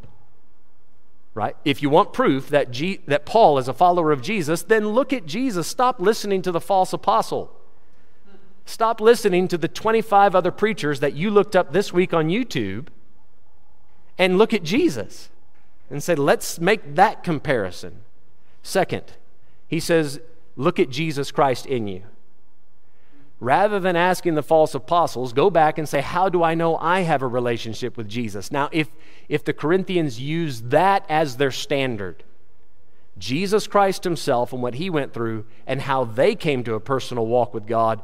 Right? 1.37 1.55
If 1.67 1.83
you 1.83 1.91
want 1.91 2.15
proof 2.15 2.49
that, 2.49 2.71
G- 2.71 3.01
that 3.07 3.27
Paul 3.27 3.59
is 3.59 3.69
a 3.69 3.75
follower 3.75 4.11
of 4.11 4.23
Jesus, 4.23 4.63
then 4.63 4.89
look 4.89 5.13
at 5.13 5.27
Jesus. 5.27 5.67
Stop 5.67 6.01
listening 6.01 6.41
to 6.41 6.51
the 6.51 6.63
false 6.63 6.95
apostle. 6.95 7.55
Stop 8.65 9.03
listening 9.03 9.47
to 9.49 9.59
the 9.59 9.69
25 9.69 10.35
other 10.35 10.51
preachers 10.51 11.01
that 11.01 11.13
you 11.13 11.31
looked 11.31 11.55
up 11.55 11.75
this 11.75 11.93
week 11.93 12.15
on 12.15 12.31
YouTube 12.31 12.87
and 14.17 14.39
look 14.39 14.55
at 14.55 14.63
Jesus 14.63 15.29
and 15.91 16.03
say, 16.03 16.15
let's 16.15 16.59
make 16.59 16.95
that 16.95 17.23
comparison. 17.23 18.01
Second, 18.63 19.05
he 19.69 19.79
says, 19.79 20.21
look 20.57 20.81
at 20.81 20.89
Jesus 20.89 21.31
Christ 21.31 21.67
in 21.67 21.87
you 21.87 22.05
rather 23.41 23.79
than 23.79 23.97
asking 23.97 24.35
the 24.35 24.43
false 24.43 24.75
apostles, 24.75 25.33
go 25.33 25.51
back 25.51 25.79
and 25.79 25.89
say, 25.89 26.01
How 26.01 26.29
do 26.29 26.43
I 26.43 26.55
know 26.55 26.77
I 26.77 27.01
have 27.01 27.23
a 27.23 27.27
relationship 27.27 27.97
with 27.97 28.09
Jesus? 28.09 28.51
Now, 28.51 28.69
if, 28.73 28.89
if 29.29 29.45
the 29.45 29.53
Corinthians 29.53 30.21
use 30.21 30.63
that 30.63 31.05
as 31.09 31.37
their 31.37 31.51
standard, 31.51 32.25
Jesus 33.19 33.67
Christ 33.67 34.05
himself 34.05 34.53
and 34.53 34.63
what 34.63 34.75
he 34.75 34.91
went 34.91 35.13
through 35.13 35.47
and 35.67 35.83
how 35.83 36.05
they 36.05 36.35
came 36.35 36.65
to 36.65 36.75
a 36.75 36.81
personal 36.81 37.27
walk 37.27 37.55
with 37.55 37.67
God, 37.67 38.03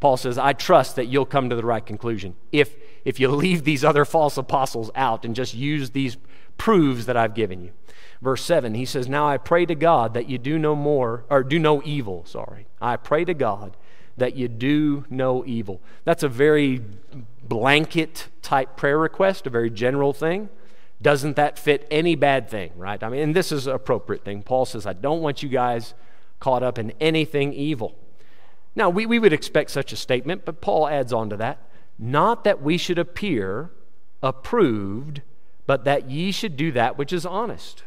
Paul 0.00 0.16
says, 0.16 0.36
I 0.36 0.52
trust 0.52 0.96
that 0.96 1.06
you'll 1.06 1.24
come 1.24 1.48
to 1.48 1.56
the 1.56 1.64
right 1.64 1.84
conclusion. 1.84 2.36
If, 2.52 2.74
if 3.04 3.18
you 3.18 3.28
leave 3.30 3.64
these 3.64 3.84
other 3.84 4.04
false 4.04 4.36
apostles 4.36 4.90
out 4.94 5.24
and 5.24 5.34
just 5.34 5.54
use 5.54 5.90
these 5.90 6.16
proofs 6.58 7.06
that 7.06 7.16
I've 7.16 7.34
given 7.34 7.62
you. 7.62 7.72
Verse 8.20 8.44
7, 8.44 8.74
he 8.74 8.84
says, 8.84 9.08
Now 9.08 9.28
I 9.28 9.36
pray 9.36 9.66
to 9.66 9.74
God 9.74 10.14
that 10.14 10.28
you 10.28 10.38
do 10.38 10.58
no 10.58 10.74
more, 10.74 11.24
or 11.28 11.42
do 11.42 11.58
no 11.58 11.82
evil, 11.84 12.24
sorry. 12.24 12.66
I 12.80 12.96
pray 12.96 13.24
to 13.24 13.34
God 13.34 13.76
that 14.16 14.36
you 14.36 14.48
do 14.48 15.04
no 15.10 15.44
evil. 15.44 15.80
That's 16.04 16.22
a 16.22 16.28
very 16.28 16.80
blanket 17.42 18.28
type 18.42 18.76
prayer 18.76 18.98
request, 18.98 19.46
a 19.46 19.50
very 19.50 19.70
general 19.70 20.12
thing. 20.12 20.48
Doesn't 21.02 21.36
that 21.36 21.58
fit 21.58 21.86
any 21.90 22.14
bad 22.14 22.48
thing, 22.48 22.72
right? 22.76 23.02
I 23.02 23.08
mean, 23.08 23.20
and 23.20 23.36
this 23.36 23.52
is 23.52 23.66
an 23.66 23.74
appropriate 23.74 24.24
thing. 24.24 24.42
Paul 24.42 24.64
says, 24.64 24.86
I 24.86 24.92
don't 24.92 25.20
want 25.20 25.42
you 25.42 25.48
guys 25.48 25.94
caught 26.40 26.62
up 26.62 26.78
in 26.78 26.92
anything 27.00 27.52
evil. 27.52 27.96
Now, 28.76 28.90
we, 28.90 29.06
we 29.06 29.18
would 29.18 29.32
expect 29.32 29.70
such 29.70 29.92
a 29.92 29.96
statement, 29.96 30.44
but 30.44 30.60
Paul 30.60 30.88
adds 30.88 31.12
on 31.12 31.30
to 31.30 31.36
that 31.36 31.58
not 31.98 32.44
that 32.44 32.60
we 32.60 32.76
should 32.76 32.98
appear 32.98 33.70
approved, 34.22 35.22
but 35.66 35.84
that 35.84 36.10
ye 36.10 36.32
should 36.32 36.56
do 36.56 36.72
that 36.72 36.98
which 36.98 37.12
is 37.12 37.24
honest, 37.24 37.84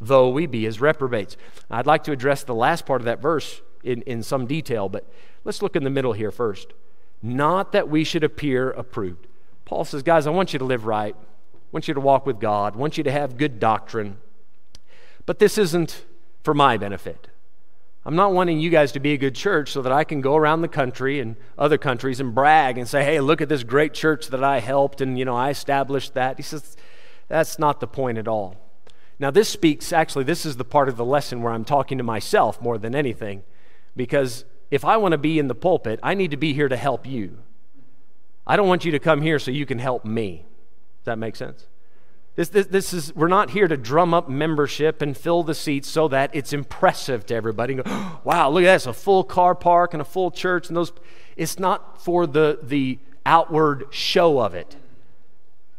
though 0.00 0.28
we 0.28 0.46
be 0.46 0.66
as 0.66 0.80
reprobates. 0.80 1.36
I'd 1.70 1.86
like 1.86 2.02
to 2.04 2.12
address 2.12 2.42
the 2.42 2.54
last 2.54 2.86
part 2.86 3.00
of 3.00 3.04
that 3.04 3.20
verse 3.20 3.60
in, 3.84 4.02
in 4.02 4.22
some 4.22 4.46
detail, 4.46 4.88
but 4.88 5.08
let's 5.46 5.62
look 5.62 5.76
in 5.76 5.84
the 5.84 5.90
middle 5.90 6.12
here 6.12 6.32
first. 6.32 6.74
Not 7.22 7.72
that 7.72 7.88
we 7.88 8.04
should 8.04 8.24
appear 8.24 8.70
approved. 8.72 9.28
Paul 9.64 9.84
says, 9.84 10.02
guys, 10.02 10.26
I 10.26 10.30
want 10.30 10.52
you 10.52 10.58
to 10.58 10.64
live 10.64 10.86
right. 10.86 11.14
I 11.16 11.58
want 11.72 11.88
you 11.88 11.94
to 11.94 12.00
walk 12.00 12.26
with 12.26 12.40
God. 12.40 12.74
I 12.74 12.78
want 12.78 12.98
you 12.98 13.04
to 13.04 13.12
have 13.12 13.36
good 13.36 13.58
doctrine. 13.58 14.18
But 15.24 15.38
this 15.38 15.56
isn't 15.56 16.04
for 16.42 16.52
my 16.52 16.76
benefit. 16.76 17.28
I'm 18.04 18.16
not 18.16 18.32
wanting 18.32 18.60
you 18.60 18.70
guys 18.70 18.92
to 18.92 19.00
be 19.00 19.12
a 19.12 19.18
good 19.18 19.34
church 19.34 19.72
so 19.72 19.82
that 19.82 19.92
I 19.92 20.04
can 20.04 20.20
go 20.20 20.36
around 20.36 20.62
the 20.62 20.68
country 20.68 21.18
and 21.20 21.36
other 21.58 21.78
countries 21.78 22.20
and 22.20 22.34
brag 22.34 22.78
and 22.78 22.88
say, 22.88 23.04
hey, 23.04 23.20
look 23.20 23.40
at 23.40 23.48
this 23.48 23.64
great 23.64 23.94
church 23.94 24.28
that 24.28 24.44
I 24.44 24.60
helped 24.60 25.00
and, 25.00 25.18
you 25.18 25.24
know, 25.24 25.36
I 25.36 25.50
established 25.50 26.14
that. 26.14 26.36
He 26.36 26.42
says, 26.42 26.76
that's 27.28 27.58
not 27.58 27.80
the 27.80 27.88
point 27.88 28.18
at 28.18 28.28
all. 28.28 28.56
Now, 29.18 29.30
this 29.30 29.48
speaks, 29.48 29.92
actually, 29.92 30.24
this 30.24 30.44
is 30.44 30.56
the 30.56 30.64
part 30.64 30.88
of 30.88 30.96
the 30.96 31.04
lesson 31.04 31.42
where 31.42 31.52
I'm 31.52 31.64
talking 31.64 31.98
to 31.98 32.04
myself 32.04 32.60
more 32.60 32.78
than 32.78 32.94
anything 32.94 33.42
because 33.96 34.44
if 34.70 34.84
I 34.84 34.96
want 34.96 35.12
to 35.12 35.18
be 35.18 35.38
in 35.38 35.48
the 35.48 35.54
pulpit, 35.54 36.00
I 36.02 36.14
need 36.14 36.30
to 36.32 36.36
be 36.36 36.52
here 36.52 36.68
to 36.68 36.76
help 36.76 37.06
you. 37.06 37.38
I 38.46 38.56
don't 38.56 38.68
want 38.68 38.84
you 38.84 38.92
to 38.92 38.98
come 38.98 39.22
here 39.22 39.38
so 39.38 39.50
you 39.50 39.66
can 39.66 39.78
help 39.78 40.04
me. 40.04 40.44
Does 41.00 41.06
that 41.06 41.18
make 41.18 41.36
sense? 41.36 41.66
This, 42.36 42.50
this, 42.50 42.66
this 42.66 42.92
is, 42.92 43.14
we're 43.16 43.28
not 43.28 43.50
here 43.50 43.66
to 43.66 43.76
drum 43.76 44.12
up 44.12 44.28
membership 44.28 45.00
and 45.00 45.16
fill 45.16 45.42
the 45.42 45.54
seats 45.54 45.88
so 45.88 46.06
that 46.08 46.30
it's 46.34 46.52
impressive 46.52 47.24
to 47.26 47.34
everybody. 47.34 47.74
Go, 47.74 47.82
wow, 48.24 48.50
look 48.50 48.62
at 48.64 48.84
that, 48.84 48.86
a 48.86 48.92
full 48.92 49.24
car 49.24 49.54
park 49.54 49.94
and 49.94 50.00
a 50.00 50.04
full 50.04 50.30
church. 50.30 50.68
And 50.68 50.76
those, 50.76 50.92
it's 51.36 51.58
not 51.58 52.02
for 52.02 52.26
the, 52.26 52.58
the 52.62 52.98
outward 53.24 53.86
show 53.90 54.38
of 54.40 54.54
it. 54.54 54.76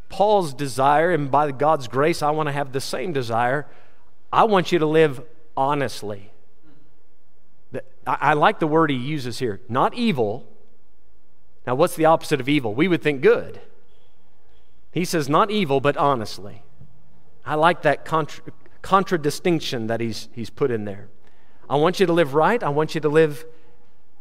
Paul's 0.09 0.53
desire, 0.53 1.11
and 1.11 1.29
by 1.29 1.51
God's 1.51 1.87
grace, 1.87 2.21
I 2.23 2.31
want 2.31 2.47
to 2.47 2.53
have 2.53 2.71
the 2.71 2.81
same 2.81 3.13
desire. 3.13 3.67
I 4.31 4.45
want 4.45 4.71
you 4.71 4.79
to 4.79 4.85
live 4.85 5.21
honestly. 5.55 6.31
I, 8.07 8.17
I 8.21 8.33
like 8.33 8.59
the 8.59 8.67
word 8.67 8.89
he 8.89 8.95
uses 8.95 9.39
here 9.39 9.61
not 9.69 9.93
evil. 9.93 10.47
Now, 11.67 11.75
what's 11.75 11.97
the 11.97 12.05
opposite 12.05 12.39
of 12.39 12.47
evil? 12.47 12.73
We 12.73 12.87
would 12.87 13.01
think 13.01 13.21
good. 13.21 13.59
He 14.93 15.03
says, 15.03 15.27
not 15.27 15.51
evil, 15.51 15.81
but 15.81 15.97
honestly. 15.97 16.63
I 17.45 17.55
like 17.55 17.81
that 17.81 18.05
contra- 18.05 18.53
contradistinction 18.81 19.87
that 19.87 19.99
he's, 19.99 20.29
he's 20.31 20.49
put 20.49 20.71
in 20.71 20.85
there. 20.85 21.09
I 21.69 21.75
want 21.75 21.99
you 21.99 22.05
to 22.05 22.13
live 22.13 22.33
right. 22.33 22.63
I 22.63 22.69
want 22.69 22.95
you 22.95 23.01
to 23.01 23.09
live, 23.09 23.45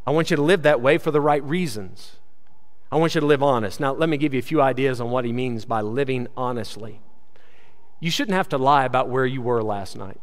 I 0.05 0.11
want 0.11 0.31
you 0.31 0.37
to 0.37 0.43
live 0.43 0.63
that 0.63 0.81
way 0.81 0.99
for 0.99 1.13
the 1.13 1.21
right 1.21 1.43
reasons. 1.45 2.17
I 2.91 2.97
want 2.97 3.15
you 3.15 3.21
to 3.21 3.27
live 3.27 3.45
honest. 3.45 3.79
Now, 3.79 3.93
let 3.93 4.09
me 4.09 4.17
give 4.17 4.35
you 4.35 4.41
a 4.41 4.43
few 4.43 4.61
ideas 4.61 5.01
on 5.01 5.11
what 5.11 5.25
he 5.25 5.33
means 5.33 5.65
by 5.65 5.81
living 5.83 6.27
honestly. 6.37 7.01
You 8.01 8.11
shouldn't 8.11 8.37
have 8.37 8.49
to 8.49 8.59
lie 8.59 8.85
about 8.85 9.09
where 9.09 9.25
you 9.25 9.41
were 9.41 9.63
last 9.63 9.97
night. 9.97 10.21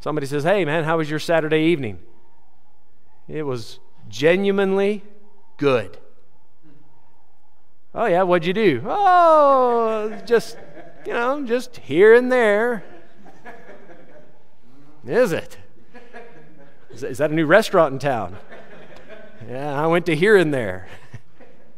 Somebody 0.00 0.26
says, 0.26 0.44
Hey, 0.44 0.64
man, 0.64 0.84
how 0.84 0.96
was 0.98 1.08
your 1.08 1.18
Saturday 1.18 1.64
evening? 1.64 2.00
It 3.28 3.42
was 3.42 3.78
genuinely 4.08 5.04
good. 5.56 5.98
Oh, 7.94 8.06
yeah, 8.06 8.22
what'd 8.22 8.46
you 8.46 8.52
do? 8.52 8.82
Oh, 8.86 10.20
just, 10.24 10.56
you 11.06 11.12
know, 11.12 11.44
just 11.44 11.76
here 11.78 12.14
and 12.14 12.30
there. 12.30 12.84
Is 15.06 15.32
it? 15.32 15.58
Is 16.90 17.18
that 17.18 17.30
a 17.30 17.34
new 17.34 17.46
restaurant 17.46 17.94
in 17.94 17.98
town? 17.98 18.36
Yeah, 19.48 19.80
I 19.80 19.86
went 19.86 20.06
to 20.06 20.14
here 20.14 20.36
and 20.36 20.52
there. 20.52 20.88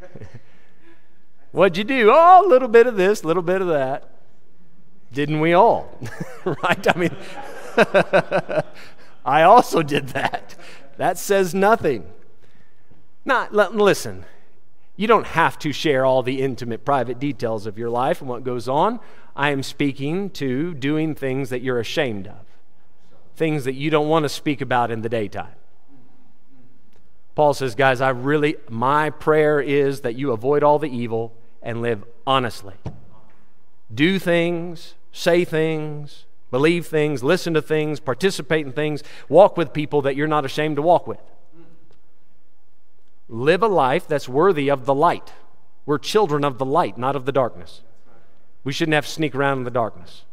What'd 1.53 1.77
you 1.77 1.85
do? 1.85 2.11
Oh, 2.13 2.47
a 2.47 2.49
little 2.49 2.69
bit 2.69 2.87
of 2.87 2.97
this, 2.97 3.23
a 3.23 3.27
little 3.27 3.43
bit 3.43 3.63
of 3.63 3.69
that. 3.69 4.11
Didn't 5.13 5.41
we 5.41 5.53
all? 5.53 5.99
right? 6.45 6.97
I 6.97 6.99
mean, 6.99 7.17
I 9.25 9.43
also 9.43 9.83
did 9.83 10.09
that. 10.09 10.55
That 10.97 11.19
says 11.19 11.55
nothing. 11.55 12.11
Not 13.25 13.55
listen. 13.55 14.25
You 14.97 15.07
don't 15.07 15.27
have 15.29 15.59
to 15.61 15.73
share 15.73 16.05
all 16.05 16.23
the 16.23 16.43
intimate 16.43 16.85
private 16.85 17.19
details 17.19 17.67
of 17.67 17.79
your 17.79 17.91
life 17.91 18.21
and 18.21 18.29
what 18.29 18.45
goes 18.45 18.69
on. 18.69 19.01
I 19.35 19.51
am 19.51 19.63
speaking 19.63 20.31
to 20.31 20.75
doing 20.75 21.15
things 21.15 21.51
that 21.51 21.63
you're 21.63 21.81
ashamed 21.81 22.27
of. 22.27 22.45
Things 23.35 23.65
that 23.65 23.75
you 23.75 23.91
don't 23.91 24.09
want 24.09 24.25
to 24.25 24.29
speak 24.29 24.61
about 24.61 24.91
in 24.91 25.03
the 25.03 25.09
daytime. 25.09 25.55
Paul 27.35 27.55
says, 27.55 27.75
guys, 27.75 28.01
I 28.03 28.11
really 28.11 28.57
my 28.69 29.09
prayer 29.09 29.61
is 29.61 30.03
that 30.03 30.17
you 30.17 30.33
avoid 30.33 30.63
all 30.63 30.79
the 30.79 30.91
evil 30.91 31.33
and 31.63 31.81
live 31.81 32.05
honestly. 32.27 32.75
Do 33.93 34.19
things, 34.19 34.95
say 35.13 35.45
things, 35.45 36.27
believe 36.53 36.87
things, 36.87 37.25
listen 37.25 37.55
to 37.55 37.63
things, 37.63 37.99
participate 37.99 38.65
in 38.65 38.73
things, 38.73 39.03
walk 39.29 39.57
with 39.57 39.73
people 39.73 40.03
that 40.03 40.15
you're 40.15 40.29
not 40.29 40.45
ashamed 40.45 40.77
to 40.77 40.83
walk 40.83 41.09
with. 41.09 41.19
Live 43.29 43.63
a 43.63 43.69
life 43.69 44.07
that's 44.07 44.29
worthy 44.29 44.71
of 44.71 44.85
the 44.85 44.95
light. 44.95 45.33
We're 45.87 45.99
children 45.99 46.45
of 46.45 46.59
the 46.59 46.67
light, 46.67 46.99
not 46.99 47.17
of 47.17 47.25
the 47.25 47.33
darkness. 47.33 47.81
We 48.63 48.73
shouldn't 48.73 48.95
have 48.95 49.07
to 49.07 49.11
sneak 49.11 49.35
around 49.35 49.59
in 49.59 49.65
the 49.65 49.71
darkness. 49.71 50.25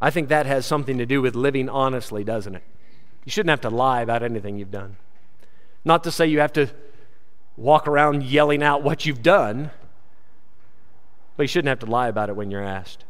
I 0.00 0.10
think 0.10 0.28
that 0.28 0.46
has 0.46 0.64
something 0.64 0.98
to 0.98 1.06
do 1.06 1.20
with 1.20 1.34
living 1.34 1.68
honestly, 1.68 2.22
doesn't 2.22 2.54
it? 2.54 2.62
You 3.24 3.30
shouldn't 3.30 3.50
have 3.50 3.62
to 3.62 3.70
lie 3.70 4.02
about 4.02 4.22
anything 4.22 4.56
you've 4.58 4.70
done. 4.70 4.96
Not 5.84 6.04
to 6.04 6.12
say 6.12 6.26
you 6.26 6.38
have 6.38 6.52
to 6.52 6.68
walk 7.56 7.88
around 7.88 8.22
yelling 8.22 8.62
out 8.62 8.84
what 8.84 9.06
you've 9.06 9.22
done, 9.22 9.72
But 11.36 11.44
you 11.44 11.48
shouldn't 11.48 11.68
have 11.68 11.80
to 11.80 11.86
lie 11.86 12.08
about 12.08 12.28
it 12.28 12.36
when 12.36 12.50
you're 12.50 12.62
asked. 12.62 13.05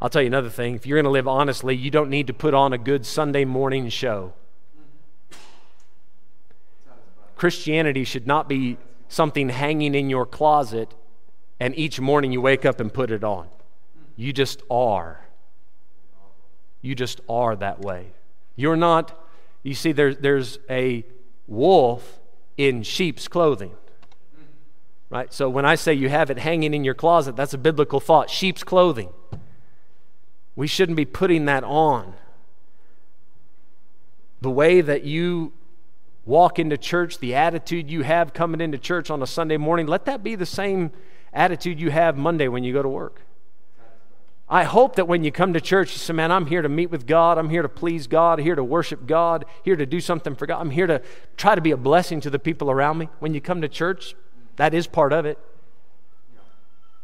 I'll 0.00 0.10
tell 0.10 0.22
you 0.22 0.28
another 0.28 0.50
thing. 0.50 0.74
If 0.74 0.86
you're 0.86 0.96
going 0.96 1.04
to 1.04 1.10
live 1.10 1.26
honestly, 1.26 1.74
you 1.74 1.90
don't 1.90 2.10
need 2.10 2.26
to 2.26 2.34
put 2.34 2.52
on 2.54 2.72
a 2.72 2.78
good 2.78 3.06
Sunday 3.06 3.44
morning 3.44 3.88
show. 3.88 4.34
Christianity 7.36 8.04
should 8.04 8.26
not 8.26 8.48
be 8.48 8.78
something 9.08 9.48
hanging 9.48 9.94
in 9.94 10.10
your 10.10 10.26
closet 10.26 10.94
and 11.60 11.76
each 11.78 12.00
morning 12.00 12.32
you 12.32 12.40
wake 12.40 12.64
up 12.64 12.80
and 12.80 12.92
put 12.92 13.10
it 13.10 13.24
on. 13.24 13.48
You 14.16 14.32
just 14.32 14.62
are. 14.70 15.20
You 16.82 16.94
just 16.94 17.20
are 17.28 17.56
that 17.56 17.80
way. 17.80 18.12
You're 18.56 18.76
not, 18.76 19.18
you 19.62 19.74
see, 19.74 19.92
there, 19.92 20.14
there's 20.14 20.58
a 20.68 21.04
wolf 21.46 22.20
in 22.56 22.82
sheep's 22.82 23.28
clothing. 23.28 23.72
Right? 25.08 25.32
So 25.32 25.48
when 25.48 25.64
I 25.64 25.76
say 25.76 25.94
you 25.94 26.08
have 26.08 26.30
it 26.30 26.38
hanging 26.38 26.74
in 26.74 26.84
your 26.84 26.94
closet, 26.94 27.36
that's 27.36 27.54
a 27.54 27.58
biblical 27.58 28.00
thought. 28.00 28.28
Sheep's 28.28 28.64
clothing. 28.64 29.10
We 30.56 30.66
shouldn't 30.66 30.96
be 30.96 31.04
putting 31.04 31.44
that 31.44 31.62
on. 31.62 32.14
The 34.40 34.50
way 34.50 34.80
that 34.80 35.04
you 35.04 35.52
walk 36.24 36.58
into 36.58 36.76
church, 36.76 37.18
the 37.18 37.34
attitude 37.34 37.90
you 37.90 38.02
have 38.02 38.32
coming 38.32 38.60
into 38.60 38.78
church 38.78 39.10
on 39.10 39.22
a 39.22 39.26
Sunday 39.26 39.58
morning, 39.58 39.86
let 39.86 40.06
that 40.06 40.24
be 40.24 40.34
the 40.34 40.46
same 40.46 40.90
attitude 41.32 41.78
you 41.78 41.90
have 41.90 42.16
Monday 42.16 42.48
when 42.48 42.64
you 42.64 42.72
go 42.72 42.82
to 42.82 42.88
work. 42.88 43.20
I 44.48 44.62
hope 44.62 44.96
that 44.96 45.08
when 45.08 45.24
you 45.24 45.32
come 45.32 45.52
to 45.54 45.60
church, 45.60 45.92
you 45.92 45.98
say, 45.98 46.12
Man, 46.12 46.30
I'm 46.30 46.46
here 46.46 46.62
to 46.62 46.68
meet 46.68 46.90
with 46.90 47.06
God. 47.06 47.36
I'm 47.36 47.50
here 47.50 47.62
to 47.62 47.68
please 47.68 48.06
God, 48.06 48.38
here 48.38 48.54
to 48.54 48.62
worship 48.62 49.06
God, 49.06 49.44
here 49.64 49.74
to 49.76 49.86
do 49.86 50.00
something 50.00 50.36
for 50.36 50.46
God. 50.46 50.60
I'm 50.60 50.70
here 50.70 50.86
to 50.86 51.02
try 51.36 51.54
to 51.54 51.60
be 51.60 51.72
a 51.72 51.76
blessing 51.76 52.20
to 52.20 52.30
the 52.30 52.38
people 52.38 52.70
around 52.70 52.98
me. 52.98 53.08
When 53.18 53.34
you 53.34 53.40
come 53.40 53.60
to 53.60 53.68
church, 53.68 54.14
that 54.54 54.72
is 54.72 54.86
part 54.86 55.12
of 55.12 55.26
it. 55.26 55.38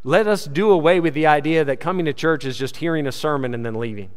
Let 0.04 0.26
us 0.26 0.46
do 0.46 0.70
away 0.70 0.98
with 0.98 1.14
the 1.14 1.26
idea 1.26 1.64
that 1.64 1.78
coming 1.78 2.06
to 2.06 2.12
church 2.12 2.44
is 2.44 2.56
just 2.56 2.78
hearing 2.78 3.06
a 3.06 3.12
sermon 3.12 3.54
and 3.54 3.64
then 3.64 3.74
leaving. 3.74 4.10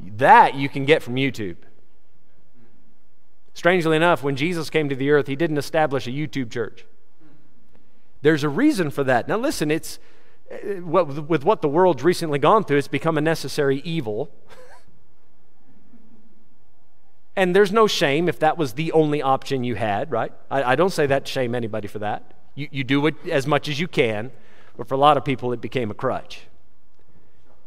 That 0.00 0.54
you 0.54 0.68
can 0.68 0.84
get 0.84 1.02
from 1.02 1.16
YouTube. 1.16 1.56
Strangely 3.52 3.96
enough, 3.96 4.22
when 4.22 4.36
Jesus 4.36 4.70
came 4.70 4.88
to 4.88 4.96
the 4.96 5.10
earth, 5.10 5.26
he 5.26 5.36
didn't 5.36 5.58
establish 5.58 6.06
a 6.06 6.10
YouTube 6.10 6.50
church. 6.50 6.84
There's 8.22 8.44
a 8.44 8.48
reason 8.48 8.90
for 8.90 9.04
that. 9.04 9.28
Now, 9.28 9.38
listen, 9.38 9.70
it's 9.70 9.98
uh, 10.50 10.82
with 10.82 11.44
what 11.44 11.62
the 11.62 11.68
world's 11.68 12.02
recently 12.02 12.38
gone 12.38 12.64
through, 12.64 12.78
it's 12.78 12.88
become 12.88 13.16
a 13.16 13.20
necessary 13.20 13.80
evil. 13.84 14.30
and 17.36 17.54
there's 17.54 17.72
no 17.72 17.86
shame 17.86 18.28
if 18.28 18.38
that 18.40 18.58
was 18.58 18.74
the 18.74 18.92
only 18.92 19.22
option 19.22 19.64
you 19.64 19.74
had, 19.74 20.10
right? 20.10 20.32
I, 20.50 20.72
I 20.72 20.74
don't 20.74 20.90
say 20.90 21.06
that 21.06 21.26
to 21.26 21.32
shame 21.32 21.54
anybody 21.54 21.88
for 21.88 22.00
that. 22.00 22.34
You, 22.54 22.68
you 22.70 22.84
do 22.84 23.06
it 23.06 23.14
as 23.28 23.46
much 23.46 23.68
as 23.68 23.80
you 23.80 23.88
can, 23.88 24.30
but 24.76 24.88
for 24.88 24.94
a 24.94 24.98
lot 24.98 25.16
of 25.16 25.24
people, 25.24 25.52
it 25.52 25.60
became 25.60 25.90
a 25.90 25.94
crutch. 25.94 26.42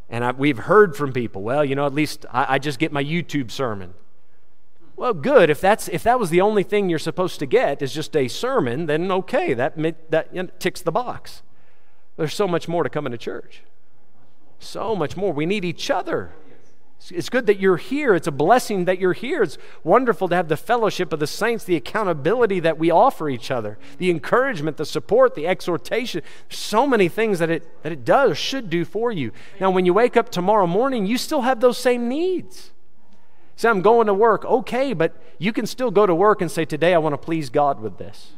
And 0.10 0.24
I, 0.24 0.32
we've 0.32 0.58
heard 0.58 0.96
from 0.96 1.12
people, 1.12 1.42
well, 1.42 1.66
you 1.66 1.76
know, 1.76 1.86
at 1.86 1.94
least 1.94 2.26
I, 2.32 2.56
I 2.56 2.60
just 2.60 2.80
get 2.80 2.92
my 2.92 3.04
YouTube 3.04 3.52
sermon. 3.52 3.94
Well, 4.96 5.14
good. 5.14 5.50
If 5.50 5.62
that's 5.62 5.88
if 5.90 6.02
that 6.04 6.20
was 6.20 6.32
the 6.32 6.42
only 6.42 6.64
thing 6.64 6.90
you're 6.90 6.98
supposed 6.98 7.38
to 7.40 7.46
get 7.46 7.82
is 7.84 7.94
just 7.94 8.16
a 8.16 8.28
sermon, 8.28 8.88
then 8.88 9.12
okay, 9.12 9.54
that 9.54 9.76
that 10.10 10.60
ticks 10.60 10.82
the 10.82 10.92
box. 10.92 11.44
There's 12.16 12.34
so 12.34 12.48
much 12.48 12.68
more 12.68 12.82
to 12.84 12.90
coming 12.90 13.12
to 13.12 13.18
church. 13.18 13.62
So 14.60 14.96
much 14.96 15.16
more. 15.16 15.32
We 15.32 15.46
need 15.46 15.64
each 15.64 15.92
other. 15.92 16.32
It's 17.10 17.30
good 17.30 17.46
that 17.46 17.60
you're 17.60 17.78
here. 17.78 18.16
It's 18.16 18.28
a 18.28 18.32
blessing 18.32 18.86
that 18.86 19.00
you're 19.00 19.14
here. 19.14 19.44
It's 19.44 19.58
wonderful 19.84 20.28
to 20.30 20.36
have 20.36 20.48
the 20.48 20.58
fellowship 20.58 21.14
of 21.14 21.20
the 21.20 21.28
saints, 21.28 21.64
the 21.64 21.76
accountability 21.76 22.60
that 22.62 22.78
we 22.78 22.92
offer 22.92 23.30
each 23.30 23.52
other, 23.52 23.78
the 23.98 24.10
encouragement, 24.10 24.78
the 24.78 24.86
support, 24.86 25.36
the 25.36 25.48
exhortation. 25.48 26.22
So 26.50 26.88
many 26.88 27.08
things 27.08 27.40
that 27.40 27.50
it, 27.50 27.84
that 27.84 27.92
it 27.92 28.04
does, 28.04 28.38
should 28.38 28.70
do 28.70 28.84
for 28.84 29.12
you. 29.12 29.32
Now, 29.60 29.70
when 29.70 29.86
you 29.86 29.94
wake 29.94 30.18
up 30.18 30.30
tomorrow 30.30 30.68
morning, 30.68 31.06
you 31.06 31.18
still 31.18 31.42
have 31.42 31.60
those 31.60 31.78
same 31.78 32.10
needs. 32.10 32.72
Say, 33.56 33.70
I'm 33.70 33.82
going 33.82 34.08
to 34.08 34.14
work. 34.14 34.44
Okay, 34.46 34.94
but 34.94 35.16
you 35.38 35.54
can 35.54 35.66
still 35.66 35.92
go 35.92 36.06
to 36.06 36.14
work 36.14 36.42
and 36.42 36.52
say, 36.52 36.66
Today 36.66 36.94
I 36.94 36.98
want 36.98 37.14
to 37.14 37.18
please 37.18 37.50
God 37.50 37.80
with 37.80 37.98
this. 37.98 38.34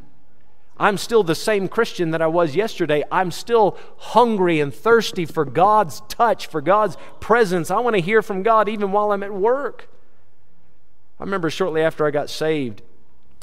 I'm 0.80 0.98
still 0.98 1.24
the 1.24 1.36
same 1.36 1.68
Christian 1.68 2.12
that 2.12 2.22
I 2.22 2.28
was 2.28 2.56
yesterday. 2.56 3.04
I'm 3.12 3.32
still 3.32 3.78
hungry 3.98 4.60
and 4.60 4.74
thirsty 4.74 5.26
for 5.26 5.44
God's 5.44 6.02
touch, 6.08 6.48
for 6.48 6.62
God's 6.62 6.96
presence. 7.20 7.70
I 7.70 7.80
want 7.80 7.96
to 7.96 8.02
hear 8.02 8.22
from 8.22 8.44
God 8.44 8.70
even 8.70 8.92
while 8.92 9.12
I'm 9.12 9.24
at 9.24 9.34
work. 9.34 9.90
I 11.20 11.24
remember 11.24 11.50
shortly 11.50 11.82
after 11.82 12.06
I 12.06 12.12
got 12.12 12.30
saved, 12.30 12.82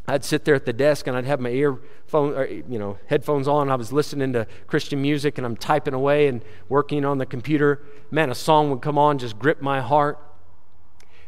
I'd 0.08 0.24
sit 0.24 0.44
there 0.44 0.54
at 0.54 0.64
the 0.64 0.72
desk 0.72 1.06
and 1.06 1.16
I'd 1.16 1.26
have 1.26 1.40
my 1.40 1.50
earphone, 1.50 2.32
or, 2.34 2.46
you 2.46 2.78
know, 2.78 2.96
headphones 3.06 3.48
on. 3.48 3.70
I 3.70 3.74
was 3.74 3.92
listening 3.92 4.32
to 4.32 4.46
Christian 4.66 5.02
music 5.02 5.36
and 5.36 5.46
I'm 5.46 5.56
typing 5.56 5.94
away 5.94 6.28
and 6.28 6.42
working 6.68 7.04
on 7.04 7.18
the 7.18 7.26
computer. 7.26 7.82
Man, 8.10 8.30
a 8.30 8.34
song 8.34 8.70
would 8.70 8.80
come 8.80 8.96
on, 8.96 9.18
just 9.18 9.38
grip 9.38 9.60
my 9.60 9.80
heart 9.80 10.18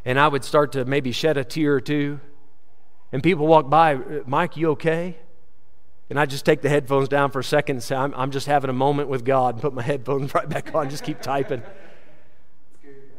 and 0.05 0.19
I 0.19 0.27
would 0.27 0.43
start 0.43 0.71
to 0.71 0.85
maybe 0.85 1.11
shed 1.11 1.37
a 1.37 1.43
tear 1.43 1.75
or 1.75 1.81
two. 1.81 2.19
And 3.11 3.21
people 3.21 3.45
walk 3.47 3.69
by, 3.69 3.99
Mike, 4.25 4.55
you 4.55 4.69
okay? 4.71 5.17
And 6.09 6.19
I 6.19 6.25
just 6.25 6.45
take 6.45 6.61
the 6.61 6.69
headphones 6.69 7.07
down 7.07 7.29
for 7.31 7.39
a 7.39 7.43
second 7.43 7.77
and 7.77 7.83
say, 7.83 7.95
I'm, 7.95 8.13
I'm 8.15 8.31
just 8.31 8.47
having 8.47 8.69
a 8.69 8.73
moment 8.73 9.09
with 9.09 9.23
God 9.23 9.55
and 9.55 9.61
put 9.61 9.73
my 9.73 9.83
headphones 9.83 10.33
right 10.35 10.49
back 10.49 10.73
on, 10.73 10.89
just 10.89 11.03
keep 11.03 11.21
typing. 11.21 11.61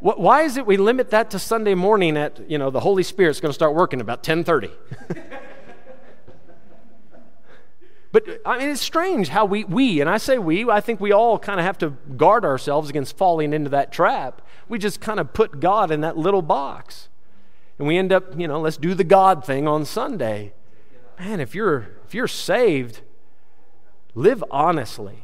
Why 0.00 0.42
is 0.42 0.56
it 0.56 0.66
we 0.66 0.78
limit 0.78 1.10
that 1.10 1.30
to 1.32 1.38
Sunday 1.38 1.74
morning 1.74 2.16
at, 2.16 2.50
you 2.50 2.56
know, 2.56 2.70
the 2.70 2.80
Holy 2.80 3.02
Spirit's 3.02 3.38
going 3.38 3.50
to 3.50 3.54
start 3.54 3.74
working 3.74 4.00
about 4.00 4.26
1030? 4.26 4.70
But 8.12 8.40
I 8.44 8.58
mean, 8.58 8.70
it's 8.70 8.80
strange 8.80 9.28
how 9.28 9.44
we, 9.44 9.64
we, 9.64 10.00
and 10.00 10.10
I 10.10 10.16
say 10.18 10.38
we, 10.38 10.68
I 10.68 10.80
think 10.80 11.00
we 11.00 11.12
all 11.12 11.38
kind 11.38 11.60
of 11.60 11.66
have 11.66 11.78
to 11.78 11.90
guard 12.16 12.44
ourselves 12.44 12.90
against 12.90 13.16
falling 13.16 13.52
into 13.52 13.70
that 13.70 13.92
trap. 13.92 14.42
We 14.68 14.78
just 14.78 15.00
kind 15.00 15.20
of 15.20 15.32
put 15.32 15.60
God 15.60 15.90
in 15.90 16.00
that 16.00 16.16
little 16.16 16.42
box. 16.42 17.08
And 17.78 17.86
we 17.86 17.96
end 17.96 18.12
up, 18.12 18.38
you 18.38 18.48
know, 18.48 18.60
let's 18.60 18.76
do 18.76 18.94
the 18.94 19.04
God 19.04 19.44
thing 19.44 19.68
on 19.68 19.84
Sunday. 19.84 20.52
Man, 21.18 21.38
if 21.40 21.54
you're 21.54 21.88
if 22.10 22.14
you're 22.16 22.26
saved, 22.26 23.02
live 24.16 24.42
honestly. 24.50 25.22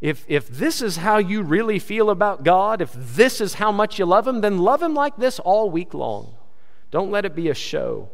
If 0.00 0.24
if 0.28 0.48
this 0.48 0.80
is 0.80 0.96
how 0.96 1.18
you 1.18 1.42
really 1.42 1.78
feel 1.78 2.08
about 2.08 2.42
God, 2.42 2.80
if 2.80 2.90
this 2.94 3.42
is 3.42 3.52
how 3.54 3.70
much 3.70 3.98
you 3.98 4.06
love 4.06 4.26
him, 4.26 4.40
then 4.40 4.56
love 4.56 4.82
him 4.82 4.94
like 4.94 5.18
this 5.18 5.38
all 5.38 5.68
week 5.68 5.92
long. 5.92 6.36
Don't 6.90 7.10
let 7.10 7.26
it 7.26 7.34
be 7.34 7.50
a 7.50 7.54
show. 7.54 8.08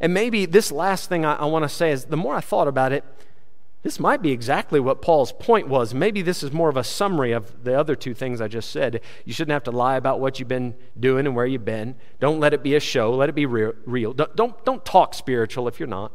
And 0.00 0.12
maybe 0.12 0.44
this 0.44 0.72
last 0.72 1.08
thing 1.08 1.24
I, 1.24 1.36
I 1.36 1.44
want 1.44 1.62
to 1.62 1.68
say 1.68 1.92
is 1.92 2.06
the 2.06 2.16
more 2.16 2.34
I 2.34 2.40
thought 2.40 2.66
about 2.66 2.90
it, 2.90 3.04
this 3.84 4.00
might 4.00 4.20
be 4.20 4.32
exactly 4.32 4.80
what 4.80 5.00
Paul's 5.00 5.30
point 5.30 5.68
was. 5.68 5.94
Maybe 5.94 6.22
this 6.22 6.42
is 6.42 6.50
more 6.50 6.68
of 6.68 6.76
a 6.76 6.82
summary 6.82 7.30
of 7.30 7.62
the 7.62 7.78
other 7.78 7.94
two 7.94 8.14
things 8.14 8.40
I 8.40 8.48
just 8.48 8.70
said. 8.70 9.00
You 9.24 9.32
shouldn't 9.32 9.52
have 9.52 9.62
to 9.64 9.70
lie 9.70 9.94
about 9.94 10.18
what 10.18 10.40
you've 10.40 10.48
been 10.48 10.74
doing 10.98 11.24
and 11.24 11.36
where 11.36 11.46
you've 11.46 11.64
been. 11.64 11.94
Don't 12.18 12.40
let 12.40 12.52
it 12.52 12.64
be 12.64 12.74
a 12.74 12.80
show, 12.80 13.14
let 13.14 13.28
it 13.28 13.36
be 13.36 13.46
real. 13.46 14.12
Don't, 14.12 14.34
don't, 14.34 14.64
don't 14.64 14.84
talk 14.84 15.14
spiritual 15.14 15.68
if 15.68 15.78
you're 15.78 15.86
not. 15.86 16.10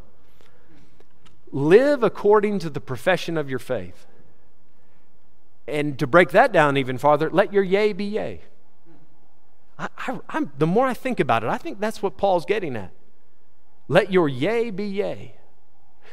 Live 1.52 2.04
according 2.04 2.60
to 2.60 2.70
the 2.70 2.82
profession 2.82 3.38
of 3.38 3.50
your 3.50 3.60
faith. 3.60 4.06
And 5.68 6.00
to 6.00 6.08
break 6.08 6.30
that 6.32 6.52
down 6.52 6.78
even 6.78 6.98
farther, 6.98 7.30
let 7.30 7.52
your 7.52 7.64
yea 7.64 7.94
be 7.94 8.06
yea. 8.06 8.42
I, 9.78 10.20
I, 10.30 10.46
the 10.58 10.68
more 10.68 10.88
I 10.88 10.94
think 10.94 11.20
about 11.20 11.44
it, 11.44 11.50
I 11.50 11.58
think 11.58 11.80
that's 11.80 12.02
what 12.02 12.18
Paul's 12.18 12.46
getting 12.46 12.76
at. 12.76 12.92
Let 13.88 14.12
your 14.12 14.28
yea 14.28 14.72
be 14.72 14.86
yea. 14.86 15.36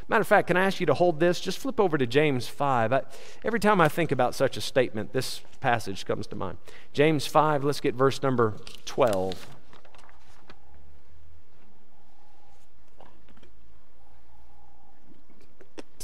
Matter 0.07 0.21
of 0.21 0.27
fact, 0.27 0.49
can 0.49 0.57
I 0.57 0.65
ask 0.65 0.81
you 0.81 0.87
to 0.87 0.95
hold 0.95 1.19
this? 1.19 1.41
Just 1.41 1.59
flip 1.59 1.81
over 1.81 1.97
to 1.97 2.07
James 2.07 2.47
5. 2.47 2.93
I, 2.93 3.03
every 3.43 3.61
time 3.61 3.81
I 3.81 3.89
think 3.89 4.13
about 4.13 4.35
such 4.35 4.57
a 4.57 4.61
statement, 4.61 5.13
this 5.13 5.41
passage 5.61 6.05
comes 6.05 6.27
to 6.27 6.37
mind. 6.37 6.59
James 6.93 7.27
5, 7.27 7.65
let's 7.65 7.81
get 7.81 7.95
verse 7.95 8.23
number 8.23 8.55
12. 8.85 9.47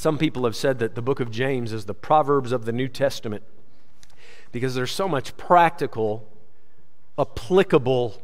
Some 0.00 0.16
people 0.16 0.44
have 0.44 0.56
said 0.56 0.78
that 0.78 0.94
the 0.94 1.02
book 1.02 1.20
of 1.20 1.30
James 1.30 1.74
is 1.74 1.84
the 1.84 1.92
Proverbs 1.92 2.52
of 2.52 2.64
the 2.64 2.72
New 2.72 2.88
Testament 2.88 3.42
because 4.50 4.74
there's 4.74 4.92
so 4.92 5.06
much 5.06 5.36
practical, 5.36 6.26
applicable 7.18 8.14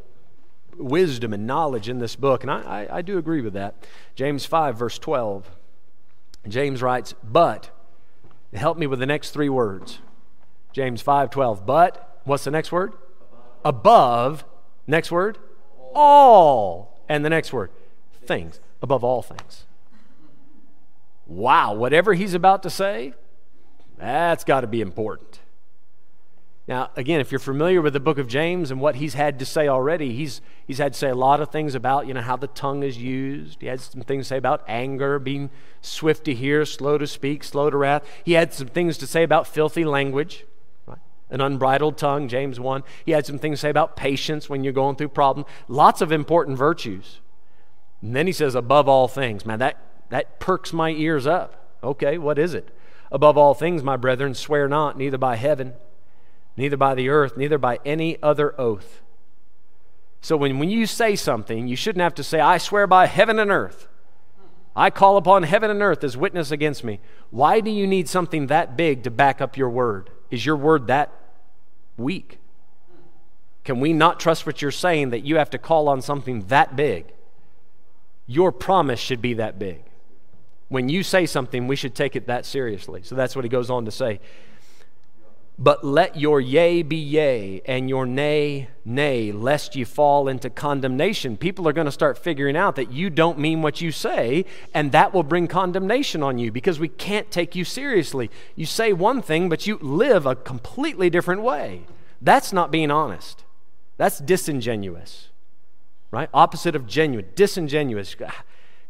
wisdom 0.79 1.35
and 1.35 1.47
knowledge 1.47 1.91
in 1.91 1.99
this 1.99 2.17
book, 2.17 2.43
and 2.43 2.51
I, 2.51 2.87
I, 2.91 2.97
I 2.97 3.03
do 3.03 3.19
agree 3.19 3.43
with 3.43 3.53
that. 3.53 3.75
James 4.15 4.47
5, 4.47 4.79
verse 4.79 4.99
12. 4.99 5.51
James 6.49 6.81
writes, 6.81 7.15
But, 7.23 7.69
help 8.55 8.79
me 8.79 8.87
with 8.87 8.99
the 8.99 9.05
next 9.05 9.33
three 9.33 9.51
words. 9.51 9.99
James 10.73 11.03
5, 11.03 11.29
12. 11.29 11.67
But, 11.67 12.23
what's 12.25 12.45
the 12.45 12.51
next 12.51 12.73
word? 12.73 12.95
Above. 13.67 13.67
Above. 13.67 14.45
Next 14.87 15.13
word? 15.13 15.37
All. 15.95 16.99
And 17.07 17.23
the 17.23 17.29
next 17.29 17.53
word? 17.53 17.71
Things. 18.25 18.61
Above 18.81 19.05
all 19.05 19.21
things. 19.21 19.66
Wow, 21.27 21.75
whatever 21.75 22.15
he's 22.15 22.35
about 22.35 22.63
to 22.63 22.71
say, 22.71 23.15
that's 23.99 24.45
got 24.45 24.61
to 24.61 24.67
be 24.67 24.81
important. 24.81 25.41
Now, 26.69 26.91
again, 26.97 27.21
if 27.21 27.31
you're 27.31 27.39
familiar 27.39 27.81
with 27.81 27.93
the 27.93 28.01
book 28.01 28.19
of 28.19 28.27
James 28.27 28.73
and 28.73 28.81
what 28.81 28.97
he's 28.97 29.15
had 29.15 29.39
to 29.39 29.47
say 29.47 29.69
already, 29.69 30.15
he's, 30.15 30.41
he's 30.67 30.79
had 30.79 30.95
to 30.95 30.99
say 30.99 31.09
a 31.09 31.15
lot 31.15 31.41
of 31.41 31.51
things 31.51 31.77
about, 31.77 32.09
you 32.09 32.15
know, 32.15 32.21
how 32.21 32.37
the 32.37 32.49
tongue 32.49 32.83
is 32.83 32.99
used. 32.99 33.61
He 33.61 33.69
had 33.69 33.81
some 33.81 34.03
things 34.03 34.27
to 34.27 34.29
say 34.31 34.37
about 34.37 34.65
anger, 34.67 35.21
being 35.21 35.51
swift 35.81 36.25
to 36.25 36.35
hear, 36.35 36.65
slow 36.65 36.99
to 36.99 37.07
speak, 37.07 37.45
slow 37.45 37.71
to 37.71 37.77
wrath. 37.77 38.05
He 38.25 38.33
had 38.33 38.53
some 38.53 38.67
things 38.67 38.99
to 38.99 39.07
say 39.07 39.23
about 39.23 39.47
filthy 39.47 39.85
language, 39.85 40.45
right? 40.87 40.99
an 41.31 41.41
unbridled 41.41 41.99
tongue, 41.99 42.27
James 42.27 42.59
1. 42.59 42.83
He 43.05 43.13
had 43.13 43.27
some 43.27 43.39
things 43.39 43.59
to 43.59 43.63
say 43.63 43.71
about 43.71 43.95
patience 43.95 44.51
when 44.51 44.65
you're 44.65 44.73
going 44.73 44.97
through 44.97 45.11
problems. 45.11 45.49
Lots 45.69 46.01
of 46.01 46.11
important 46.11 46.59
virtues. 46.59 47.21
And 48.03 48.15
then 48.15 48.27
he 48.27 48.33
says, 48.33 48.57
above 48.57 48.89
all 48.89 49.07
things. 49.07 49.47
Man, 49.47 49.61
that, 49.61 49.79
that 50.11 50.41
perks 50.41 50.73
my 50.73 50.91
ears 50.91 51.27
up. 51.27 51.77
Okay, 51.83 52.19
what 52.19 52.39
is 52.39 52.55
it? 52.55 52.71
Above 53.11 53.37
all 53.39 53.55
things, 53.55 53.83
my 53.83 53.97
brethren, 53.97 54.35
swear 54.35 54.69
not, 54.69 54.99
neither 54.99 55.19
by 55.19 55.37
heaven 55.37 55.75
neither 56.57 56.77
by 56.77 56.95
the 56.95 57.09
earth, 57.09 57.37
neither 57.37 57.59
by 57.59 57.79
any 57.85 58.21
other 58.23 58.59
oath. 58.61 59.03
So 60.21 60.37
when, 60.37 60.59
when 60.59 60.71
you 60.71 60.87
say 60.87 61.15
something, 61.15 61.69
you 61.69 61.77
shouldn't 61.77 62.03
have 62.03 62.15
to 62.15 62.25
say, 62.25 62.41
I 62.41 62.59
swear 62.59 62.87
by 62.87 63.07
heaven 63.07 63.39
and 63.39 63.51
earth. 63.51 63.89
I 64.75 64.91
call 64.91 65.17
upon 65.17 65.45
heaven 65.45 65.71
and 65.71 65.83
earth 65.83 66.03
as 66.03 66.17
witness 66.17 66.51
against 66.51 66.85
me. 66.85 67.01
Why 67.31 67.61
do 67.61 67.71
you 67.71 67.87
need 67.87 68.09
something 68.09 68.49
that 68.49 68.77
big 68.77 69.05
to 69.05 69.11
back 69.11 69.41
up 69.41 69.57
your 69.57 69.71
word? 69.71 70.11
Is 70.31 70.45
your 70.45 70.57
word 70.57 70.87
that 70.89 71.13
weak? 71.97 72.41
Can 73.65 73.81
we 73.81 73.93
not 73.93 74.21
trust 74.21 74.47
what 74.47 74.61
you're 74.61 74.71
saying 74.71 75.11
that 75.11 75.25
you 75.25 75.37
have 75.37 75.51
to 75.51 75.59
call 75.59 75.89
on 75.89 76.03
something 76.03 76.47
that 76.47 76.77
big? 76.77 77.13
Your 78.27 78.53
promise 78.53 79.01
should 79.01 79.23
be 79.23 79.35
that 79.35 79.59
big. 79.59 79.83
When 80.69 80.89
you 80.89 81.03
say 81.03 81.27
something, 81.27 81.67
we 81.69 81.77
should 81.77 81.95
take 81.95 82.17
it 82.17 82.27
that 82.27 82.45
seriously. 82.45 83.03
So 83.03 83.15
that's 83.15 83.37
what 83.37 83.45
he 83.45 83.49
goes 83.49 83.71
on 83.71 83.85
to 83.85 83.91
say. 83.91 84.21
But 85.59 85.83
let 85.83 86.19
your 86.19 86.39
yea 86.39 86.83
be 86.83 86.97
yea 86.97 87.63
and 87.65 87.89
your 87.89 88.05
nay, 88.05 88.69
nay, 88.85 89.33
lest 89.33 89.75
you 89.75 89.87
fall 89.87 90.29
into 90.29 90.51
condemnation. 90.51 91.39
People 91.39 91.67
are 91.67 91.73
going 91.73 91.87
to 91.87 91.93
start 91.93 92.19
figuring 92.19 92.57
out 92.57 92.77
that 92.77 92.93
you 92.93 93.09
don't 93.09 93.39
mean 93.39 93.63
what 93.63 93.81
you 93.81 93.91
say, 93.91 94.45
and 94.75 94.93
that 94.93 95.15
will 95.15 95.23
bring 95.23 95.47
condemnation 95.49 96.23
on 96.23 96.37
you 96.37 96.53
because 96.53 96.79
we 96.79 96.89
can't 96.89 97.31
take 97.31 97.55
you 97.55 97.65
seriously. 97.65 98.31
You 98.55 98.67
say 98.67 98.93
one 98.93 99.23
thing, 99.23 99.49
but 99.49 99.67
you 99.67 99.79
live 99.81 100.27
a 100.27 100.37
completely 100.37 101.09
different 101.09 101.41
way. 101.41 101.87
That's 102.21 102.53
not 102.53 102.71
being 102.71 102.91
honest. 102.91 103.45
That's 103.97 104.19
disingenuous, 104.19 105.29
right? 106.11 106.29
Opposite 106.35 106.77
of 106.77 106.87
genuine, 106.87 107.31
disingenuous 107.35 108.15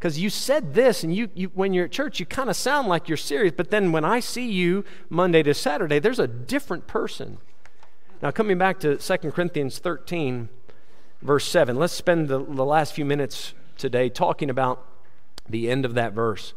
because 0.07 0.21
you 0.21 0.31
said 0.31 0.73
this 0.73 1.03
and 1.03 1.13
you, 1.13 1.29
you 1.35 1.49
when 1.53 1.73
you're 1.73 1.87
at 1.87 1.91
church 1.91 2.21
you 2.21 2.27
kind 2.27 2.49
of 2.49 2.55
sound 2.55 2.87
like 2.87 3.09
you're 3.09 3.17
serious 3.17 3.53
but 3.57 3.73
then 3.73 3.91
when 3.91 4.05
i 4.05 4.21
see 4.21 4.49
you 4.49 4.85
monday 5.11 5.43
to 5.43 5.53
saturday 5.53 5.99
there's 5.99 6.21
a 6.21 6.29
different 6.29 6.87
person. 6.87 7.39
Now 8.23 8.31
coming 8.31 8.57
back 8.57 8.79
to 8.81 8.99
2 8.99 9.17
corinthians 9.33 9.81
13 9.81 10.49
verse 11.23 11.45
7 11.49 11.75
let's 11.75 11.93
spend 11.93 12.29
the, 12.29 12.39
the 12.39 12.65
last 12.65 12.93
few 12.93 13.05
minutes 13.05 13.53
today 13.77 14.09
talking 14.09 14.49
about 14.49 14.87
the 15.49 15.69
end 15.69 15.85
of 15.85 15.95
that 15.95 16.13
verse. 16.13 16.55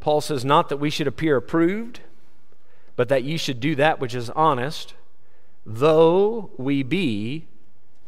Paul 0.00 0.20
says 0.20 0.44
not 0.44 0.68
that 0.68 0.78
we 0.78 0.90
should 0.90 1.06
appear 1.06 1.36
approved 1.36 2.00
but 2.96 3.08
that 3.08 3.22
ye 3.22 3.36
should 3.36 3.60
do 3.60 3.76
that 3.76 4.00
which 4.00 4.16
is 4.16 4.30
honest 4.30 4.94
though 5.64 6.50
we 6.56 6.82
be 6.82 7.46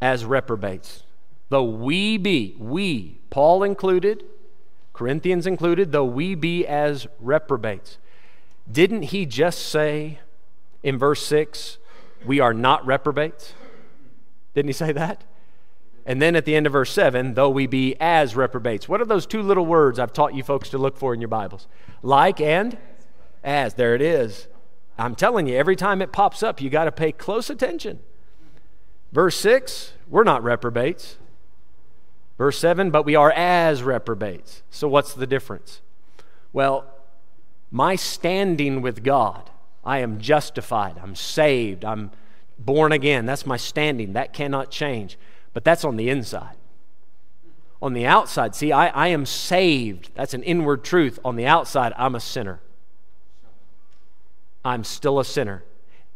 as 0.01 0.25
reprobates 0.25 1.05
though 1.53 1.63
we 1.63 2.17
be 2.17 2.57
we 2.59 3.19
Paul 3.31 3.63
included, 3.63 4.25
Corinthians 4.93 5.47
included, 5.47 5.91
though 5.91 6.05
we 6.05 6.35
be 6.35 6.67
as 6.67 7.07
reprobates. 7.19 7.97
Didn't 8.71 9.05
he 9.05 9.25
just 9.25 9.61
say 9.61 10.21
in 10.83 10.99
verse 10.99 11.25
6, 11.27 11.79
we 12.27 12.41
are 12.41 12.53
not 12.53 12.85
reprobates? 12.87 13.55
Didn't 14.55 14.69
he 14.69 14.75
say 14.75 14.93
that? 14.93 15.25
And 16.05 16.21
then 16.21 16.37
at 16.37 16.45
the 16.45 16.55
end 16.55 16.67
of 16.67 16.73
verse 16.73 16.93
7, 16.93 17.35
though 17.35 17.49
we 17.49 17.67
be 17.67 17.97
as 18.01 18.37
reprobates. 18.37 18.89
What 18.89 19.01
are 19.01 19.07
those 19.07 19.25
two 19.25 19.41
little 19.41 19.65
words 19.65 19.99
I've 19.99 20.13
taught 20.13 20.35
you 20.35 20.43
folks 20.43 20.69
to 20.71 20.79
look 20.79 20.99
for 20.99 21.15
in 21.15 21.21
your 21.21 21.29
Bibles? 21.29 21.69
Like 22.03 22.41
and 22.41 22.77
as. 23.43 23.75
There 23.75 23.95
it 23.95 24.03
is. 24.03 24.47
I'm 24.99 25.15
telling 25.15 25.47
you, 25.47 25.57
every 25.57 25.77
time 25.77 26.03
it 26.03 26.13
pops 26.13 26.43
up, 26.43 26.61
you 26.61 26.69
got 26.69 26.85
to 26.85 26.93
pay 26.93 27.13
close 27.13 27.49
attention. 27.49 28.01
Verse 29.11 29.37
6, 29.39 29.95
we're 30.09 30.25
not 30.25 30.43
reprobates. 30.43 31.17
Verse 32.43 32.59
7 32.59 32.91
But 32.91 33.05
we 33.05 33.15
are 33.15 33.31
as 33.31 33.85
reprobates. 33.85 34.65
So, 34.69 34.89
what's 34.89 35.15
the 35.15 35.29
difference? 35.29 35.81
Well, 36.53 36.93
my 37.71 37.95
standing 37.95 38.83
with 38.83 39.05
God, 39.05 39.49
I 39.85 39.99
am 39.99 40.19
justified, 40.19 40.99
I'm 41.01 41.15
saved, 41.15 41.85
I'm 41.85 42.11
born 42.59 42.91
again. 42.91 43.27
That's 43.27 43.47
my 43.47 43.57
standing. 43.57 44.15
That 44.15 44.33
cannot 44.33 44.73
change. 44.73 45.17
But 45.53 45.63
that's 45.63 45.85
on 45.85 45.95
the 45.95 46.09
inside. 46.09 46.57
On 47.81 47.93
the 47.93 48.07
outside, 48.07 48.57
see, 48.57 48.73
I, 48.73 48.89
I 48.89 49.07
am 49.07 49.25
saved. 49.25 50.11
That's 50.17 50.35
an 50.35 50.43
inward 50.43 50.83
truth. 50.83 51.21
On 51.25 51.37
the 51.37 51.47
outside, 51.47 51.93
I'm 51.97 52.17
a 52.17 52.21
sinner. 52.21 52.59
I'm 54.65 54.83
still 54.83 55.21
a 55.21 55.25
sinner. 55.25 55.63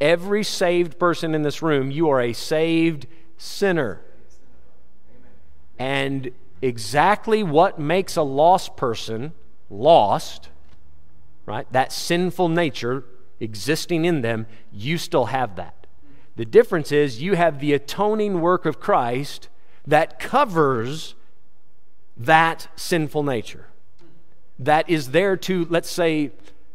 Every 0.01 0.43
saved 0.43 0.99
person 0.99 1.33
in 1.33 1.43
this 1.43 1.61
room, 1.61 1.89
you 1.89 2.09
are 2.09 2.19
a 2.19 2.33
saved 2.33 3.07
sinner. 3.37 4.01
And 5.79 6.31
exactly 6.61 7.43
what 7.43 7.79
makes 7.79 8.15
a 8.15 8.23
lost 8.23 8.75
person 8.75 9.33
lost, 9.69 10.49
right? 11.45 11.71
That 11.71 11.91
sinful 11.91 12.49
nature 12.49 13.03
existing 13.39 14.05
in 14.05 14.21
them, 14.21 14.47
you 14.71 14.97
still 14.97 15.25
have 15.25 15.55
that. 15.55 15.87
The 16.35 16.45
difference 16.45 16.91
is 16.91 17.21
you 17.21 17.35
have 17.35 17.59
the 17.59 17.73
atoning 17.73 18.41
work 18.41 18.65
of 18.65 18.79
Christ 18.79 19.49
that 19.85 20.19
covers 20.19 21.15
that 22.15 22.67
sinful 22.75 23.23
nature. 23.23 23.67
That 24.59 24.89
is 24.89 25.11
there 25.11 25.37
to, 25.37 25.65
let's 25.69 25.89
say, 25.89 26.31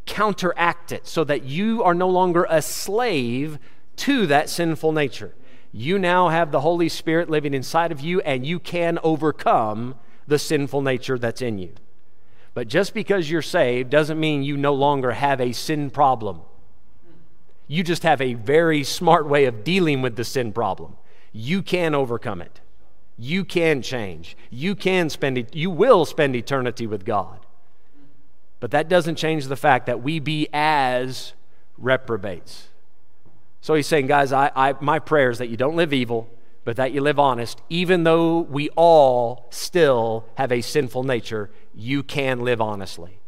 counteract 0.07 0.93
it 0.93 1.07
so 1.07 1.25
that 1.25 1.45
you 1.45 1.83
are 1.83 1.95
no 1.95 2.09
longer 2.09 2.47
a 2.49 2.63
slave 2.63 3.59
to 3.97 4.27
that 4.27 4.49
sinful 4.49 4.93
nature 4.93 5.35
you 5.73 5.99
now 5.99 6.29
have 6.29 6.53
the 6.53 6.61
Holy 6.61 6.89
Spirit 6.89 7.31
living 7.31 7.55
inside 7.55 7.91
of 7.91 8.01
you, 8.01 8.21
and 8.21 8.47
you 8.47 8.59
can 8.59 8.99
overcome 9.03 9.95
the 10.27 10.39
sinful 10.39 10.83
nature 10.83 11.19
that's 11.19 11.41
in 11.43 11.59
you. 11.59 11.73
But 12.55 12.69
just 12.69 12.93
because 12.93 13.31
you're 13.31 13.41
saved 13.41 13.89
doesn't 13.89 14.21
mean 14.21 14.43
you 14.43 14.59
no 14.59 14.75
longer 14.75 15.13
have 15.13 15.41
a 15.41 15.53
sin 15.53 15.91
problem. 15.91 16.43
You 17.67 17.83
just 17.83 18.03
have 18.03 18.21
a 18.21 18.35
very 18.35 18.85
smart 18.85 19.27
way 19.27 19.47
of 19.47 19.65
dealing 19.65 20.03
with 20.03 20.17
the 20.17 20.25
sin 20.25 20.53
problem. 20.53 20.97
You 21.33 21.63
can 21.63 21.95
overcome 21.95 22.43
it. 22.43 22.61
You 23.19 23.45
can 23.45 23.81
change. 23.81 24.37
You 24.51 24.75
can 24.75 25.09
spend 25.09 25.39
it, 25.39 25.55
you 25.55 25.71
will 25.71 26.05
spend 26.05 26.37
eternity 26.37 26.87
with 26.87 27.07
God. 27.07 27.47
But 28.61 28.73
that 28.73 28.89
doesn't 28.89 29.17
change 29.17 29.47
the 29.47 29.57
fact 29.57 29.87
that 29.87 30.03
we 30.03 30.19
be 30.19 30.49
as 30.53 31.33
reprobates. 31.79 32.69
So 33.63 33.75
he's 33.75 33.87
saying, 33.87 34.09
guys, 34.09 34.33
I, 34.33 34.51
I, 34.55 34.75
my 34.81 34.99
prayer 34.99 35.31
is 35.31 35.39
that 35.39 35.49
you 35.49 35.57
don't 35.57 35.77
live 35.77 35.93
evil, 35.93 36.29
but 36.65 36.77
that 36.77 36.93
you 36.93 37.01
live 37.01 37.19
honest. 37.19 37.63
Even 37.71 38.03
though 38.03 38.41
we 38.41 38.69
all 38.71 39.47
still 39.51 40.27
have 40.35 40.51
a 40.51 40.61
sinful 40.61 41.05
nature, 41.05 41.49
you 41.73 42.03
can 42.03 42.41
live 42.41 42.61
honestly. 42.61 43.21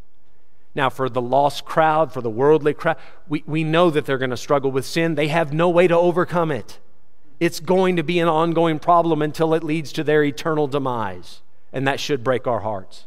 Now, 0.75 0.91
for 0.91 1.09
the 1.09 1.23
lost 1.23 1.65
crowd, 1.65 2.13
for 2.13 2.21
the 2.21 2.29
worldly 2.29 2.75
crowd, 2.75 2.97
we, 3.29 3.45
we 3.47 3.63
know 3.63 3.91
that 3.91 4.07
they're 4.07 4.19
going 4.19 4.31
to 4.31 4.37
struggle 4.37 4.73
with 4.73 4.85
sin. 4.85 5.15
They 5.15 5.29
have 5.29 5.53
no 5.53 5.71
way 5.71 5.87
to 5.87 5.97
overcome 5.97 6.51
it. 6.51 6.81
It's 7.39 7.61
going 7.61 7.95
to 7.95 8.03
be 8.03 8.19
an 8.19 8.27
ongoing 8.27 8.81
problem 8.81 9.23
until 9.23 9.55
it 9.55 9.63
leads 9.63 9.93
to 9.93 10.03
their 10.03 10.25
eternal 10.25 10.67
demise. 10.67 11.43
And 11.73 11.87
that 11.87 12.01
should 12.01 12.25
break 12.25 12.49
our 12.49 12.61
hearts. 12.61 13.07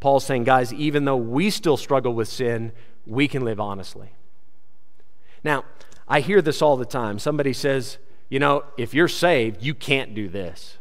Paul's 0.00 0.26
saying, 0.26 0.44
guys, 0.44 0.72
even 0.74 1.06
though 1.06 1.16
we 1.16 1.48
still 1.48 1.78
struggle 1.78 2.12
with 2.12 2.28
sin, 2.28 2.72
we 3.06 3.26
can 3.26 3.42
live 3.42 3.58
honestly. 3.58 4.10
Now, 5.42 5.64
I 6.10 6.20
hear 6.20 6.42
this 6.42 6.60
all 6.60 6.76
the 6.76 6.84
time. 6.84 7.20
Somebody 7.20 7.52
says, 7.52 7.98
you 8.28 8.40
know, 8.40 8.64
if 8.76 8.92
you're 8.92 9.08
saved, 9.08 9.62
you 9.62 9.74
can't 9.74 10.12
do 10.12 10.28
this. 10.28 10.76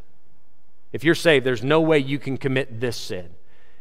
If 0.92 1.04
you're 1.04 1.14
saved, 1.14 1.46
there's 1.46 1.64
no 1.64 1.80
way 1.80 2.00
you 2.00 2.18
can 2.18 2.36
commit 2.36 2.80
this 2.82 2.98
sin. 2.98 3.30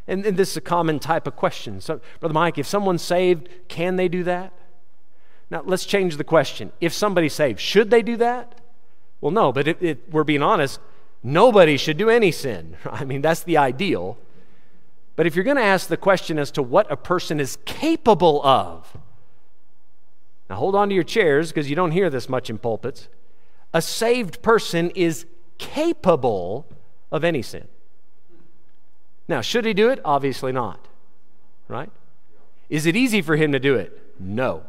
And, 0.07 0.27
and 0.27 0.37
this 0.37 0.51
is 0.51 0.57
a 0.59 0.61
common 0.61 0.99
type 0.99 1.27
of 1.27 1.37
question. 1.37 1.81
So, 1.81 2.01
Brother 2.20 2.35
Mike, 2.35 2.59
if 2.59 2.66
someone's 2.66 3.01
saved, 3.01 3.49
can 3.68 3.97
they 3.97 4.09
do 4.09 4.22
that? 4.25 4.53
Now, 5.51 5.62
let's 5.64 5.87
change 5.87 6.18
the 6.18 6.25
question. 6.25 6.70
If 6.83 6.93
somebody's 6.93 7.33
saved, 7.33 7.61
should 7.61 7.91
they 7.91 8.03
do 8.03 8.18
that? 8.18 8.61
Well, 9.22 9.31
no, 9.31 9.51
but 9.51 9.66
if, 9.66 9.83
if 9.83 9.99
we're 10.11 10.25
being 10.25 10.43
honest, 10.43 10.81
nobody 11.22 11.79
should 11.79 11.97
do 11.97 12.11
any 12.11 12.31
sin. 12.31 12.77
I 12.85 13.07
mean, 13.07 13.22
that's 13.22 13.43
the 13.43 13.57
ideal. 13.57 14.18
But 15.16 15.27
if 15.27 15.35
you're 15.35 15.45
going 15.45 15.57
to 15.57 15.62
ask 15.62 15.89
the 15.89 15.97
question 15.97 16.39
as 16.39 16.51
to 16.53 16.62
what 16.62 16.91
a 16.93 16.97
person 16.97 17.41
is 17.41 17.57
capable 17.64 18.45
of, 18.45 18.99
now 20.49 20.57
hold 20.57 20.74
on 20.74 20.88
to 20.88 20.94
your 20.94 21.05
chairs 21.05 21.51
because 21.51 21.68
you 21.68 21.76
don't 21.76 21.90
hear 21.90 22.11
this 22.11 22.28
much 22.28 22.49
in 22.49 22.59
pulpits. 22.59 23.09
A 23.74 23.82
saved 23.82 24.42
person 24.42 24.90
is 24.90 25.26
capable 25.59 26.66
of 27.12 27.24
any 27.24 27.42
sin. 27.42 27.68
Now, 29.28 29.42
should 29.42 29.66
he 29.66 29.74
do 29.74 29.90
it? 29.90 30.01
Obviously 30.05 30.53
not. 30.53 30.88
Right? 31.68 31.90
Is 32.70 32.86
it 32.86 32.96
easy 32.96 33.20
for 33.20 33.36
him 33.36 33.53
to 33.53 33.59
do 33.59 33.74
it? 33.74 34.14
No. 34.18 34.62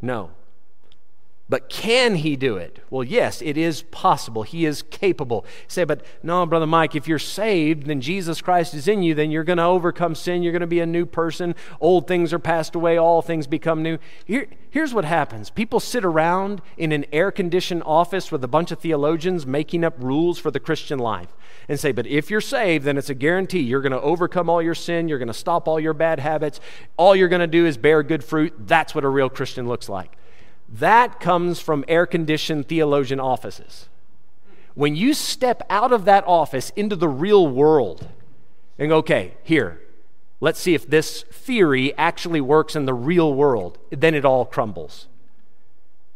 No. 0.00 0.30
But 1.52 1.68
can 1.68 2.14
he 2.14 2.34
do 2.34 2.56
it? 2.56 2.78
Well, 2.88 3.04
yes, 3.04 3.42
it 3.42 3.58
is 3.58 3.82
possible. 3.82 4.42
He 4.42 4.64
is 4.64 4.80
capable. 4.80 5.44
say, 5.68 5.84
but 5.84 6.02
no, 6.22 6.46
Brother 6.46 6.66
Mike, 6.66 6.96
if 6.96 7.06
you're 7.06 7.18
saved, 7.18 7.84
then 7.84 8.00
Jesus 8.00 8.40
Christ 8.40 8.72
is 8.72 8.88
in 8.88 9.02
you, 9.02 9.14
then 9.14 9.30
you're 9.30 9.44
going 9.44 9.58
to 9.58 9.64
overcome 9.64 10.14
sin. 10.14 10.42
You're 10.42 10.52
going 10.52 10.62
to 10.62 10.66
be 10.66 10.80
a 10.80 10.86
new 10.86 11.04
person. 11.04 11.54
Old 11.78 12.08
things 12.08 12.32
are 12.32 12.38
passed 12.38 12.74
away, 12.74 12.96
all 12.96 13.20
things 13.20 13.46
become 13.46 13.82
new. 13.82 13.98
Here, 14.24 14.48
here's 14.70 14.94
what 14.94 15.04
happens 15.04 15.50
people 15.50 15.78
sit 15.78 16.06
around 16.06 16.62
in 16.78 16.90
an 16.90 17.04
air 17.12 17.30
conditioned 17.30 17.82
office 17.84 18.32
with 18.32 18.42
a 18.42 18.48
bunch 18.48 18.70
of 18.70 18.78
theologians 18.78 19.44
making 19.44 19.84
up 19.84 19.92
rules 19.98 20.38
for 20.38 20.50
the 20.50 20.58
Christian 20.58 20.98
life 20.98 21.34
and 21.68 21.78
say, 21.78 21.92
but 21.92 22.06
if 22.06 22.30
you're 22.30 22.40
saved, 22.40 22.86
then 22.86 22.96
it's 22.96 23.10
a 23.10 23.14
guarantee 23.14 23.60
you're 23.60 23.82
going 23.82 23.92
to 23.92 24.00
overcome 24.00 24.48
all 24.48 24.62
your 24.62 24.74
sin. 24.74 25.06
You're 25.06 25.18
going 25.18 25.28
to 25.28 25.34
stop 25.34 25.68
all 25.68 25.78
your 25.78 25.92
bad 25.92 26.18
habits. 26.18 26.60
All 26.96 27.14
you're 27.14 27.28
going 27.28 27.40
to 27.40 27.46
do 27.46 27.66
is 27.66 27.76
bear 27.76 28.02
good 28.02 28.24
fruit. 28.24 28.54
That's 28.58 28.94
what 28.94 29.04
a 29.04 29.08
real 29.10 29.28
Christian 29.28 29.68
looks 29.68 29.90
like. 29.90 30.16
That 30.72 31.20
comes 31.20 31.60
from 31.60 31.84
air 31.86 32.06
conditioned 32.06 32.66
theologian 32.66 33.20
offices. 33.20 33.90
When 34.74 34.96
you 34.96 35.12
step 35.12 35.62
out 35.68 35.92
of 35.92 36.06
that 36.06 36.24
office 36.26 36.70
into 36.74 36.96
the 36.96 37.08
real 37.08 37.46
world 37.46 38.08
and 38.78 38.88
go, 38.88 38.96
okay, 38.96 39.34
here, 39.42 39.82
let's 40.40 40.58
see 40.58 40.74
if 40.74 40.88
this 40.88 41.24
theory 41.30 41.96
actually 41.98 42.40
works 42.40 42.74
in 42.74 42.86
the 42.86 42.94
real 42.94 43.34
world, 43.34 43.76
then 43.90 44.14
it 44.14 44.24
all 44.24 44.46
crumbles. 44.46 45.08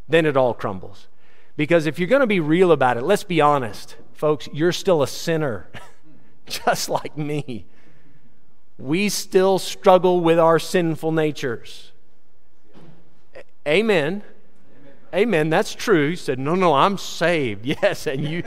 Then 0.09 0.25
it 0.25 0.39
all 0.39 0.55
crumbles. 0.55 1.09
Because 1.59 1.85
if 1.85 1.99
you're 1.99 2.09
going 2.09 2.21
to 2.21 2.27
be 2.27 2.41
real 2.41 2.73
about 2.73 2.97
it, 2.97 3.03
let's 3.03 3.25
be 3.25 3.43
honest, 3.43 3.97
folks, 4.15 4.49
you're 4.55 4.73
still 4.73 5.03
a 5.03 5.07
sinner, 5.07 5.69
just 6.47 6.89
like 6.89 7.19
me. 7.19 7.67
We 8.79 9.11
still 9.11 9.59
struggle 9.59 10.21
with 10.21 10.39
our 10.39 10.59
sinful 10.59 11.13
natures. 11.13 11.93
Amen. 13.69 14.23
Amen. 15.15 15.51
That's 15.51 15.75
true. 15.75 16.11
He 16.11 16.17
said, 16.17 16.39
No, 16.39 16.55
no, 16.55 16.75
I'm 16.75 16.99
saved. 16.99 17.67
Yes. 17.83 18.07
And 18.07 18.25
you 18.25 18.43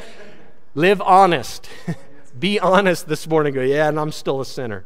live 0.75 1.01
honest. 1.01 1.69
Be 2.39 2.59
honest 2.59 3.07
this 3.07 3.27
morning. 3.27 3.53
Go, 3.53 3.61
yeah, 3.61 3.89
and 3.89 3.99
I'm 3.99 4.11
still 4.11 4.39
a 4.39 4.45
sinner. 4.45 4.85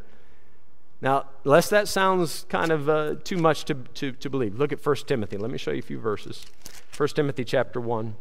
Now, 1.02 1.26
lest 1.44 1.70
that 1.72 1.90
sounds 1.90 2.46
kind 2.48 2.72
of 2.72 2.88
uh, 2.88 3.16
too 3.24 3.36
much 3.36 3.66
to, 3.66 3.74
to, 3.74 4.14
to 4.14 4.30
believe, 4.30 4.58
look 4.58 4.72
at 4.72 4.84
1 4.84 4.96
Timothy. 5.06 5.38
Let 5.38 5.52
me 5.52 5.58
show 5.58 5.72
you 5.72 5.80
a 5.80 5.82
few 5.82 6.00
verses. 6.00 6.46
1 6.96 7.10
Timothy 7.10 7.44
chapter 7.44 7.82
1. 7.82 8.16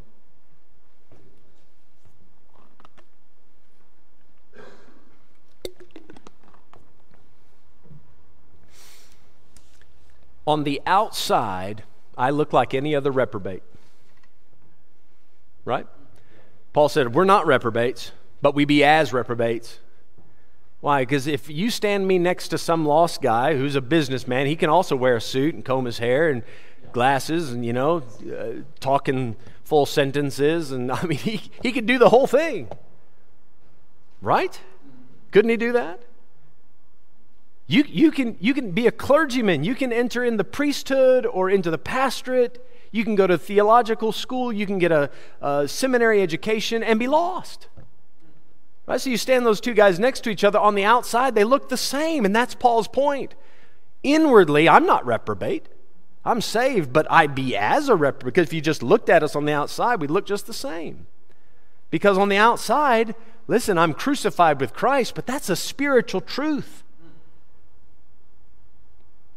On 10.45 10.65
the 10.65 10.83
outside, 10.87 11.85
I 12.23 12.31
look 12.31 12.53
like 12.53 12.73
any 12.73 12.95
other 12.95 13.11
reprobate. 13.11 13.65
Right? 15.65 15.89
Paul 16.73 16.89
said, 16.89 17.17
We're 17.17 17.25
not 17.25 17.49
reprobates, 17.49 18.13
but 18.41 18.55
we 18.55 18.65
be 18.65 18.85
as 18.85 19.13
reprobates. 19.13 19.81
Why? 20.81 21.03
Because 21.03 21.27
if 21.27 21.51
you 21.51 21.69
stand 21.69 22.07
me 22.07 22.21
next 22.21 22.49
to 22.49 22.59
some 22.59 22.87
lost 22.87 23.23
guy 23.23 23.57
who's 23.57 23.75
a 23.75 23.81
businessman, 23.81 24.47
he 24.47 24.55
can 24.55 24.71
also 24.71 24.95
wear 24.95 25.17
a 25.17 25.21
suit 25.21 25.57
and 25.57 25.65
comb 25.65 25.85
his 25.85 25.99
hair 25.99 26.31
and 26.31 26.45
glasses 26.93 27.51
and, 27.51 27.67
you 27.67 27.73
know, 27.73 28.05
uh, 28.33 28.63
talking 28.79 29.35
full 29.65 29.85
sentences. 29.85 30.71
And 30.71 30.93
I 30.93 31.03
mean, 31.03 31.19
he, 31.19 31.51
he 31.61 31.73
could 31.73 31.87
do 31.87 31.99
the 31.99 32.09
whole 32.09 32.29
thing. 32.29 32.69
Right? 34.21 34.61
Couldn't 35.33 35.51
he 35.51 35.57
do 35.57 35.73
that? 35.73 36.01
You, 37.73 37.87
you, 37.89 38.11
can, 38.11 38.37
you 38.39 38.53
can 38.53 38.73
be 38.73 38.87
a 38.87 38.93
clergyman. 38.93 39.65
You 39.65 39.75
can 39.75 39.95
enter 39.95 40.23
in 40.23 40.37
the 40.37 40.45
priesthood 40.45 41.25
or 41.25 41.49
into 41.49 41.71
the 41.71 41.79
pastorate. 41.79 42.63
You 42.91 43.03
can 43.03 43.15
go 43.15 43.27
to 43.27 43.39
theological 43.39 44.13
school. 44.13 44.53
You 44.53 44.67
can 44.67 44.79
get 44.79 44.93
a, 44.93 45.09
a 45.41 45.67
seminary 45.67 46.21
education 46.21 46.83
and 46.83 46.99
be 46.99 47.09
lost. 47.09 47.69
Right? 48.87 49.01
So 49.01 49.09
you 49.09 49.17
stand 49.17 49.47
those 49.47 49.59
two 49.59 49.73
guys 49.73 49.99
next 49.99 50.21
to 50.25 50.31
each 50.31 50.45
other. 50.45 50.59
On 50.59 50.75
the 50.75 50.85
outside, 50.85 51.35
they 51.35 51.45
look 51.45 51.71
the 51.71 51.79
same. 51.79 52.27
And 52.27 52.37
that's 52.37 52.55
Paul's 52.55 52.89
point. 52.89 53.35
Inwardly, 54.03 54.69
I'm 54.69 54.85
not 54.85 55.07
reprobate. 55.07 55.69
I'm 56.27 56.43
saved, 56.43 56.93
but 56.93 57.11
I 57.11 57.27
be 57.27 57.57
as 57.57 57.89
a 57.89 57.97
reprobate. 57.97 58.35
Because 58.35 58.49
if 58.49 58.53
you 58.53 58.61
just 58.61 58.83
looked 58.83 59.09
at 59.09 59.23
us 59.23 59.35
on 59.35 59.47
the 59.47 59.53
outside, 59.55 59.99
we'd 59.99 60.11
look 60.11 60.27
just 60.27 60.47
the 60.47 60.53
same. 60.53 61.07
Because 61.89 62.19
on 62.19 62.29
the 62.29 62.37
outside, 62.37 63.15
listen, 63.47 63.79
I'm 63.79 63.95
crucified 63.95 64.61
with 64.61 64.75
Christ, 64.75 65.15
but 65.15 65.27
that's 65.27 65.49
a 65.49 65.57
spiritual 65.57 66.21
truth. 66.21 66.83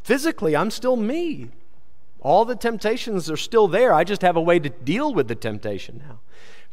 Physically, 0.06 0.54
I'm 0.54 0.70
still 0.70 0.94
me. 0.94 1.48
All 2.20 2.44
the 2.44 2.54
temptations 2.54 3.28
are 3.28 3.36
still 3.36 3.66
there. 3.66 3.92
I 3.92 4.04
just 4.04 4.22
have 4.22 4.36
a 4.36 4.40
way 4.40 4.60
to 4.60 4.70
deal 4.70 5.12
with 5.12 5.26
the 5.26 5.34
temptation 5.34 6.00
now. 6.06 6.20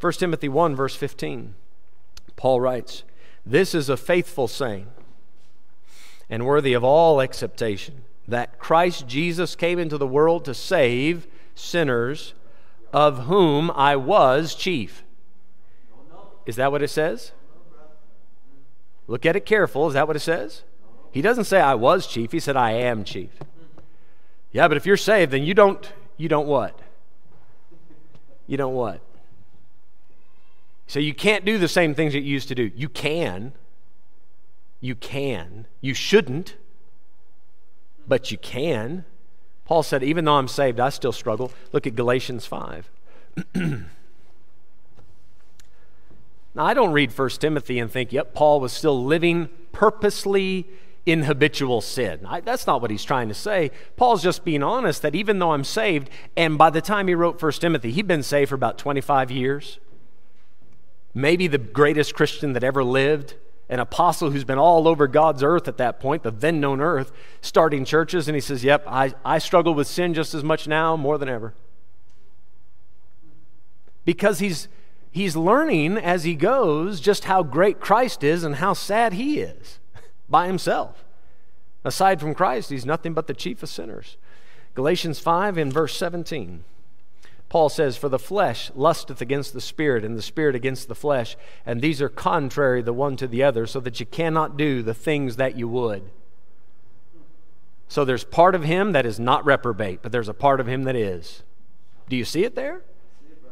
1 0.00 0.12
Timothy 0.12 0.48
1, 0.48 0.76
verse 0.76 0.94
15, 0.94 1.56
Paul 2.36 2.60
writes, 2.60 3.02
This 3.44 3.74
is 3.74 3.88
a 3.88 3.96
faithful 3.96 4.46
saying 4.46 4.86
and 6.30 6.46
worthy 6.46 6.74
of 6.74 6.84
all 6.84 7.20
acceptation 7.20 8.04
that 8.28 8.60
Christ 8.60 9.08
Jesus 9.08 9.56
came 9.56 9.80
into 9.80 9.98
the 9.98 10.06
world 10.06 10.44
to 10.44 10.54
save 10.54 11.26
sinners, 11.56 12.34
of 12.92 13.24
whom 13.24 13.72
I 13.72 13.96
was 13.96 14.54
chief. 14.54 15.02
Is 16.46 16.54
that 16.54 16.70
what 16.70 16.84
it 16.84 16.90
says? 16.90 17.32
Look 19.08 19.26
at 19.26 19.34
it 19.34 19.44
careful. 19.44 19.88
Is 19.88 19.94
that 19.94 20.06
what 20.06 20.14
it 20.14 20.20
says? 20.20 20.62
He 21.14 21.22
doesn't 21.22 21.44
say 21.44 21.60
I 21.60 21.74
was 21.74 22.08
chief, 22.08 22.32
he 22.32 22.40
said 22.40 22.56
I 22.56 22.72
am 22.72 23.04
chief. 23.04 23.30
Yeah, 24.50 24.66
but 24.66 24.76
if 24.76 24.84
you're 24.84 24.96
saved, 24.96 25.30
then 25.30 25.44
you 25.44 25.54
don't 25.54 25.92
you 26.16 26.28
don't 26.28 26.48
what? 26.48 26.76
You 28.48 28.56
don't 28.56 28.74
what? 28.74 29.00
So 30.88 30.98
you 30.98 31.14
can't 31.14 31.44
do 31.44 31.56
the 31.56 31.68
same 31.68 31.94
things 31.94 32.14
that 32.14 32.22
you 32.22 32.32
used 32.32 32.48
to 32.48 32.56
do. 32.56 32.72
You 32.74 32.88
can. 32.88 33.52
You 34.80 34.96
can. 34.96 35.68
You 35.80 35.94
shouldn't. 35.94 36.56
But 38.08 38.32
you 38.32 38.38
can. 38.38 39.04
Paul 39.66 39.84
said, 39.84 40.02
even 40.02 40.24
though 40.24 40.34
I'm 40.34 40.48
saved, 40.48 40.80
I 40.80 40.88
still 40.88 41.12
struggle. 41.12 41.52
Look 41.70 41.86
at 41.86 41.94
Galatians 41.94 42.44
5. 42.44 42.90
now, 43.54 43.84
I 46.56 46.74
don't 46.74 46.92
read 46.92 47.16
1 47.16 47.28
Timothy 47.30 47.78
and 47.78 47.88
think, 47.88 48.12
yep, 48.12 48.34
Paul 48.34 48.58
was 48.58 48.72
still 48.72 49.04
living 49.04 49.48
purposely 49.70 50.66
in 51.06 51.24
habitual 51.24 51.80
sin. 51.80 52.20
I, 52.26 52.40
that's 52.40 52.66
not 52.66 52.80
what 52.80 52.90
he's 52.90 53.04
trying 53.04 53.28
to 53.28 53.34
say. 53.34 53.70
Paul's 53.96 54.22
just 54.22 54.44
being 54.44 54.62
honest 54.62 55.02
that 55.02 55.14
even 55.14 55.38
though 55.38 55.52
I'm 55.52 55.64
saved, 55.64 56.08
and 56.36 56.56
by 56.56 56.70
the 56.70 56.80
time 56.80 57.08
he 57.08 57.14
wrote 57.14 57.40
1 57.40 57.52
Timothy, 57.52 57.92
he'd 57.92 58.06
been 58.06 58.22
saved 58.22 58.48
for 58.48 58.54
about 58.54 58.78
25 58.78 59.30
years. 59.30 59.78
Maybe 61.12 61.46
the 61.46 61.58
greatest 61.58 62.14
Christian 62.14 62.54
that 62.54 62.64
ever 62.64 62.82
lived, 62.82 63.34
an 63.68 63.80
apostle 63.80 64.30
who's 64.30 64.44
been 64.44 64.58
all 64.58 64.88
over 64.88 65.06
God's 65.06 65.42
earth 65.42 65.68
at 65.68 65.76
that 65.76 66.00
point, 66.00 66.22
the 66.22 66.30
then 66.30 66.58
known 66.58 66.80
earth, 66.80 67.12
starting 67.42 67.84
churches. 67.84 68.26
And 68.26 68.34
he 68.34 68.40
says, 68.40 68.64
Yep, 68.64 68.84
I, 68.86 69.14
I 69.24 69.38
struggle 69.38 69.74
with 69.74 69.86
sin 69.86 70.14
just 70.14 70.34
as 70.34 70.42
much 70.42 70.66
now, 70.66 70.96
more 70.96 71.18
than 71.18 71.28
ever. 71.28 71.54
Because 74.06 74.38
he's, 74.38 74.68
he's 75.10 75.36
learning 75.36 75.98
as 75.98 76.24
he 76.24 76.34
goes 76.34 76.98
just 76.98 77.24
how 77.24 77.42
great 77.42 77.78
Christ 77.78 78.24
is 78.24 78.42
and 78.42 78.56
how 78.56 78.72
sad 78.72 79.12
he 79.12 79.38
is 79.38 79.78
by 80.28 80.46
himself. 80.46 81.04
Aside 81.84 82.20
from 82.20 82.34
Christ, 82.34 82.70
he's 82.70 82.86
nothing 82.86 83.12
but 83.12 83.26
the 83.26 83.34
chief 83.34 83.62
of 83.62 83.68
sinners. 83.68 84.16
Galatians 84.74 85.18
5 85.18 85.58
in 85.58 85.70
verse 85.70 85.96
17. 85.96 86.64
Paul 87.48 87.68
says, 87.68 87.96
For 87.96 88.08
the 88.08 88.18
flesh 88.18 88.70
lusteth 88.74 89.20
against 89.20 89.52
the 89.52 89.60
spirit, 89.60 90.04
and 90.04 90.16
the 90.16 90.22
spirit 90.22 90.56
against 90.56 90.88
the 90.88 90.94
flesh, 90.94 91.36
and 91.64 91.80
these 91.80 92.02
are 92.02 92.08
contrary 92.08 92.82
the 92.82 92.92
one 92.92 93.16
to 93.16 93.28
the 93.28 93.42
other, 93.42 93.66
so 93.66 93.80
that 93.80 94.00
you 94.00 94.06
cannot 94.06 94.56
do 94.56 94.82
the 94.82 94.94
things 94.94 95.36
that 95.36 95.56
you 95.56 95.68
would. 95.68 96.10
So 97.86 98.04
there's 98.04 98.24
part 98.24 98.54
of 98.54 98.64
him 98.64 98.92
that 98.92 99.06
is 99.06 99.20
not 99.20 99.44
reprobate, 99.44 100.00
but 100.02 100.10
there's 100.10 100.28
a 100.28 100.34
part 100.34 100.58
of 100.58 100.66
him 100.66 100.84
that 100.84 100.96
is. 100.96 101.42
Do 102.08 102.16
you 102.16 102.24
see 102.24 102.44
it 102.44 102.56
there? 102.56 102.80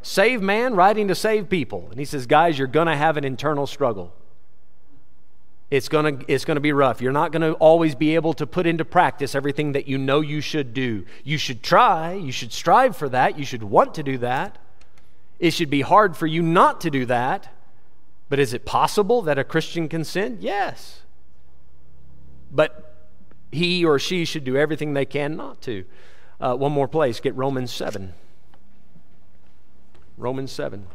Save 0.00 0.42
man 0.42 0.74
writing 0.74 1.06
to 1.08 1.14
save 1.14 1.48
people. 1.48 1.86
And 1.90 1.98
he 1.98 2.04
says, 2.04 2.26
Guys, 2.26 2.58
you're 2.58 2.66
going 2.66 2.88
to 2.88 2.96
have 2.96 3.16
an 3.16 3.24
internal 3.24 3.68
struggle 3.68 4.12
it's 5.72 5.88
going 5.88 6.18
to 6.18 6.24
it's 6.30 6.44
going 6.44 6.56
to 6.56 6.60
be 6.60 6.72
rough. 6.72 7.00
You're 7.00 7.12
not 7.12 7.32
going 7.32 7.40
to 7.40 7.54
always 7.54 7.94
be 7.94 8.14
able 8.14 8.34
to 8.34 8.46
put 8.46 8.66
into 8.66 8.84
practice 8.84 9.34
everything 9.34 9.72
that 9.72 9.88
you 9.88 9.96
know 9.96 10.20
you 10.20 10.42
should 10.42 10.74
do. 10.74 11.06
You 11.24 11.38
should 11.38 11.62
try, 11.62 12.12
you 12.12 12.30
should 12.30 12.52
strive 12.52 12.94
for 12.94 13.08
that, 13.08 13.38
you 13.38 13.46
should 13.46 13.62
want 13.62 13.94
to 13.94 14.02
do 14.02 14.18
that. 14.18 14.58
It 15.38 15.52
should 15.52 15.70
be 15.70 15.80
hard 15.80 16.14
for 16.14 16.26
you 16.26 16.42
not 16.42 16.82
to 16.82 16.90
do 16.90 17.06
that. 17.06 17.48
But 18.28 18.38
is 18.38 18.52
it 18.52 18.66
possible 18.66 19.22
that 19.22 19.38
a 19.38 19.44
Christian 19.44 19.88
can 19.88 20.04
sin? 20.04 20.36
Yes. 20.42 21.00
But 22.50 22.94
he 23.50 23.82
or 23.82 23.98
she 23.98 24.26
should 24.26 24.44
do 24.44 24.58
everything 24.58 24.92
they 24.92 25.06
can 25.06 25.38
not 25.38 25.62
to. 25.62 25.86
Uh, 26.38 26.54
one 26.54 26.72
more 26.72 26.88
place, 26.88 27.18
get 27.18 27.34
Romans 27.34 27.72
7. 27.72 28.12
Romans 30.18 30.52
7. 30.52 30.86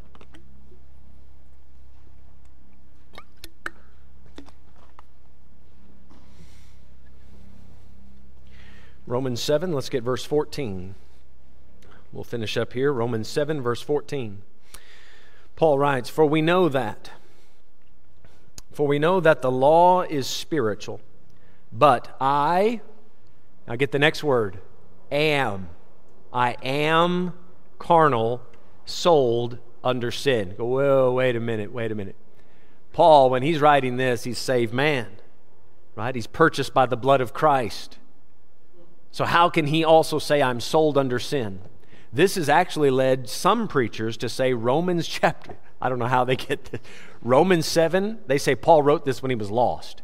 Romans 9.07 9.41
7, 9.41 9.71
let's 9.71 9.87
get 9.87 10.03
verse 10.03 10.25
14. 10.25 10.93
We'll 12.11 12.25
finish 12.25 12.57
up 12.57 12.73
here. 12.73 12.91
Romans 12.91 13.29
7, 13.29 13.61
verse 13.61 13.81
14. 13.81 14.41
Paul 15.55 15.79
writes, 15.79 16.09
For 16.09 16.25
we 16.25 16.41
know 16.41 16.67
that. 16.67 17.11
For 18.73 18.85
we 18.85 18.99
know 18.99 19.21
that 19.21 19.41
the 19.41 19.49
law 19.49 20.01
is 20.01 20.27
spiritual, 20.27 20.99
but 21.71 22.15
I, 22.21 22.81
now 23.67 23.75
get 23.75 23.91
the 23.91 23.97
next 23.97 24.23
word, 24.23 24.59
am. 25.09 25.69
I 26.31 26.57
am 26.61 27.33
carnal, 27.79 28.41
sold 28.85 29.57
under 29.83 30.11
sin. 30.11 30.53
Go, 30.57 30.65
whoa, 30.65 31.13
wait 31.13 31.35
a 31.35 31.39
minute, 31.39 31.71
wait 31.71 31.91
a 31.91 31.95
minute. 31.95 32.17
Paul, 32.91 33.29
when 33.29 33.41
he's 33.41 33.61
writing 33.61 33.97
this, 33.97 34.25
he's 34.25 34.37
saved 34.37 34.73
man, 34.73 35.07
right? 35.95 36.13
He's 36.13 36.27
purchased 36.27 36.73
by 36.73 36.85
the 36.85 36.97
blood 36.97 37.21
of 37.21 37.33
Christ. 37.33 37.97
So, 39.17 39.25
how 39.25 39.49
can 39.49 39.65
he 39.65 39.83
also 39.83 40.19
say, 40.19 40.43
I'm 40.43 40.59
sold 40.59 40.95
under 40.95 41.17
sin? 41.17 41.61
This 42.13 42.35
has 42.35 42.49
actually 42.49 42.91
led 42.91 43.27
some 43.27 43.67
preachers 43.67 44.15
to 44.17 44.29
say 44.29 44.53
Romans 44.53 45.07
chapter, 45.07 45.55
I 45.81 45.89
don't 45.89 45.97
know 45.97 46.05
how 46.05 46.23
they 46.23 46.35
get 46.35 46.65
this. 46.65 46.81
Romans 47.23 47.65
7, 47.65 48.19
they 48.27 48.37
say 48.37 48.53
Paul 48.53 48.83
wrote 48.83 49.05
this 49.05 49.23
when 49.23 49.31
he 49.31 49.35
was 49.35 49.49
lost. 49.49 50.03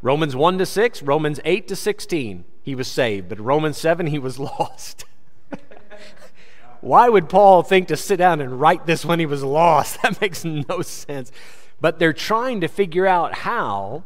Romans 0.00 0.34
1 0.34 0.56
to 0.56 0.64
6, 0.64 1.02
Romans 1.02 1.38
8 1.44 1.68
to 1.68 1.76
16, 1.76 2.46
he 2.62 2.74
was 2.74 2.88
saved, 2.88 3.28
but 3.28 3.38
Romans 3.38 3.76
7, 3.76 4.06
he 4.06 4.18
was 4.18 4.38
lost. 4.58 5.04
Why 6.80 7.10
would 7.10 7.28
Paul 7.28 7.62
think 7.62 7.88
to 7.88 7.96
sit 7.98 8.16
down 8.16 8.40
and 8.40 8.58
write 8.58 8.86
this 8.86 9.04
when 9.04 9.18
he 9.18 9.26
was 9.26 9.44
lost? 9.44 10.00
That 10.02 10.18
makes 10.18 10.46
no 10.46 10.80
sense. 10.80 11.30
But 11.78 11.98
they're 11.98 12.14
trying 12.14 12.62
to 12.62 12.68
figure 12.68 13.06
out 13.06 13.34
how 13.34 14.04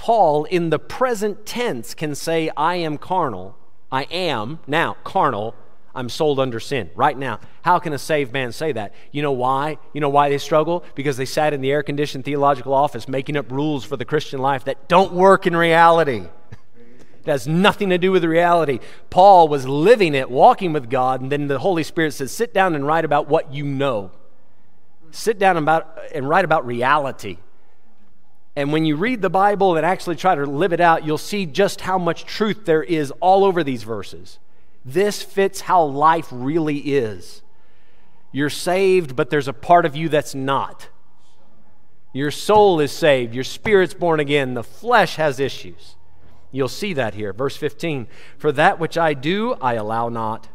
Paul, 0.00 0.44
in 0.44 0.70
the 0.70 0.78
present 0.78 1.44
tense, 1.44 1.92
can 1.92 2.14
say, 2.14 2.50
I 2.56 2.76
am 2.76 2.96
carnal. 2.96 3.58
I 3.92 4.04
am 4.04 4.60
now 4.66 4.96
carnal. 5.04 5.54
I'm 5.94 6.08
sold 6.08 6.40
under 6.40 6.58
sin 6.58 6.88
right 6.94 7.18
now. 7.18 7.38
How 7.60 7.78
can 7.78 7.92
a 7.92 7.98
saved 7.98 8.32
man 8.32 8.52
say 8.52 8.72
that? 8.72 8.94
You 9.12 9.20
know 9.20 9.32
why? 9.32 9.76
You 9.92 10.00
know 10.00 10.08
why 10.08 10.30
they 10.30 10.38
struggle? 10.38 10.84
Because 10.94 11.18
they 11.18 11.26
sat 11.26 11.52
in 11.52 11.60
the 11.60 11.70
air 11.70 11.82
conditioned 11.82 12.24
theological 12.24 12.72
office 12.72 13.08
making 13.08 13.36
up 13.36 13.52
rules 13.52 13.84
for 13.84 13.98
the 13.98 14.06
Christian 14.06 14.40
life 14.40 14.64
that 14.64 14.88
don't 14.88 15.12
work 15.12 15.46
in 15.46 15.54
reality. 15.54 16.24
It 17.20 17.26
has 17.26 17.46
nothing 17.46 17.90
to 17.90 17.98
do 17.98 18.10
with 18.10 18.24
reality. 18.24 18.80
Paul 19.10 19.48
was 19.48 19.68
living 19.68 20.14
it, 20.14 20.30
walking 20.30 20.72
with 20.72 20.88
God, 20.88 21.20
and 21.20 21.30
then 21.30 21.48
the 21.48 21.58
Holy 21.58 21.82
Spirit 21.82 22.14
says, 22.14 22.32
Sit 22.32 22.54
down 22.54 22.74
and 22.74 22.86
write 22.86 23.04
about 23.04 23.28
what 23.28 23.52
you 23.52 23.64
know. 23.64 24.12
Sit 25.10 25.38
down 25.38 25.58
about, 25.58 25.98
and 26.14 26.26
write 26.26 26.46
about 26.46 26.64
reality. 26.64 27.36
And 28.56 28.72
when 28.72 28.84
you 28.84 28.96
read 28.96 29.22
the 29.22 29.30
Bible 29.30 29.76
and 29.76 29.86
actually 29.86 30.16
try 30.16 30.34
to 30.34 30.44
live 30.44 30.72
it 30.72 30.80
out, 30.80 31.04
you'll 31.06 31.18
see 31.18 31.46
just 31.46 31.82
how 31.82 31.98
much 31.98 32.24
truth 32.24 32.64
there 32.64 32.82
is 32.82 33.12
all 33.20 33.44
over 33.44 33.62
these 33.62 33.84
verses. 33.84 34.38
This 34.84 35.22
fits 35.22 35.62
how 35.62 35.84
life 35.84 36.28
really 36.30 36.78
is. 36.78 37.42
You're 38.32 38.50
saved, 38.50 39.14
but 39.16 39.30
there's 39.30 39.48
a 39.48 39.52
part 39.52 39.86
of 39.86 39.96
you 39.96 40.08
that's 40.08 40.34
not. 40.34 40.88
Your 42.12 42.30
soul 42.30 42.80
is 42.80 42.90
saved, 42.90 43.34
your 43.34 43.44
spirit's 43.44 43.94
born 43.94 44.18
again, 44.18 44.54
the 44.54 44.64
flesh 44.64 45.16
has 45.16 45.38
issues. 45.38 45.96
You'll 46.50 46.68
see 46.68 46.92
that 46.94 47.14
here. 47.14 47.32
Verse 47.32 47.56
15 47.56 48.08
For 48.36 48.50
that 48.52 48.80
which 48.80 48.98
I 48.98 49.14
do, 49.14 49.54
I 49.60 49.74
allow 49.74 50.08
not. 50.08 50.48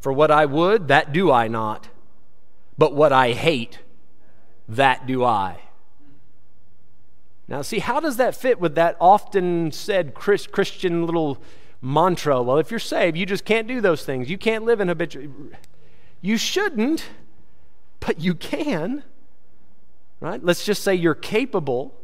For 0.00 0.12
what 0.12 0.30
I 0.30 0.44
would, 0.44 0.88
that 0.88 1.12
do 1.12 1.32
I 1.32 1.48
not. 1.48 1.88
But 2.76 2.94
what 2.94 3.12
I 3.12 3.32
hate, 3.32 3.78
that 4.68 5.06
do 5.06 5.24
I. 5.24 5.63
Now, 7.46 7.62
see, 7.62 7.78
how 7.78 8.00
does 8.00 8.16
that 8.16 8.34
fit 8.34 8.58
with 8.58 8.74
that 8.74 8.96
often 9.00 9.70
said 9.70 10.14
Christian 10.14 11.06
little 11.06 11.38
mantra? 11.82 12.42
Well, 12.42 12.58
if 12.58 12.70
you're 12.70 12.80
saved, 12.80 13.16
you 13.16 13.26
just 13.26 13.44
can't 13.44 13.68
do 13.68 13.80
those 13.80 14.04
things. 14.04 14.30
You 14.30 14.38
can't 14.38 14.64
live 14.64 14.80
in 14.80 14.88
habitual. 14.88 15.28
You 16.20 16.38
shouldn't, 16.38 17.04
but 18.00 18.20
you 18.20 18.34
can. 18.34 19.04
Right? 20.20 20.42
Let's 20.42 20.64
just 20.64 20.82
say 20.82 20.94
you're 20.94 21.14
capable 21.14 21.94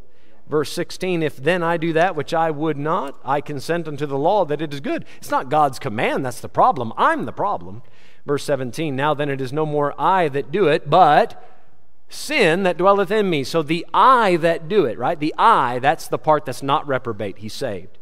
Verse 0.50 0.72
16, 0.72 1.22
if 1.22 1.36
then 1.36 1.62
I 1.62 1.76
do 1.76 1.92
that 1.92 2.16
which 2.16 2.34
I 2.34 2.50
would 2.50 2.76
not, 2.76 3.16
I 3.24 3.40
consent 3.40 3.86
unto 3.86 4.04
the 4.04 4.18
law 4.18 4.44
that 4.46 4.60
it 4.60 4.74
is 4.74 4.80
good. 4.80 5.04
It's 5.18 5.30
not 5.30 5.48
God's 5.48 5.78
command 5.78 6.26
that's 6.26 6.40
the 6.40 6.48
problem. 6.48 6.92
I'm 6.96 7.24
the 7.24 7.32
problem. 7.32 7.82
Verse 8.26 8.42
17, 8.44 8.96
now 8.96 9.14
then 9.14 9.28
it 9.28 9.40
is 9.40 9.52
no 9.52 9.64
more 9.64 9.94
I 9.96 10.28
that 10.28 10.50
do 10.50 10.66
it, 10.66 10.90
but 10.90 11.40
sin 12.10 12.64
that 12.64 12.76
dwelleth 12.76 13.10
in 13.10 13.30
me. 13.30 13.44
So 13.44 13.62
the 13.62 13.86
I 13.94 14.36
that 14.36 14.68
do 14.68 14.84
it, 14.84 14.98
right? 14.98 15.18
The 15.18 15.34
I, 15.38 15.78
that's 15.78 16.08
the 16.08 16.18
part 16.18 16.44
that's 16.44 16.62
not 16.62 16.86
reprobate. 16.86 17.38
He's 17.38 17.54
saved. 17.54 17.96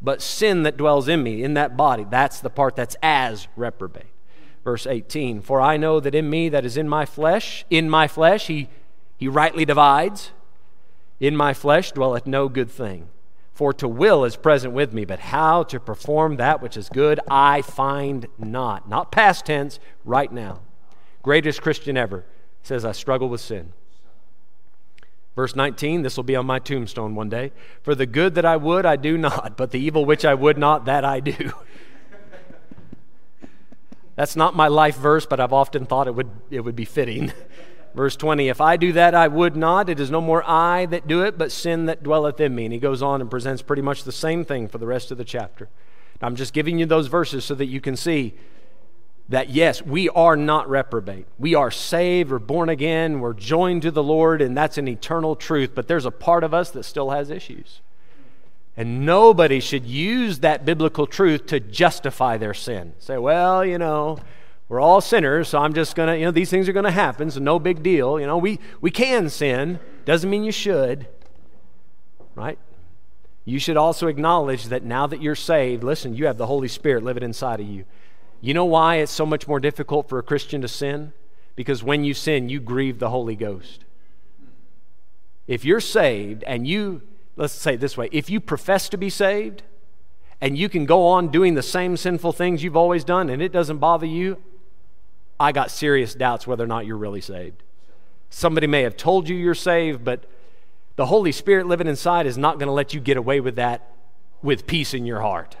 But 0.00 0.20
sin 0.20 0.64
that 0.64 0.76
dwells 0.76 1.06
in 1.06 1.22
me, 1.22 1.44
in 1.44 1.54
that 1.54 1.76
body, 1.76 2.04
that's 2.08 2.40
the 2.40 2.50
part 2.50 2.74
that's 2.74 2.96
as 3.02 3.46
reprobate. 3.54 4.06
Verse 4.64 4.86
18, 4.86 5.42
for 5.42 5.60
I 5.60 5.76
know 5.76 6.00
that 6.00 6.14
in 6.14 6.30
me 6.30 6.48
that 6.48 6.64
is 6.64 6.76
in 6.76 6.88
my 6.88 7.04
flesh, 7.04 7.64
in 7.70 7.90
my 7.90 8.08
flesh, 8.08 8.46
he, 8.46 8.68
he 9.16 9.28
rightly 9.28 9.64
divides 9.64 10.32
in 11.20 11.36
my 11.36 11.54
flesh 11.54 11.92
dwelleth 11.92 12.26
no 12.26 12.48
good 12.48 12.70
thing. 12.70 13.08
For 13.52 13.72
to 13.74 13.86
will 13.86 14.24
is 14.24 14.36
present 14.36 14.72
with 14.72 14.92
me, 14.92 15.04
but 15.04 15.20
how 15.20 15.62
to 15.64 15.78
perform 15.78 16.36
that 16.36 16.62
which 16.62 16.76
is 16.76 16.88
good 16.88 17.20
I 17.30 17.62
find 17.62 18.26
not. 18.38 18.88
Not 18.88 19.12
past 19.12 19.46
tense, 19.46 19.78
right 20.04 20.32
now. 20.32 20.60
Greatest 21.22 21.60
Christian 21.60 21.96
ever 21.96 22.24
says, 22.62 22.84
I 22.84 22.92
struggle 22.92 23.28
with 23.28 23.40
sin. 23.40 23.72
Verse 25.34 25.56
19, 25.56 26.02
this 26.02 26.16
will 26.16 26.24
be 26.24 26.36
on 26.36 26.44
my 26.44 26.58
tombstone 26.58 27.14
one 27.14 27.30
day. 27.30 27.52
For 27.82 27.94
the 27.94 28.06
good 28.06 28.34
that 28.34 28.44
I 28.44 28.56
would, 28.56 28.84
I 28.84 28.96
do 28.96 29.16
not, 29.16 29.56
but 29.56 29.70
the 29.70 29.80
evil 29.80 30.04
which 30.04 30.24
I 30.24 30.34
would 30.34 30.58
not, 30.58 30.84
that 30.84 31.04
I 31.04 31.20
do. 31.20 31.52
That's 34.14 34.36
not 34.36 34.54
my 34.54 34.68
life 34.68 34.96
verse, 34.96 35.24
but 35.24 35.40
I've 35.40 35.54
often 35.54 35.86
thought 35.86 36.06
it 36.06 36.14
would, 36.14 36.30
it 36.50 36.60
would 36.60 36.76
be 36.76 36.84
fitting. 36.84 37.32
Verse 37.94 38.16
20, 38.16 38.48
if 38.48 38.60
I 38.60 38.78
do 38.78 38.92
that, 38.92 39.14
I 39.14 39.28
would 39.28 39.54
not. 39.54 39.90
It 39.90 40.00
is 40.00 40.10
no 40.10 40.22
more 40.22 40.42
I 40.48 40.86
that 40.86 41.06
do 41.06 41.22
it, 41.22 41.36
but 41.36 41.52
sin 41.52 41.84
that 41.86 42.02
dwelleth 42.02 42.40
in 42.40 42.54
me. 42.54 42.64
And 42.64 42.72
he 42.72 42.78
goes 42.78 43.02
on 43.02 43.20
and 43.20 43.30
presents 43.30 43.60
pretty 43.60 43.82
much 43.82 44.04
the 44.04 44.12
same 44.12 44.46
thing 44.46 44.66
for 44.66 44.78
the 44.78 44.86
rest 44.86 45.10
of 45.10 45.18
the 45.18 45.24
chapter. 45.24 45.68
I'm 46.22 46.36
just 46.36 46.54
giving 46.54 46.78
you 46.78 46.86
those 46.86 47.08
verses 47.08 47.44
so 47.44 47.54
that 47.56 47.66
you 47.66 47.80
can 47.80 47.96
see 47.96 48.34
that 49.28 49.50
yes, 49.50 49.82
we 49.82 50.08
are 50.10 50.36
not 50.36 50.68
reprobate. 50.68 51.26
We 51.38 51.54
are 51.54 51.70
saved, 51.70 52.30
we're 52.30 52.38
born 52.38 52.68
again, 52.68 53.20
we're 53.20 53.34
joined 53.34 53.82
to 53.82 53.90
the 53.90 54.02
Lord, 54.02 54.42
and 54.42 54.56
that's 54.56 54.78
an 54.78 54.88
eternal 54.88 55.36
truth. 55.36 55.70
But 55.74 55.88
there's 55.88 56.04
a 56.04 56.10
part 56.10 56.44
of 56.44 56.52
us 56.52 56.70
that 56.70 56.84
still 56.84 57.10
has 57.10 57.30
issues. 57.30 57.80
And 58.76 59.04
nobody 59.04 59.60
should 59.60 59.84
use 59.86 60.40
that 60.40 60.64
biblical 60.64 61.06
truth 61.06 61.46
to 61.46 61.60
justify 61.60 62.36
their 62.38 62.54
sin. 62.54 62.94
Say, 62.98 63.18
well, 63.18 63.64
you 63.64 63.78
know, 63.78 64.18
we're 64.68 64.80
all 64.80 65.02
sinners, 65.02 65.48
so 65.48 65.58
I'm 65.58 65.74
just 65.74 65.94
going 65.94 66.08
to, 66.08 66.18
you 66.18 66.24
know, 66.24 66.30
these 66.30 66.48
things 66.48 66.68
are 66.68 66.72
going 66.72 66.86
to 66.86 66.90
happen, 66.90 67.30
so 67.30 67.40
no 67.40 67.58
big 67.58 67.82
deal. 67.82 68.18
You 68.18 68.26
know, 68.26 68.38
we, 68.38 68.58
we 68.80 68.90
can 68.90 69.28
sin, 69.28 69.78
doesn't 70.06 70.28
mean 70.28 70.44
you 70.44 70.52
should, 70.52 71.06
right? 72.34 72.58
You 73.44 73.58
should 73.58 73.76
also 73.76 74.06
acknowledge 74.06 74.66
that 74.66 74.84
now 74.84 75.06
that 75.06 75.20
you're 75.20 75.34
saved, 75.34 75.84
listen, 75.84 76.14
you 76.14 76.26
have 76.26 76.38
the 76.38 76.46
Holy 76.46 76.68
Spirit 76.68 77.02
living 77.02 77.22
inside 77.22 77.60
of 77.60 77.66
you. 77.66 77.84
You 78.42 78.54
know 78.54 78.64
why 78.64 78.96
it's 78.96 79.12
so 79.12 79.24
much 79.24 79.46
more 79.46 79.60
difficult 79.60 80.08
for 80.08 80.18
a 80.18 80.22
Christian 80.22 80.60
to 80.62 80.68
sin? 80.68 81.12
Because 81.54 81.84
when 81.84 82.02
you 82.02 82.12
sin, 82.12 82.48
you 82.48 82.58
grieve 82.58 82.98
the 82.98 83.08
Holy 83.08 83.36
Ghost. 83.36 83.84
If 85.46 85.64
you're 85.64 85.80
saved 85.80 86.42
and 86.42 86.66
you, 86.66 87.02
let's 87.36 87.52
say 87.52 87.74
it 87.74 87.80
this 87.80 87.96
way, 87.96 88.08
if 88.10 88.28
you 88.28 88.40
profess 88.40 88.88
to 88.88 88.96
be 88.96 89.10
saved 89.10 89.62
and 90.40 90.58
you 90.58 90.68
can 90.68 90.86
go 90.86 91.06
on 91.06 91.28
doing 91.28 91.54
the 91.54 91.62
same 91.62 91.96
sinful 91.96 92.32
things 92.32 92.64
you've 92.64 92.76
always 92.76 93.04
done 93.04 93.30
and 93.30 93.40
it 93.40 93.52
doesn't 93.52 93.78
bother 93.78 94.06
you, 94.06 94.42
I 95.38 95.52
got 95.52 95.70
serious 95.70 96.12
doubts 96.12 96.44
whether 96.44 96.64
or 96.64 96.68
not 96.68 96.84
you're 96.84 96.96
really 96.96 97.20
saved. 97.20 97.62
Somebody 98.28 98.66
may 98.66 98.82
have 98.82 98.96
told 98.96 99.28
you 99.28 99.36
you're 99.36 99.54
saved, 99.54 100.04
but 100.04 100.24
the 100.96 101.06
Holy 101.06 101.30
Spirit 101.30 101.68
living 101.68 101.86
inside 101.86 102.26
is 102.26 102.36
not 102.36 102.58
going 102.58 102.66
to 102.66 102.72
let 102.72 102.92
you 102.92 102.98
get 102.98 103.16
away 103.16 103.38
with 103.38 103.54
that 103.54 103.94
with 104.42 104.66
peace 104.66 104.94
in 104.94 105.06
your 105.06 105.20
heart. 105.20 105.56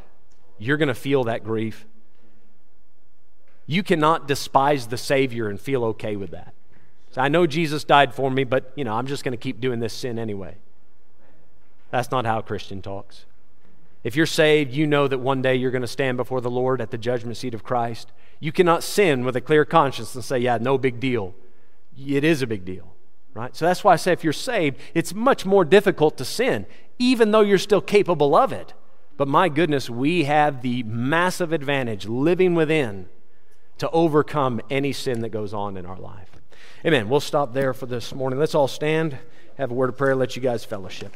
You're 0.58 0.78
going 0.78 0.88
to 0.88 0.94
feel 0.94 1.24
that 1.24 1.44
grief. 1.44 1.86
You 3.66 3.82
cannot 3.82 4.28
despise 4.28 4.88
the 4.88 4.96
Savior 4.96 5.48
and 5.48 5.60
feel 5.60 5.84
okay 5.84 6.16
with 6.16 6.30
that. 6.30 6.54
So 7.10 7.20
I 7.20 7.28
know 7.28 7.46
Jesus 7.46 7.84
died 7.84 8.14
for 8.14 8.30
me, 8.30 8.44
but 8.44 8.72
you 8.74 8.84
know, 8.84 8.94
I'm 8.94 9.06
just 9.06 9.22
going 9.22 9.32
to 9.32 9.38
keep 9.38 9.60
doing 9.60 9.80
this 9.80 9.92
sin 9.92 10.18
anyway. 10.18 10.56
That's 11.90 12.10
not 12.10 12.24
how 12.24 12.38
a 12.38 12.42
Christian 12.42 12.80
talks. 12.80 13.26
If 14.02 14.16
you're 14.16 14.26
saved, 14.26 14.72
you 14.72 14.86
know 14.86 15.06
that 15.06 15.18
one 15.18 15.42
day 15.42 15.54
you're 15.54 15.70
going 15.70 15.82
to 15.82 15.88
stand 15.88 16.16
before 16.16 16.40
the 16.40 16.50
Lord 16.50 16.80
at 16.80 16.90
the 16.90 16.98
judgment 16.98 17.36
seat 17.36 17.54
of 17.54 17.62
Christ. 17.62 18.10
You 18.40 18.50
cannot 18.50 18.82
sin 18.82 19.24
with 19.24 19.36
a 19.36 19.40
clear 19.40 19.64
conscience 19.64 20.14
and 20.14 20.24
say, 20.24 20.38
yeah, 20.38 20.58
no 20.60 20.76
big 20.78 20.98
deal. 20.98 21.34
It 21.96 22.24
is 22.24 22.42
a 22.42 22.46
big 22.46 22.64
deal, 22.64 22.94
right? 23.34 23.54
So 23.54 23.66
that's 23.66 23.84
why 23.84 23.92
I 23.92 23.96
say 23.96 24.12
if 24.12 24.24
you're 24.24 24.32
saved, 24.32 24.78
it's 24.94 25.14
much 25.14 25.46
more 25.46 25.64
difficult 25.64 26.16
to 26.18 26.24
sin, 26.24 26.66
even 26.98 27.30
though 27.30 27.42
you're 27.42 27.58
still 27.58 27.82
capable 27.82 28.34
of 28.34 28.52
it. 28.52 28.72
But 29.16 29.28
my 29.28 29.48
goodness, 29.48 29.88
we 29.88 30.24
have 30.24 30.62
the 30.62 30.82
massive 30.82 31.52
advantage 31.52 32.06
living 32.06 32.54
within 32.54 33.08
to 33.82 33.90
overcome 33.90 34.60
any 34.70 34.92
sin 34.92 35.22
that 35.22 35.30
goes 35.30 35.52
on 35.52 35.76
in 35.76 35.84
our 35.84 35.96
life. 35.96 36.30
Amen. 36.86 37.08
We'll 37.08 37.18
stop 37.18 37.52
there 37.52 37.74
for 37.74 37.86
this 37.86 38.14
morning. 38.14 38.38
Let's 38.38 38.54
all 38.54 38.68
stand, 38.68 39.18
have 39.58 39.72
a 39.72 39.74
word 39.74 39.88
of 39.88 39.96
prayer, 39.96 40.14
let 40.14 40.36
you 40.36 40.40
guys 40.40 40.64
fellowship. 40.64 41.12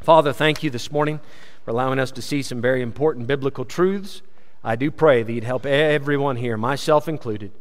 Father, 0.00 0.32
thank 0.32 0.64
you 0.64 0.70
this 0.70 0.90
morning 0.90 1.20
for 1.64 1.70
allowing 1.70 2.00
us 2.00 2.10
to 2.10 2.20
see 2.20 2.42
some 2.42 2.60
very 2.60 2.82
important 2.82 3.28
biblical 3.28 3.64
truths. 3.64 4.20
I 4.64 4.74
do 4.74 4.90
pray 4.90 5.22
that 5.22 5.32
you'd 5.32 5.44
help 5.44 5.64
everyone 5.64 6.38
here, 6.38 6.56
myself 6.56 7.06
included, 7.06 7.52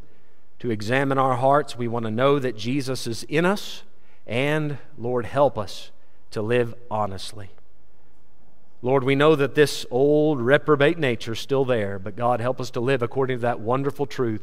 to 0.57 0.71
examine 0.71 1.19
our 1.19 1.35
hearts. 1.35 1.77
We 1.77 1.87
want 1.87 2.05
to 2.05 2.11
know 2.11 2.39
that 2.39 2.57
Jesus 2.57 3.05
is 3.05 3.21
in 3.25 3.45
us, 3.45 3.83
and 4.25 4.79
Lord, 4.97 5.27
help 5.27 5.55
us 5.55 5.91
to 6.31 6.41
live 6.41 6.73
honestly. 6.89 7.51
Lord, 8.83 9.03
we 9.03 9.13
know 9.13 9.35
that 9.35 9.53
this 9.53 9.85
old 9.91 10.41
reprobate 10.41 10.97
nature 10.97 11.33
is 11.33 11.39
still 11.39 11.65
there, 11.65 11.99
but 11.99 12.15
God, 12.15 12.39
help 12.39 12.59
us 12.59 12.71
to 12.71 12.79
live 12.79 13.03
according 13.03 13.37
to 13.37 13.41
that 13.41 13.59
wonderful 13.59 14.07
truth. 14.07 14.41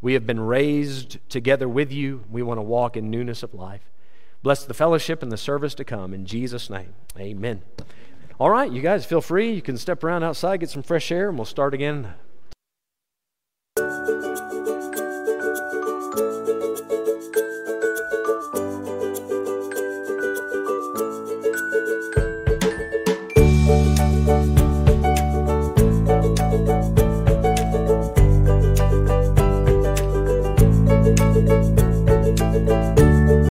We 0.00 0.14
have 0.14 0.26
been 0.26 0.40
raised 0.40 1.18
together 1.28 1.68
with 1.68 1.92
you. 1.92 2.24
We 2.30 2.42
want 2.42 2.58
to 2.58 2.62
walk 2.62 2.96
in 2.96 3.10
newness 3.10 3.44
of 3.44 3.54
life. 3.54 3.90
Bless 4.42 4.64
the 4.64 4.74
fellowship 4.74 5.22
and 5.22 5.30
the 5.30 5.36
service 5.36 5.74
to 5.76 5.84
come. 5.84 6.12
In 6.12 6.26
Jesus' 6.26 6.68
name, 6.68 6.94
amen. 7.16 7.62
All 8.40 8.50
right, 8.50 8.70
you 8.70 8.82
guys 8.82 9.06
feel 9.06 9.20
free. 9.20 9.52
You 9.52 9.62
can 9.62 9.76
step 9.76 10.02
around 10.02 10.24
outside, 10.24 10.60
get 10.60 10.70
some 10.70 10.82
fresh 10.82 11.12
air, 11.12 11.28
and 11.28 11.38
we'll 11.38 11.44
start 11.44 11.74
again 11.74 12.14